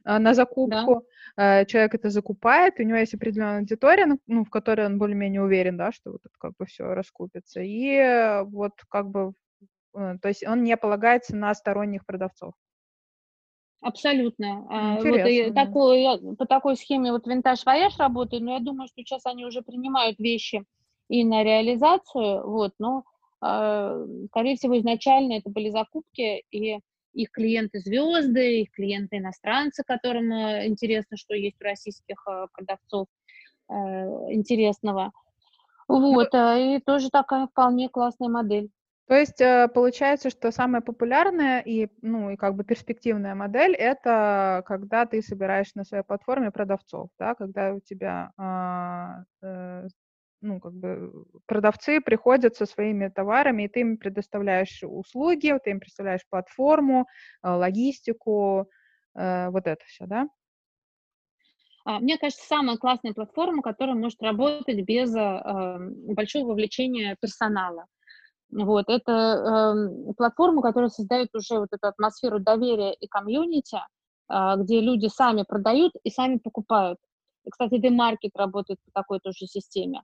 э, 0.06 0.16
на 0.16 0.32
закупку, 0.32 1.06
да. 1.36 1.60
э, 1.60 1.66
человек 1.66 1.94
это 1.94 2.08
закупает, 2.08 2.80
у 2.80 2.82
него 2.82 2.96
есть 2.96 3.12
определенная 3.12 3.58
аудитория, 3.58 4.06
ну, 4.06 4.18
ну 4.26 4.44
в 4.46 4.48
которой 4.48 4.86
он 4.86 4.96
более-менее 4.96 5.42
уверен, 5.42 5.76
да, 5.76 5.92
что 5.92 6.12
вот 6.12 6.22
это 6.24 6.34
как 6.38 6.52
бы 6.58 6.64
все 6.64 6.94
раскупится. 6.94 7.60
И 7.60 7.94
э, 7.94 8.42
вот 8.44 8.72
как 8.88 9.10
бы, 9.10 9.34
э, 9.94 10.16
то 10.22 10.28
есть 10.28 10.46
он 10.46 10.64
не 10.64 10.78
полагается 10.78 11.36
на 11.36 11.54
сторонних 11.54 12.06
продавцов. 12.06 12.54
Абсолютно. 13.82 14.66
А, 14.68 14.98
интересно, 14.98 15.22
вот 15.22 15.30
и 15.30 15.50
да. 15.50 15.64
такой, 15.64 16.36
по 16.36 16.46
такой 16.46 16.76
схеме 16.76 17.12
вот 17.12 17.26
винтаж 17.26 17.64
вояж 17.64 17.96
работает, 17.98 18.42
но 18.42 18.54
я 18.54 18.60
думаю, 18.60 18.88
что 18.88 18.96
сейчас 18.96 19.24
они 19.24 19.46
уже 19.46 19.62
принимают 19.62 20.18
вещи 20.18 20.64
и 21.08 21.24
на 21.24 21.42
реализацию, 21.42 22.46
вот, 22.46 22.72
но, 22.78 23.04
э, 23.42 24.06
скорее 24.28 24.56
всего, 24.56 24.78
изначально 24.78 25.34
это 25.34 25.50
были 25.50 25.70
закупки, 25.70 26.44
и 26.50 26.78
их 27.14 27.30
клиенты 27.30 27.80
звезды, 27.80 28.60
их 28.60 28.70
клиенты 28.70 29.16
иностранцы, 29.16 29.82
которым 29.84 30.30
э, 30.30 30.66
интересно, 30.66 31.16
что 31.16 31.34
есть 31.34 31.60
у 31.60 31.64
российских 31.64 32.22
э, 32.28 32.46
продавцов 32.52 33.06
э, 33.68 33.74
интересного. 34.32 35.10
Ну 35.88 36.14
вот, 36.14 36.32
ну, 36.32 36.76
и 36.76 36.80
тоже 36.80 37.10
такая 37.10 37.48
вполне 37.48 37.88
классная 37.88 38.28
модель. 38.28 38.70
То 39.10 39.16
есть 39.16 39.40
э, 39.40 39.66
получается, 39.66 40.30
что 40.30 40.52
самая 40.52 40.82
популярная 40.82 41.62
и, 41.62 41.88
ну, 42.00 42.30
и 42.30 42.36
как 42.36 42.54
бы 42.54 42.62
перспективная 42.62 43.34
модель— 43.34 43.74
это 43.76 44.62
когда 44.66 45.04
ты 45.04 45.20
собираешь 45.20 45.74
на 45.74 45.82
своей 45.82 46.04
платформе 46.04 46.52
продавцов, 46.52 47.10
да, 47.18 47.34
когда 47.34 47.74
у 47.74 47.80
тебя 47.80 48.30
а, 48.36 49.24
э, 49.42 49.88
ну, 50.42 50.60
как 50.60 50.74
бы 50.74 51.24
продавцы 51.46 52.00
приходят 52.00 52.54
со 52.54 52.66
своими 52.66 53.08
товарами, 53.08 53.64
и 53.64 53.68
ты 53.68 53.80
им 53.80 53.96
предоставляешь 53.96 54.84
услуги, 54.84 55.58
ты 55.64 55.70
им 55.70 55.80
представляешь 55.80 56.24
платформу, 56.30 57.08
э, 57.42 57.50
логистику, 57.50 58.70
вот 59.12 59.66
это 59.66 59.84
все, 59.86 60.06
да? 60.06 60.28
А, 61.84 61.98
мне 61.98 62.16
кажется, 62.16 62.46
самая 62.46 62.76
классная 62.76 63.12
платформа, 63.12 63.60
которая 63.60 63.96
может 63.96 64.22
работать 64.22 64.84
без 64.84 65.12
большого 65.12 66.50
вовлечения 66.50 67.16
персонала. 67.20 67.86
Вот, 68.52 68.88
это 68.88 69.12
э, 69.12 70.12
платформа, 70.14 70.62
которая 70.62 70.90
создает 70.90 71.28
уже 71.34 71.58
вот 71.58 71.68
эту 71.70 71.86
атмосферу 71.86 72.40
доверия 72.40 72.92
и 72.94 73.06
комьюнити, 73.06 73.76
э, 73.76 74.54
где 74.58 74.80
люди 74.80 75.06
сами 75.06 75.44
продают 75.46 75.92
и 76.02 76.10
сами 76.10 76.38
покупают. 76.38 76.98
И, 77.44 77.50
кстати, 77.50 77.78
D-Market 77.78 78.30
работает 78.34 78.78
по 78.84 78.90
такой 78.92 79.20
тоже 79.20 79.46
системе. 79.46 80.02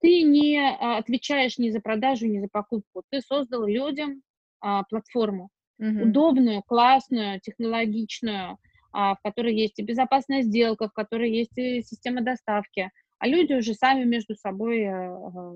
Ты 0.00 0.22
не 0.22 0.58
а, 0.58 0.98
отвечаешь 0.98 1.58
ни 1.58 1.70
за 1.70 1.80
продажу, 1.80 2.26
ни 2.26 2.40
за 2.40 2.48
покупку. 2.50 3.02
Ты 3.10 3.20
создал 3.20 3.64
людям 3.64 4.22
а, 4.60 4.84
платформу. 4.84 5.50
Mm-hmm. 5.80 6.02
Удобную, 6.02 6.62
классную, 6.62 7.40
технологичную, 7.40 8.58
а, 8.92 9.14
в 9.14 9.20
которой 9.22 9.54
есть 9.54 9.78
и 9.78 9.84
безопасная 9.84 10.42
сделка, 10.42 10.88
в 10.88 10.92
которой 10.92 11.30
есть 11.30 11.56
и 11.56 11.82
система 11.82 12.20
доставки. 12.20 12.90
А 13.18 13.26
люди 13.26 13.54
уже 13.54 13.74
сами 13.74 14.04
между 14.04 14.34
собой 14.36 14.82
э, 14.82 15.52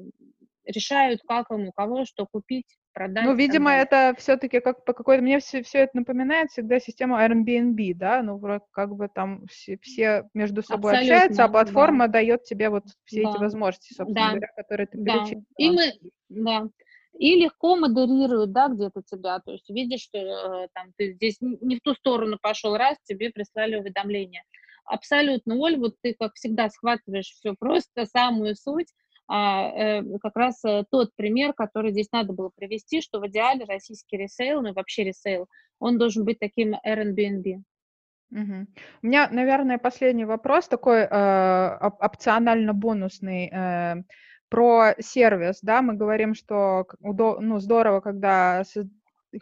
решают, 0.64 1.20
как 1.26 1.50
им, 1.50 1.68
у 1.68 1.72
кого 1.72 2.04
что 2.04 2.26
купить, 2.26 2.66
продать. 2.92 3.24
Ну, 3.24 3.34
видимо, 3.34 3.72
это 3.72 4.14
все-таки 4.18 4.60
как 4.60 4.84
по 4.84 4.92
какой-то... 4.92 5.22
Мне 5.22 5.38
все, 5.40 5.62
все 5.62 5.78
это 5.78 5.98
напоминает 5.98 6.50
всегда 6.50 6.78
систему 6.78 7.16
Airbnb, 7.16 7.94
да? 7.94 8.22
Ну, 8.22 8.40
как 8.70 8.94
бы 8.94 9.08
там 9.08 9.46
все, 9.46 9.78
все 9.82 10.28
между 10.34 10.62
собой 10.62 10.92
Абсолютно, 10.92 11.16
общаются, 11.16 11.44
а 11.44 11.48
платформа 11.48 12.06
да. 12.06 12.12
дает 12.14 12.44
тебе 12.44 12.70
вот 12.70 12.84
все 13.04 13.22
да. 13.22 13.30
эти 13.30 13.38
возможности, 13.38 13.94
собственно 13.94 14.26
да. 14.26 14.30
говоря, 14.30 14.48
которые 14.56 14.86
ты 14.86 14.98
да. 14.98 15.12
перечислила. 15.12 15.44
И 15.58 15.70
мы, 15.70 15.92
да. 16.28 16.68
И 17.18 17.34
легко 17.36 17.76
модерируют, 17.76 18.52
да, 18.52 18.68
где-то 18.68 19.02
тебя, 19.02 19.38
то 19.40 19.52
есть 19.52 19.68
видишь, 19.68 20.00
что 20.00 20.18
э, 20.18 20.68
там 20.72 20.92
ты 20.96 21.12
здесь 21.12 21.36
не 21.40 21.76
в 21.76 21.80
ту 21.80 21.94
сторону 21.94 22.38
пошел 22.40 22.74
раз, 22.76 22.96
тебе 23.04 23.30
прислали 23.30 23.76
уведомление. 23.76 24.42
Абсолютно, 24.84 25.56
Оль, 25.56 25.76
вот 25.76 25.94
ты, 26.00 26.14
как 26.18 26.34
всегда, 26.34 26.68
схватываешь 26.70 27.26
все 27.26 27.54
просто, 27.58 28.06
самую 28.06 28.56
суть, 28.56 28.88
как 29.32 30.36
раз 30.36 30.62
э, 30.64 30.84
тот 30.90 31.10
пример, 31.16 31.54
который 31.54 31.92
здесь 31.92 32.08
надо 32.12 32.32
было 32.32 32.50
привести, 32.54 33.00
что 33.00 33.18
в 33.18 33.26
идеале 33.28 33.64
российский 33.64 34.18
ресейл, 34.18 34.60
ну 34.60 34.68
и 34.68 34.72
вообще 34.72 35.04
ресейл, 35.04 35.46
он 35.78 35.98
должен 35.98 36.24
быть 36.24 36.38
таким 36.38 36.74
Airbnb. 36.86 37.62
Угу. 38.30 38.66
У 39.02 39.06
меня, 39.06 39.28
наверное, 39.30 39.78
последний 39.78 40.26
вопрос 40.26 40.68
такой 40.68 41.00
э, 41.00 41.78
опционально-бонусный 42.00 43.50
э, 43.50 44.02
про 44.50 44.94
сервис, 45.00 45.60
да, 45.62 45.80
мы 45.80 45.94
говорим, 45.94 46.34
что 46.34 46.86
ну, 47.00 47.58
здорово, 47.58 48.00
когда 48.00 48.64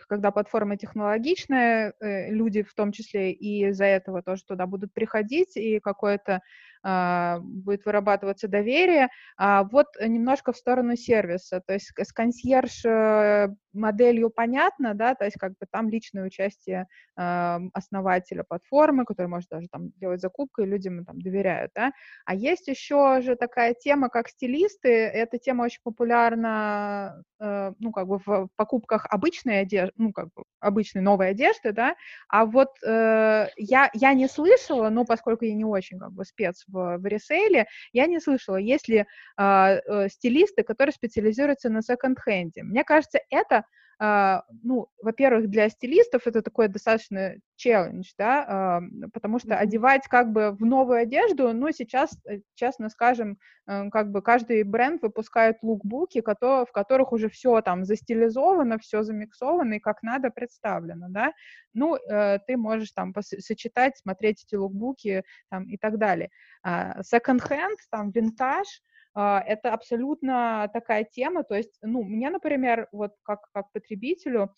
когда 0.09 0.30
платформа 0.30 0.76
технологичная, 0.76 1.95
э, 1.99 2.30
люди 2.30 2.62
в 2.62 2.74
том 2.74 2.93
числе 2.93 3.32
и 3.32 3.68
из-за 3.68 3.86
этого 3.86 4.22
тоже 4.22 4.45
туда 4.45 4.66
будут 4.66 4.93
приходить, 4.93 5.57
и 5.57 5.80
какое-то 5.80 6.34
а, 6.34 6.41
будет 6.83 7.85
вырабатываться 7.85 8.49
доверие. 8.49 9.09
А 9.37 9.64
вот 9.64 9.87
немножко 10.01 10.53
в 10.53 10.57
сторону 10.57 10.97
сервиса, 10.97 11.61
то 11.66 11.74
есть 11.74 11.93
с 11.97 12.12
консьерж 12.12 12.85
э, 12.85 13.49
моделью 13.72 14.31
понятно, 14.31 14.95
да, 14.95 15.14
то 15.14 15.24
есть 15.24 15.37
как 15.39 15.53
бы 15.53 15.66
там 15.70 15.89
личное 15.89 16.24
участие 16.24 16.87
э, 17.16 17.59
основателя 17.72 18.45
платформы, 18.45 19.05
который 19.05 19.26
может 19.26 19.49
даже 19.51 19.68
там 19.68 19.91
делать 19.97 20.20
закупку, 20.20 20.62
и 20.62 20.66
людям 20.66 21.05
там 21.05 21.20
доверяют, 21.20 21.72
да. 21.74 21.93
А 22.24 22.35
есть 22.35 22.68
еще 22.68 23.20
же 23.22 23.37
такая 23.37 23.74
тема, 23.74 24.09
как 24.09 24.28
стилисты, 24.28 24.89
эта 24.89 25.39
тема 25.39 25.64
очень 25.64 25.81
популярна, 25.83 27.22
э, 27.41 27.72
ну, 27.78 27.93
как 27.93 28.07
бы 28.07 28.18
в 28.24 28.49
покупках 28.57 29.07
обычной 29.11 29.61
одежды, 29.61 29.95
ну, 29.97 30.12
как 30.12 30.26
бы 30.35 30.45
обычной 30.61 31.03
новой 31.03 31.31
одежды, 31.31 31.72
да, 31.72 31.95
а 32.28 32.45
вот 32.47 32.70
э, 32.85 33.47
я, 33.57 33.91
я 33.93 34.14
не 34.14 34.28
слышала, 34.28 34.89
но 34.91 35.05
поскольку 35.05 35.45
я 35.45 35.55
не 35.55 35.64
очень 35.64 35.99
как 35.99 36.12
бы 36.12 36.24
спец 36.24 36.64
в, 36.71 36.99
в 36.99 37.07
ресейле, 37.07 37.66
я 37.93 38.07
не 38.07 38.21
слышала, 38.21 38.57
есть 38.57 38.89
ли 38.89 38.99
э, 38.99 39.05
э, 39.37 40.09
стилисты, 40.09 40.62
которые 40.62 40.93
специализируются 40.93 41.68
на 41.71 41.83
секонд-хенде. 41.83 42.62
Мне 42.62 42.85
кажется, 42.85 43.21
это 43.31 43.64
ну, 44.01 44.88
во-первых, 45.03 45.51
для 45.51 45.68
стилистов 45.68 46.26
это 46.26 46.40
такой 46.40 46.68
достаточно 46.68 47.34
челлендж, 47.61 48.12
да, 48.16 48.44
а, 48.48 48.80
потому 49.12 49.38
что 49.38 49.57
одевать 49.57 50.09
как 50.09 50.32
бы 50.32 50.53
в 50.53 50.64
новую 50.64 51.01
одежду, 51.01 51.53
ну, 51.53 51.70
сейчас, 51.70 52.16
э, 52.26 52.40
честно 52.55 52.88
скажем, 52.88 53.36
э, 53.66 53.90
как 53.90 54.11
бы 54.11 54.22
каждый 54.22 54.62
бренд 54.62 55.03
выпускает 55.03 55.59
лукбуки, 55.62 56.22
в 56.22 56.72
которых 56.72 57.12
уже 57.12 57.28
все 57.28 57.61
там 57.61 57.84
застилизовано, 57.84 58.78
все 58.78 59.03
замиксовано 59.03 59.74
и 59.74 59.80
как 59.80 60.03
надо 60.03 60.30
представлено, 60.30 61.09
да, 61.11 61.32
ну, 61.74 61.96
э, 61.96 62.38
ты 62.46 62.57
можешь 62.57 62.92
там 62.92 63.12
сочетать, 63.20 63.98
смотреть 63.98 64.44
эти 64.44 64.55
лукбуки 64.55 65.24
там 65.51 65.68
и 65.68 65.76
так 65.76 65.98
далее. 65.98 66.30
Second-hand, 66.66 67.76
там, 67.90 68.11
винтаж, 68.11 68.66
а, 68.66 68.89
это 69.14 69.72
абсолютно 69.72 70.70
такая 70.72 71.04
тема, 71.04 71.42
то 71.44 71.54
есть, 71.56 71.78
ну, 71.82 72.02
мне, 72.04 72.30
например, 72.30 72.88
вот 72.92 73.12
как, 73.22 73.40
как 73.52 73.72
потребителю, 73.72 74.52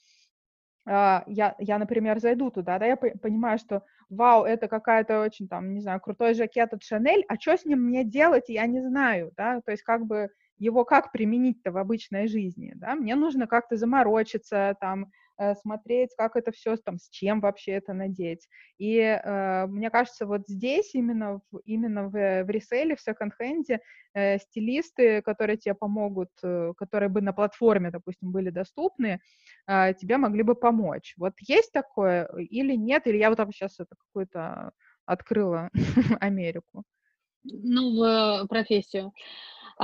а, 0.86 1.22
я, 1.26 1.55
я, 1.59 1.78
например, 1.78 2.18
зайду 2.20 2.50
туда, 2.50 2.78
да, 2.78 2.86
я 2.86 2.96
понимаю, 2.96 3.59
что, 3.59 3.84
вау, 4.11 4.44
это 4.44 4.68
какая-то 4.68 5.20
очень, 5.22 5.48
там, 5.48 5.74
не 5.74 5.80
знаю, 5.80 6.00
крутой 6.00 6.34
жакет 6.34 6.72
от 6.74 6.82
Шанель, 6.82 7.24
а 7.28 7.36
что 7.40 7.57
с 7.57 7.64
ним 7.64 7.80
мне 7.84 8.05
делать, 8.05 8.48
я 8.48 8.66
не 8.66 8.80
знаю, 8.80 9.32
да, 9.36 9.61
то 9.64 9.70
есть 9.72 9.82
как 9.84 10.07
бы 10.07 10.28
его 10.59 10.84
как 10.84 11.12
применить-то 11.12 11.70
в 11.72 11.76
обычной 11.78 12.26
жизни, 12.28 12.72
да, 12.76 12.94
мне 12.96 13.14
нужно 13.14 13.46
как-то 13.46 13.76
заморочиться, 13.76 14.76
там, 14.80 15.07
смотреть, 15.62 16.11
как 16.16 16.37
это 16.37 16.53
все, 16.53 16.76
там, 16.76 16.99
с 16.99 17.09
чем 17.09 17.41
вообще 17.41 17.72
это 17.72 17.93
надеть. 17.93 18.49
И 18.78 18.99
э, 18.99 19.66
мне 19.66 19.91
кажется, 19.91 20.26
вот 20.26 20.43
здесь 20.47 20.95
именно, 20.95 21.41
в, 21.51 21.59
именно 21.64 22.09
в, 22.09 22.45
в 22.45 22.51
реселе, 22.51 22.97
в 22.97 23.01
секонд-хенде 23.01 23.80
э, 24.14 24.39
стилисты, 24.39 25.22
которые 25.22 25.57
тебе 25.57 25.74
помогут, 25.74 26.30
э, 26.43 26.72
которые 26.76 27.09
бы 27.09 27.20
на 27.20 27.33
платформе, 27.33 27.91
допустим, 27.91 28.33
были 28.33 28.51
доступны, 28.51 29.20
э, 29.66 29.95
тебе 29.95 30.16
могли 30.16 30.43
бы 30.43 30.55
помочь. 30.55 31.14
Вот 31.16 31.35
есть 31.41 31.72
такое 31.72 32.26
или 32.51 32.74
нет? 32.74 33.07
Или 33.07 33.18
я 33.18 33.28
вот 33.28 33.37
там 33.37 33.53
сейчас 33.53 33.80
это 33.80 33.95
какую-то 33.97 34.72
открыла 35.07 35.70
Америку? 36.20 36.85
Новую 37.45 38.47
профессию. 38.47 39.12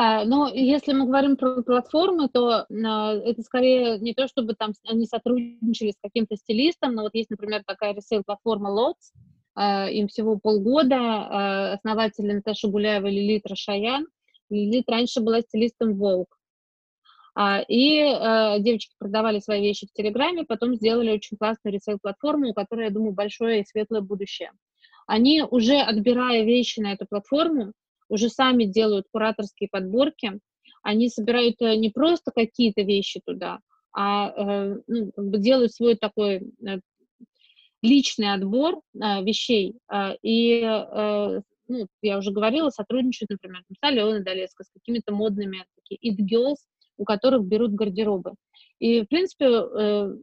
А, 0.00 0.24
но 0.24 0.48
если 0.48 0.92
мы 0.92 1.06
говорим 1.06 1.36
про 1.36 1.60
платформы, 1.60 2.28
то 2.28 2.66
а, 2.70 3.14
это 3.14 3.42
скорее 3.42 3.98
не 3.98 4.14
то, 4.14 4.28
чтобы 4.28 4.54
там 4.54 4.72
они 4.86 5.06
сотрудничали 5.06 5.90
с 5.90 5.96
каким-то 6.00 6.36
стилистом, 6.36 6.94
но 6.94 7.02
вот 7.02 7.16
есть, 7.16 7.30
например, 7.30 7.64
такая 7.66 7.94
ресейл-платформа 7.94 8.70
Lots, 8.70 9.18
а, 9.56 9.90
им 9.90 10.06
всего 10.06 10.38
полгода, 10.38 11.72
основатель 11.72 12.32
Наташа 12.32 12.68
Гуляева 12.68 13.08
Лилит 13.08 13.44
Рашаян. 13.44 14.06
Лилит 14.50 14.88
раньше 14.88 15.20
была 15.20 15.40
стилистом 15.40 16.00
Vogue. 16.00 16.26
И 17.68 17.98
девочки 18.60 18.94
продавали 18.98 19.40
свои 19.40 19.62
вещи 19.62 19.88
в 19.88 19.92
Телеграме, 19.92 20.44
потом 20.44 20.74
сделали 20.76 21.10
очень 21.10 21.36
классную 21.36 21.74
ресейл-платформу, 21.74 22.50
у 22.50 22.54
которой, 22.54 22.84
я 22.84 22.90
думаю, 22.90 23.12
большое 23.12 23.60
и 23.60 23.64
светлое 23.64 24.00
будущее. 24.00 24.52
Они 25.08 25.42
уже, 25.42 25.80
отбирая 25.80 26.44
вещи 26.44 26.80
на 26.80 26.92
эту 26.92 27.06
платформу, 27.06 27.72
уже 28.08 28.28
сами 28.28 28.64
делают 28.64 29.06
кураторские 29.10 29.68
подборки, 29.70 30.40
они 30.82 31.08
собирают 31.08 31.60
э, 31.60 31.76
не 31.76 31.90
просто 31.90 32.30
какие-то 32.34 32.82
вещи 32.82 33.20
туда, 33.24 33.60
а 33.92 34.30
э, 34.30 34.76
ну, 34.86 35.12
делают 35.16 35.72
свой 35.72 35.96
такой 35.96 36.36
э, 36.66 36.80
личный 37.82 38.32
отбор 38.32 38.80
вещей. 38.92 39.76
И, 40.22 40.62
ну, 41.68 41.86
я 42.02 42.18
уже 42.18 42.32
говорила, 42.32 42.70
сотрудничают, 42.70 43.30
например, 43.30 43.62
с 43.70 43.76
Аленой 43.82 44.24
Долецко, 44.24 44.64
с 44.64 44.70
какими-то 44.70 45.14
модными 45.14 45.64
такие 45.76 46.12
it 46.12 46.16
girls, 46.18 46.56
у 46.96 47.04
которых 47.04 47.44
берут 47.44 47.74
гардеробы. 47.74 48.32
И, 48.80 49.02
в 49.02 49.06
принципе, 49.06 49.46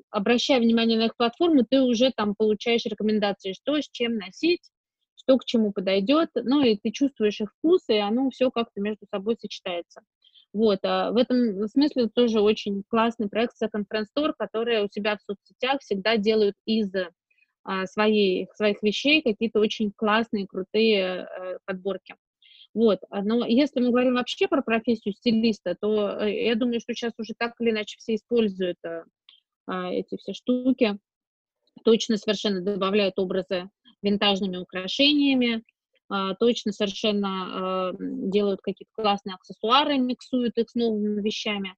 обращая 0.09 0.59
внимание 0.59 0.97
на 0.97 1.05
их 1.05 1.15
платформу, 1.15 1.63
ты 1.63 1.81
уже 1.81 2.11
там 2.13 2.35
получаешь 2.35 2.83
рекомендации, 2.85 3.53
что 3.53 3.79
с 3.79 3.87
чем 3.89 4.17
носить, 4.17 4.69
что 5.25 5.37
к 5.37 5.45
чему 5.45 5.71
подойдет, 5.71 6.29
ну 6.35 6.61
и 6.61 6.77
ты 6.77 6.91
чувствуешь 6.91 7.41
их 7.41 7.51
вкус, 7.57 7.83
и 7.89 7.97
оно 7.97 8.29
все 8.29 8.51
как-то 8.51 8.79
между 8.79 9.05
собой 9.07 9.35
сочетается. 9.39 10.01
Вот, 10.53 10.79
а 10.83 11.11
в 11.11 11.17
этом 11.17 11.67
смысле 11.67 12.07
тоже 12.07 12.39
очень 12.39 12.83
классный 12.87 13.27
проект 13.27 13.55
Second 13.61 13.85
Friend 13.91 14.05
Store, 14.15 14.33
который 14.37 14.83
у 14.83 14.87
себя 14.89 15.17
в 15.17 15.21
соцсетях 15.21 15.81
всегда 15.81 16.15
делают 16.15 16.55
из 16.65 16.91
а, 17.63 17.87
своей, 17.87 18.47
своих 18.55 18.81
вещей 18.81 19.21
какие-то 19.21 19.59
очень 19.59 19.91
классные, 19.93 20.47
крутые 20.47 21.23
а, 21.23 21.57
подборки. 21.65 22.15
Вот, 22.73 22.99
но 23.09 23.45
если 23.45 23.79
мы 23.79 23.89
говорим 23.89 24.15
вообще 24.15 24.47
про 24.47 24.61
профессию 24.61 25.13
стилиста, 25.13 25.77
то 25.79 26.19
э, 26.19 26.45
я 26.45 26.55
думаю, 26.55 26.81
что 26.81 26.93
сейчас 26.93 27.13
уже 27.17 27.33
так 27.37 27.53
или 27.59 27.71
иначе 27.71 27.97
все 27.97 28.15
используют 28.15 28.77
а, 29.65 29.91
эти 29.91 30.17
все 30.17 30.33
штуки, 30.33 30.99
точно 31.83 32.17
совершенно 32.17 32.61
добавляют 32.61 33.17
образы 33.17 33.69
винтажными 34.05 34.57
украшениями, 34.57 35.63
а, 36.07 36.35
точно 36.35 36.71
совершенно 36.71 37.89
а, 37.89 37.91
делают 37.99 38.61
какие-то 38.61 38.91
классные 38.93 39.35
аксессуары, 39.35 39.97
миксуют 39.97 40.57
их 40.57 40.69
с 40.69 40.75
новыми 40.75 41.21
вещами. 41.21 41.75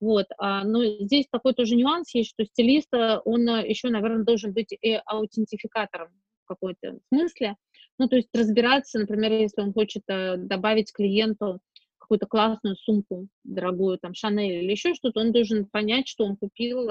Вот. 0.00 0.26
А, 0.38 0.64
но 0.64 0.84
здесь 0.84 1.26
такой 1.30 1.54
тоже 1.54 1.76
нюанс 1.76 2.14
есть, 2.14 2.30
что 2.30 2.44
стилист, 2.44 2.92
он 2.92 3.48
еще, 3.64 3.88
наверное, 3.88 4.24
должен 4.24 4.52
быть 4.52 4.72
и 4.72 5.00
аутентификатором 5.06 6.08
в 6.44 6.48
какой-то 6.48 6.98
смысле. 7.12 7.56
Ну, 7.98 8.08
то 8.08 8.16
есть 8.16 8.28
разбираться, 8.34 8.98
например, 8.98 9.32
если 9.32 9.60
он 9.60 9.72
хочет 9.74 10.02
добавить 10.06 10.92
клиенту 10.92 11.60
какую-то 11.98 12.26
классную 12.26 12.76
сумку 12.76 13.28
дорогую, 13.44 13.98
там, 13.98 14.14
Шанель 14.14 14.64
или 14.64 14.70
еще 14.70 14.94
что-то, 14.94 15.20
он 15.20 15.32
должен 15.32 15.66
понять, 15.66 16.08
что 16.08 16.24
он 16.24 16.36
купил 16.36 16.88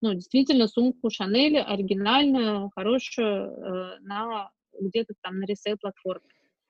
ну, 0.00 0.14
действительно 0.14 0.68
сумку 0.68 1.10
Шанель 1.10 1.58
оригинальную, 1.58 2.70
хорошую, 2.74 3.50
э, 3.50 3.98
на 4.00 4.50
где-то 4.78 5.14
там 5.20 5.40
на 5.40 5.44
ресейл-платформе. 5.44 6.28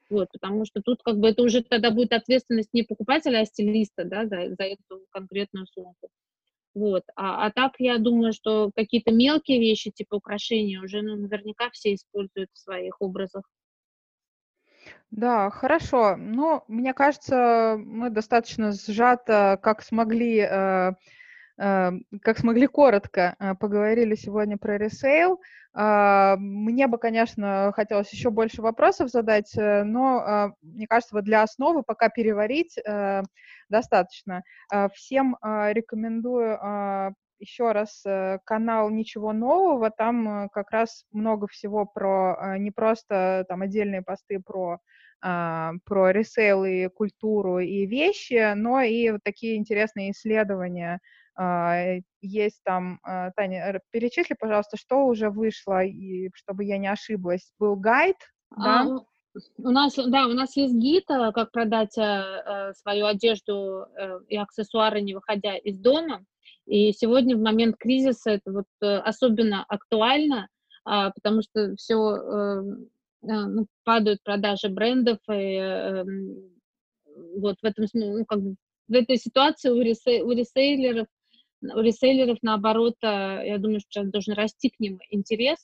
Вот, 0.09 0.28
потому 0.33 0.64
что 0.64 0.83
тут 0.83 1.03
как 1.05 1.18
бы 1.18 1.28
это 1.28 1.43
уже 1.43 1.62
тогда 1.62 1.93
будет 1.93 2.12
ответственность 2.12 2.70
не 2.72 2.83
покупателя, 2.83 3.41
а 3.41 3.45
стилиста, 3.45 4.05
да, 4.05 4.26
за, 4.26 4.55
за 4.57 4.64
эту 4.64 5.07
конкретную 5.11 5.66
сумку. 5.66 6.09
Вот. 6.74 7.05
А, 7.16 7.47
а 7.47 7.51
так 7.51 7.74
я 7.78 7.99
думаю, 7.99 8.33
что 8.33 8.70
какие-то 8.74 9.12
мелкие 9.12 9.61
вещи, 9.61 9.91
типа 9.91 10.16
украшения, 10.16 10.81
уже 10.81 11.03
ну, 11.03 11.16
наверняка 11.16 11.70
все 11.70 11.95
используют 11.95 12.51
в 12.53 12.59
своих 12.59 13.01
образах. 13.01 13.45
Да, 15.11 15.51
хорошо. 15.51 16.16
Ну, 16.16 16.62
мне 16.68 16.95
кажется, 16.95 17.76
мы 17.78 18.11
достаточно 18.11 18.72
сжато, 18.72 19.59
как 19.62 19.83
смогли, 19.83 20.39
э, 20.39 20.93
как 21.61 22.38
смогли 22.38 22.66
коротко 22.66 23.36
э, 23.38 23.54
поговорили 23.54 24.14
сегодня 24.14 24.56
про 24.56 24.78
ресейл. 24.78 25.40
А, 25.74 26.36
мне 26.38 26.86
бы, 26.86 26.96
конечно, 26.96 27.70
хотелось 27.76 28.11
еще 28.12 28.30
больше 28.30 28.62
вопросов 28.62 29.11
задать, 29.11 29.54
э, 29.56 29.84
но 29.84 30.18
а, 30.18 30.52
мне 30.62 30.86
кажется, 30.86 31.14
вот 31.14 31.24
для 31.24 31.42
основы 31.42 31.82
пока 31.82 32.08
переварить 32.08 32.78
э, 32.78 33.22
достаточно. 33.68 34.42
А, 34.72 34.88
всем 34.88 35.36
рекомендую 35.42 36.58
еще 37.38 37.72
раз 37.72 38.04
канал 38.44 38.90
«Ничего 38.90 39.32
нового», 39.32 39.90
там 39.90 40.50
как 40.50 40.70
раз 40.70 41.04
много 41.11 41.46
всего 41.46 41.86
про, 41.86 42.56
не 42.58 42.70
просто 42.70 43.46
там 43.48 43.62
отдельные 43.62 44.02
посты 44.02 44.40
про 44.40 44.78
про 45.22 46.11
ресейл 46.12 46.64
и 46.64 46.88
культуру 46.88 47.58
и 47.58 47.84
вещи, 47.84 48.54
но 48.54 48.80
и 48.80 49.11
вот 49.11 49.20
такие 49.22 49.56
интересные 49.56 50.12
исследования 50.12 50.94
а, 50.94 51.19
есть 52.20 52.61
там, 52.64 52.99
а, 53.03 53.31
Таня, 53.33 53.81
перечисли, 53.91 54.37
пожалуйста, 54.39 54.76
что 54.76 55.07
уже 55.07 55.31
вышло, 55.31 55.83
и 55.85 56.31
чтобы 56.35 56.64
я 56.64 56.78
не 56.78 56.89
ошиблась. 56.89 57.53
Был 57.59 57.76
гайд, 57.76 58.16
да? 58.57 58.83
А, 58.83 59.05
у 59.59 59.70
нас, 59.70 59.95
да, 59.95 60.26
у 60.26 60.33
нас 60.33 60.57
есть 60.57 60.74
гид, 60.74 61.05
э, 61.09 61.31
как 61.33 61.53
продать 61.53 61.97
э, 61.97 62.03
э, 62.03 62.72
свою 62.74 63.07
одежду 63.07 63.87
и 64.28 64.37
аксессуары, 64.37 65.01
не 65.01 65.14
выходя 65.14 65.57
из 65.57 65.78
дома. 65.78 66.24
И 66.66 66.93
сегодня, 66.93 67.37
в 67.37 67.41
момент 67.41 67.76
кризиса, 67.78 68.31
это 68.31 68.53
вот 68.53 68.66
особенно 68.81 69.64
актуально, 69.64 70.49
потому 70.85 71.43
что 71.43 71.74
все 71.76 71.97
ну, 73.22 73.66
падают 73.85 74.22
продажи 74.22 74.68
брендов, 74.68 75.18
и 75.28 75.33
эм, 75.33 76.53
вот 77.37 77.57
в 77.61 77.64
этом 77.64 77.87
ну, 77.93 78.24
как 78.24 78.41
бы 78.41 78.55
в 78.89 78.95
этой 78.95 79.16
ситуации 79.16 79.70
у, 79.70 79.81
ресей, 79.81 80.22
у 80.22 80.31
ресейлеров 80.31 81.07
у 81.62 81.80
реселлеров, 81.80 82.38
наоборот, 82.42 82.94
э, 83.02 83.06
я 83.46 83.58
думаю, 83.58 83.80
что 83.80 83.90
сейчас 83.90 84.11
должен 84.11 84.34
расти 84.34 84.70
к 84.70 84.80
ним 84.80 84.98
интерес, 85.11 85.58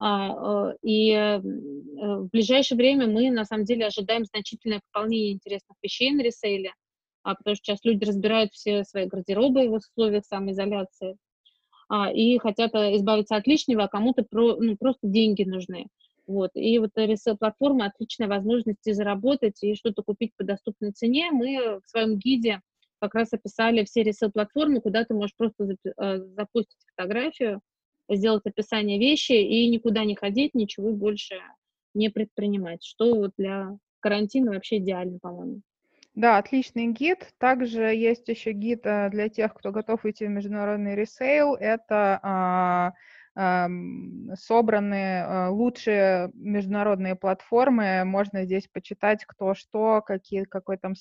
а, 0.00 0.70
э, 0.72 0.76
и 0.82 1.10
э, 1.12 1.38
в 1.40 2.28
ближайшее 2.30 2.76
время 2.76 3.08
мы, 3.08 3.30
на 3.30 3.44
самом 3.44 3.64
деле, 3.64 3.86
ожидаем 3.86 4.24
значительное 4.24 4.80
пополнение 4.92 5.32
интересных 5.32 5.76
вещей 5.82 6.12
на 6.12 6.22
ресейле, 6.22 6.72
а, 7.24 7.34
потому 7.34 7.56
что 7.56 7.64
сейчас 7.64 7.84
люди 7.84 8.04
разбирают 8.04 8.52
все 8.52 8.84
свои 8.84 9.06
гардеробы 9.06 9.68
в 9.68 9.74
условиях 9.74 10.24
самоизоляции 10.24 11.16
а, 11.88 12.12
и 12.12 12.38
хотят 12.38 12.74
избавиться 12.74 13.36
от 13.36 13.46
лишнего, 13.46 13.84
а 13.84 13.88
кому-то 13.88 14.22
про, 14.22 14.56
ну, 14.56 14.76
просто 14.76 15.08
деньги 15.08 15.42
нужны. 15.42 15.88
Вот. 16.28 16.50
И 16.54 16.78
вот 16.78 16.90
ресейл-платформа— 16.94 17.86
отличная 17.86 18.28
возможность 18.28 18.84
заработать 18.84 19.62
и 19.62 19.74
что-то 19.74 20.02
купить 20.02 20.32
по 20.36 20.44
доступной 20.44 20.92
цене. 20.92 21.30
Мы 21.32 21.80
в 21.82 21.88
своем 21.88 22.18
гиде 22.18 22.60
как 23.00 23.14
раз 23.14 23.32
описали 23.32 23.84
все 23.84 24.02
ресейл-платформы, 24.02 24.80
куда 24.80 25.04
ты 25.04 25.14
можешь 25.14 25.36
просто 25.36 25.68
э, 25.68 26.18
запустить 26.36 26.78
фотографию, 26.94 27.60
сделать 28.10 28.46
описание 28.46 28.98
вещи 28.98 29.32
и 29.32 29.68
никуда 29.68 30.04
не 30.04 30.16
ходить, 30.16 30.54
ничего 30.54 30.92
больше 30.92 31.36
не 31.94 32.08
предпринимать, 32.08 32.84
что 32.84 33.14
вот 33.14 33.32
для 33.36 33.76
карантина 34.00 34.52
вообще 34.52 34.78
идеально, 34.78 35.18
по-моему. 35.20 35.60
Да, 36.14 36.38
отличный 36.38 36.88
гид. 36.88 37.32
Также 37.38 37.94
есть 37.94 38.26
еще 38.28 38.52
гид 38.52 38.80
э, 38.84 39.08
для 39.10 39.28
тех, 39.28 39.54
кто 39.54 39.70
готов 39.70 40.04
идти 40.04 40.26
в 40.26 40.30
международный 40.30 40.96
ресейл. 40.96 41.54
Это 41.54 42.18
а, 42.22 42.92
а, 43.36 43.68
собраны 44.34 45.20
а, 45.20 45.50
лучшие 45.50 46.32
международные 46.34 47.14
платформы. 47.14 48.04
Можно 48.04 48.44
здесь 48.44 48.66
почитать, 48.66 49.24
кто 49.24 49.54
что, 49.54 50.02
какие, 50.04 50.42
какой 50.42 50.76
там, 50.78 50.94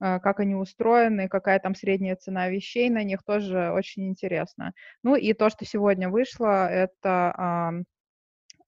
как 0.00 0.40
они 0.40 0.54
устроены, 0.54 1.28
какая 1.28 1.58
там 1.58 1.74
средняя 1.74 2.16
цена 2.16 2.48
вещей 2.48 2.90
на 2.90 3.04
них, 3.04 3.22
тоже 3.24 3.70
очень 3.72 4.08
интересно. 4.08 4.72
Ну 5.02 5.16
и 5.16 5.32
то, 5.32 5.50
что 5.50 5.64
сегодня 5.64 6.08
вышло, 6.08 6.68
это 6.68 7.74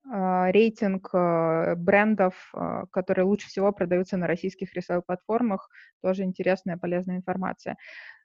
а, 0.08 0.50
рейтинг 0.52 1.10
а, 1.12 1.74
брендов, 1.74 2.50
а, 2.54 2.86
которые 2.86 3.24
лучше 3.24 3.48
всего 3.48 3.72
продаются 3.72 4.16
на 4.16 4.26
российских 4.26 4.72
ресейл-платформах. 4.74 5.68
Тоже 6.02 6.22
интересная, 6.22 6.76
полезная 6.76 7.16
информация. 7.16 7.76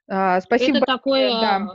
Спасибо. 0.06 0.78
Это 0.78 0.86
такое, 0.86 1.30
да. 1.30 1.66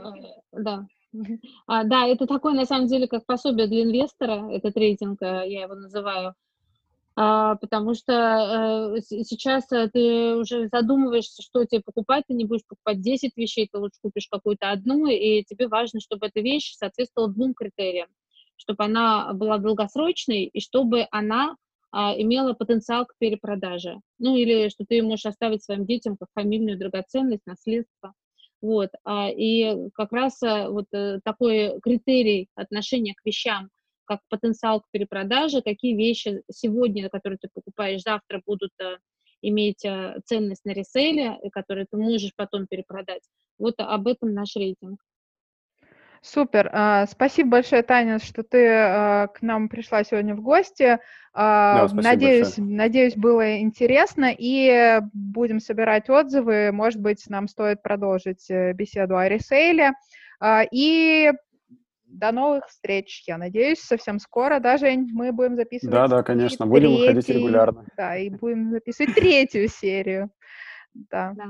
да. 0.52 0.86
А, 1.66 1.84
да, 1.84 2.06
это 2.06 2.26
такое, 2.26 2.52
на 2.52 2.66
самом 2.66 2.86
деле, 2.86 3.08
как 3.08 3.24
пособие 3.24 3.66
для 3.66 3.82
инвестора, 3.82 4.50
этот 4.52 4.76
рейтинг, 4.76 5.22
я 5.22 5.62
его 5.62 5.74
называю, 5.74 6.28
а, 6.28 6.34
потому 7.60 7.94
что 7.94 8.94
э, 8.96 9.00
сейчас 9.00 9.70
э, 9.72 9.88
ты 9.92 10.36
уже 10.36 10.68
задумываешься, 10.68 11.42
что 11.42 11.64
тебе 11.64 11.82
покупать, 11.82 12.24
ты 12.28 12.34
не 12.34 12.44
будешь 12.44 12.66
покупать 12.66 13.00
10 13.00 13.36
вещей, 13.36 13.68
ты 13.70 13.78
лучше 13.78 13.98
купишь 14.02 14.28
какую-то 14.30 14.70
одну, 14.70 15.06
и 15.06 15.42
тебе 15.44 15.68
важно, 15.68 16.00
чтобы 16.00 16.26
эта 16.26 16.40
вещь 16.40 16.74
соответствовала 16.76 17.32
двум 17.32 17.54
критериям 17.54 18.08
чтобы 18.58 18.84
она 18.84 19.32
была 19.32 19.58
долгосрочной 19.58 20.44
и 20.44 20.60
чтобы 20.60 21.06
она 21.10 21.56
а, 21.90 22.14
имела 22.20 22.52
потенциал 22.52 23.06
к 23.06 23.14
перепродаже. 23.18 24.00
Ну 24.18 24.36
или 24.36 24.68
что 24.68 24.84
ты 24.86 25.02
можешь 25.02 25.26
оставить 25.26 25.64
своим 25.64 25.86
детям 25.86 26.16
как 26.18 26.28
фамильную 26.34 26.78
драгоценность, 26.78 27.46
наследство. 27.46 28.12
Вот. 28.60 28.90
А, 29.04 29.30
и 29.30 29.88
как 29.94 30.12
раз 30.12 30.42
а, 30.42 30.68
вот 30.68 30.86
а, 30.92 31.20
такой 31.24 31.80
критерий 31.80 32.48
отношения 32.54 33.14
к 33.14 33.24
вещам, 33.24 33.70
как 34.08 34.20
потенциал 34.28 34.80
к 34.80 34.90
перепродаже, 34.90 35.62
какие 35.62 35.94
вещи 35.94 36.42
сегодня, 36.50 37.08
которые 37.10 37.38
ты 37.38 37.48
покупаешь, 37.52 38.02
завтра 38.02 38.42
будут 38.44 38.72
а, 38.80 38.96
иметь 39.42 39.84
а, 39.84 40.16
ценность 40.24 40.64
на 40.64 40.70
реселе, 40.70 41.38
которые 41.52 41.86
ты 41.90 41.96
можешь 41.96 42.34
потом 42.34 42.66
перепродать. 42.66 43.22
Вот 43.58 43.74
об 43.78 44.08
этом 44.08 44.32
наш 44.32 44.56
рейтинг. 44.56 45.00
Супер. 46.20 46.68
А, 46.72 47.06
спасибо 47.06 47.50
большое, 47.50 47.82
Таня, 47.82 48.18
что 48.18 48.42
ты 48.42 48.66
а, 48.68 49.26
к 49.28 49.42
нам 49.42 49.68
пришла 49.68 50.02
сегодня 50.02 50.34
в 50.34 50.40
гости. 50.40 50.98
А, 51.32 51.86
да, 51.86 51.94
надеюсь, 51.94 52.56
большое. 52.56 52.76
надеюсь, 52.76 53.14
было 53.14 53.58
интересно. 53.60 54.34
И 54.36 55.00
будем 55.12 55.60
собирать 55.60 56.10
отзывы. 56.10 56.72
Может 56.72 57.00
быть, 57.00 57.24
нам 57.28 57.46
стоит 57.46 57.82
продолжить 57.82 58.50
э, 58.50 58.72
беседу 58.72 59.16
о 59.16 59.28
ресейле. 59.28 59.92
И 60.70 61.32
до 62.08 62.32
новых 62.32 62.66
встреч, 62.66 63.24
я 63.26 63.38
надеюсь, 63.38 63.80
совсем 63.80 64.18
скоро, 64.18 64.60
да, 64.60 64.76
Жень, 64.78 65.08
мы 65.12 65.32
будем 65.32 65.56
записывать. 65.56 65.94
Да, 65.94 66.08
да, 66.08 66.22
конечно, 66.22 66.66
будем 66.66 66.88
третий, 66.88 67.00
выходить 67.00 67.28
регулярно. 67.28 67.84
Да, 67.96 68.16
и 68.16 68.30
будем 68.30 68.70
записывать 68.70 69.14
третью 69.14 69.68
серию. 69.68 70.30
Да. 70.94 71.32
да. 71.36 71.44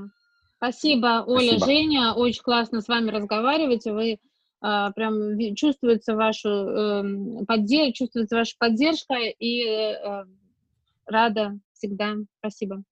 Спасибо, 0.57 1.25
Оля, 1.27 1.57
Спасибо. 1.59 1.67
Женя, 1.67 2.13
очень 2.15 2.43
классно 2.43 2.81
с 2.81 2.89
вами 2.89 3.11
разговаривать. 3.11 3.85
Вы 3.87 4.19
а, 4.61 4.91
прям 4.93 5.37
чувствуется 5.55 6.17
вашу 6.17 6.49
э, 6.49 7.45
поддержка, 7.47 7.93
чувствуется 7.93 8.37
ваша 8.37 8.57
поддержка 8.59 9.15
и 9.15 9.65
э, 9.65 10.25
рада 11.07 11.59
всегда. 11.75 12.15
Спасибо. 12.39 12.83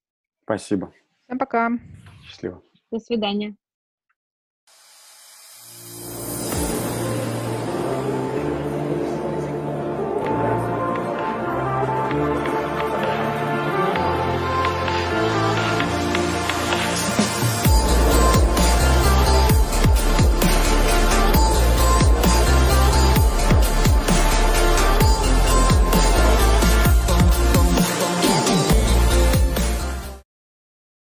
Спасибо. 0.44 0.92
Всем 1.24 1.38
пока. 1.38 1.70
Счастливо. 2.24 2.62
До 2.92 3.00
свидания. 3.00 3.56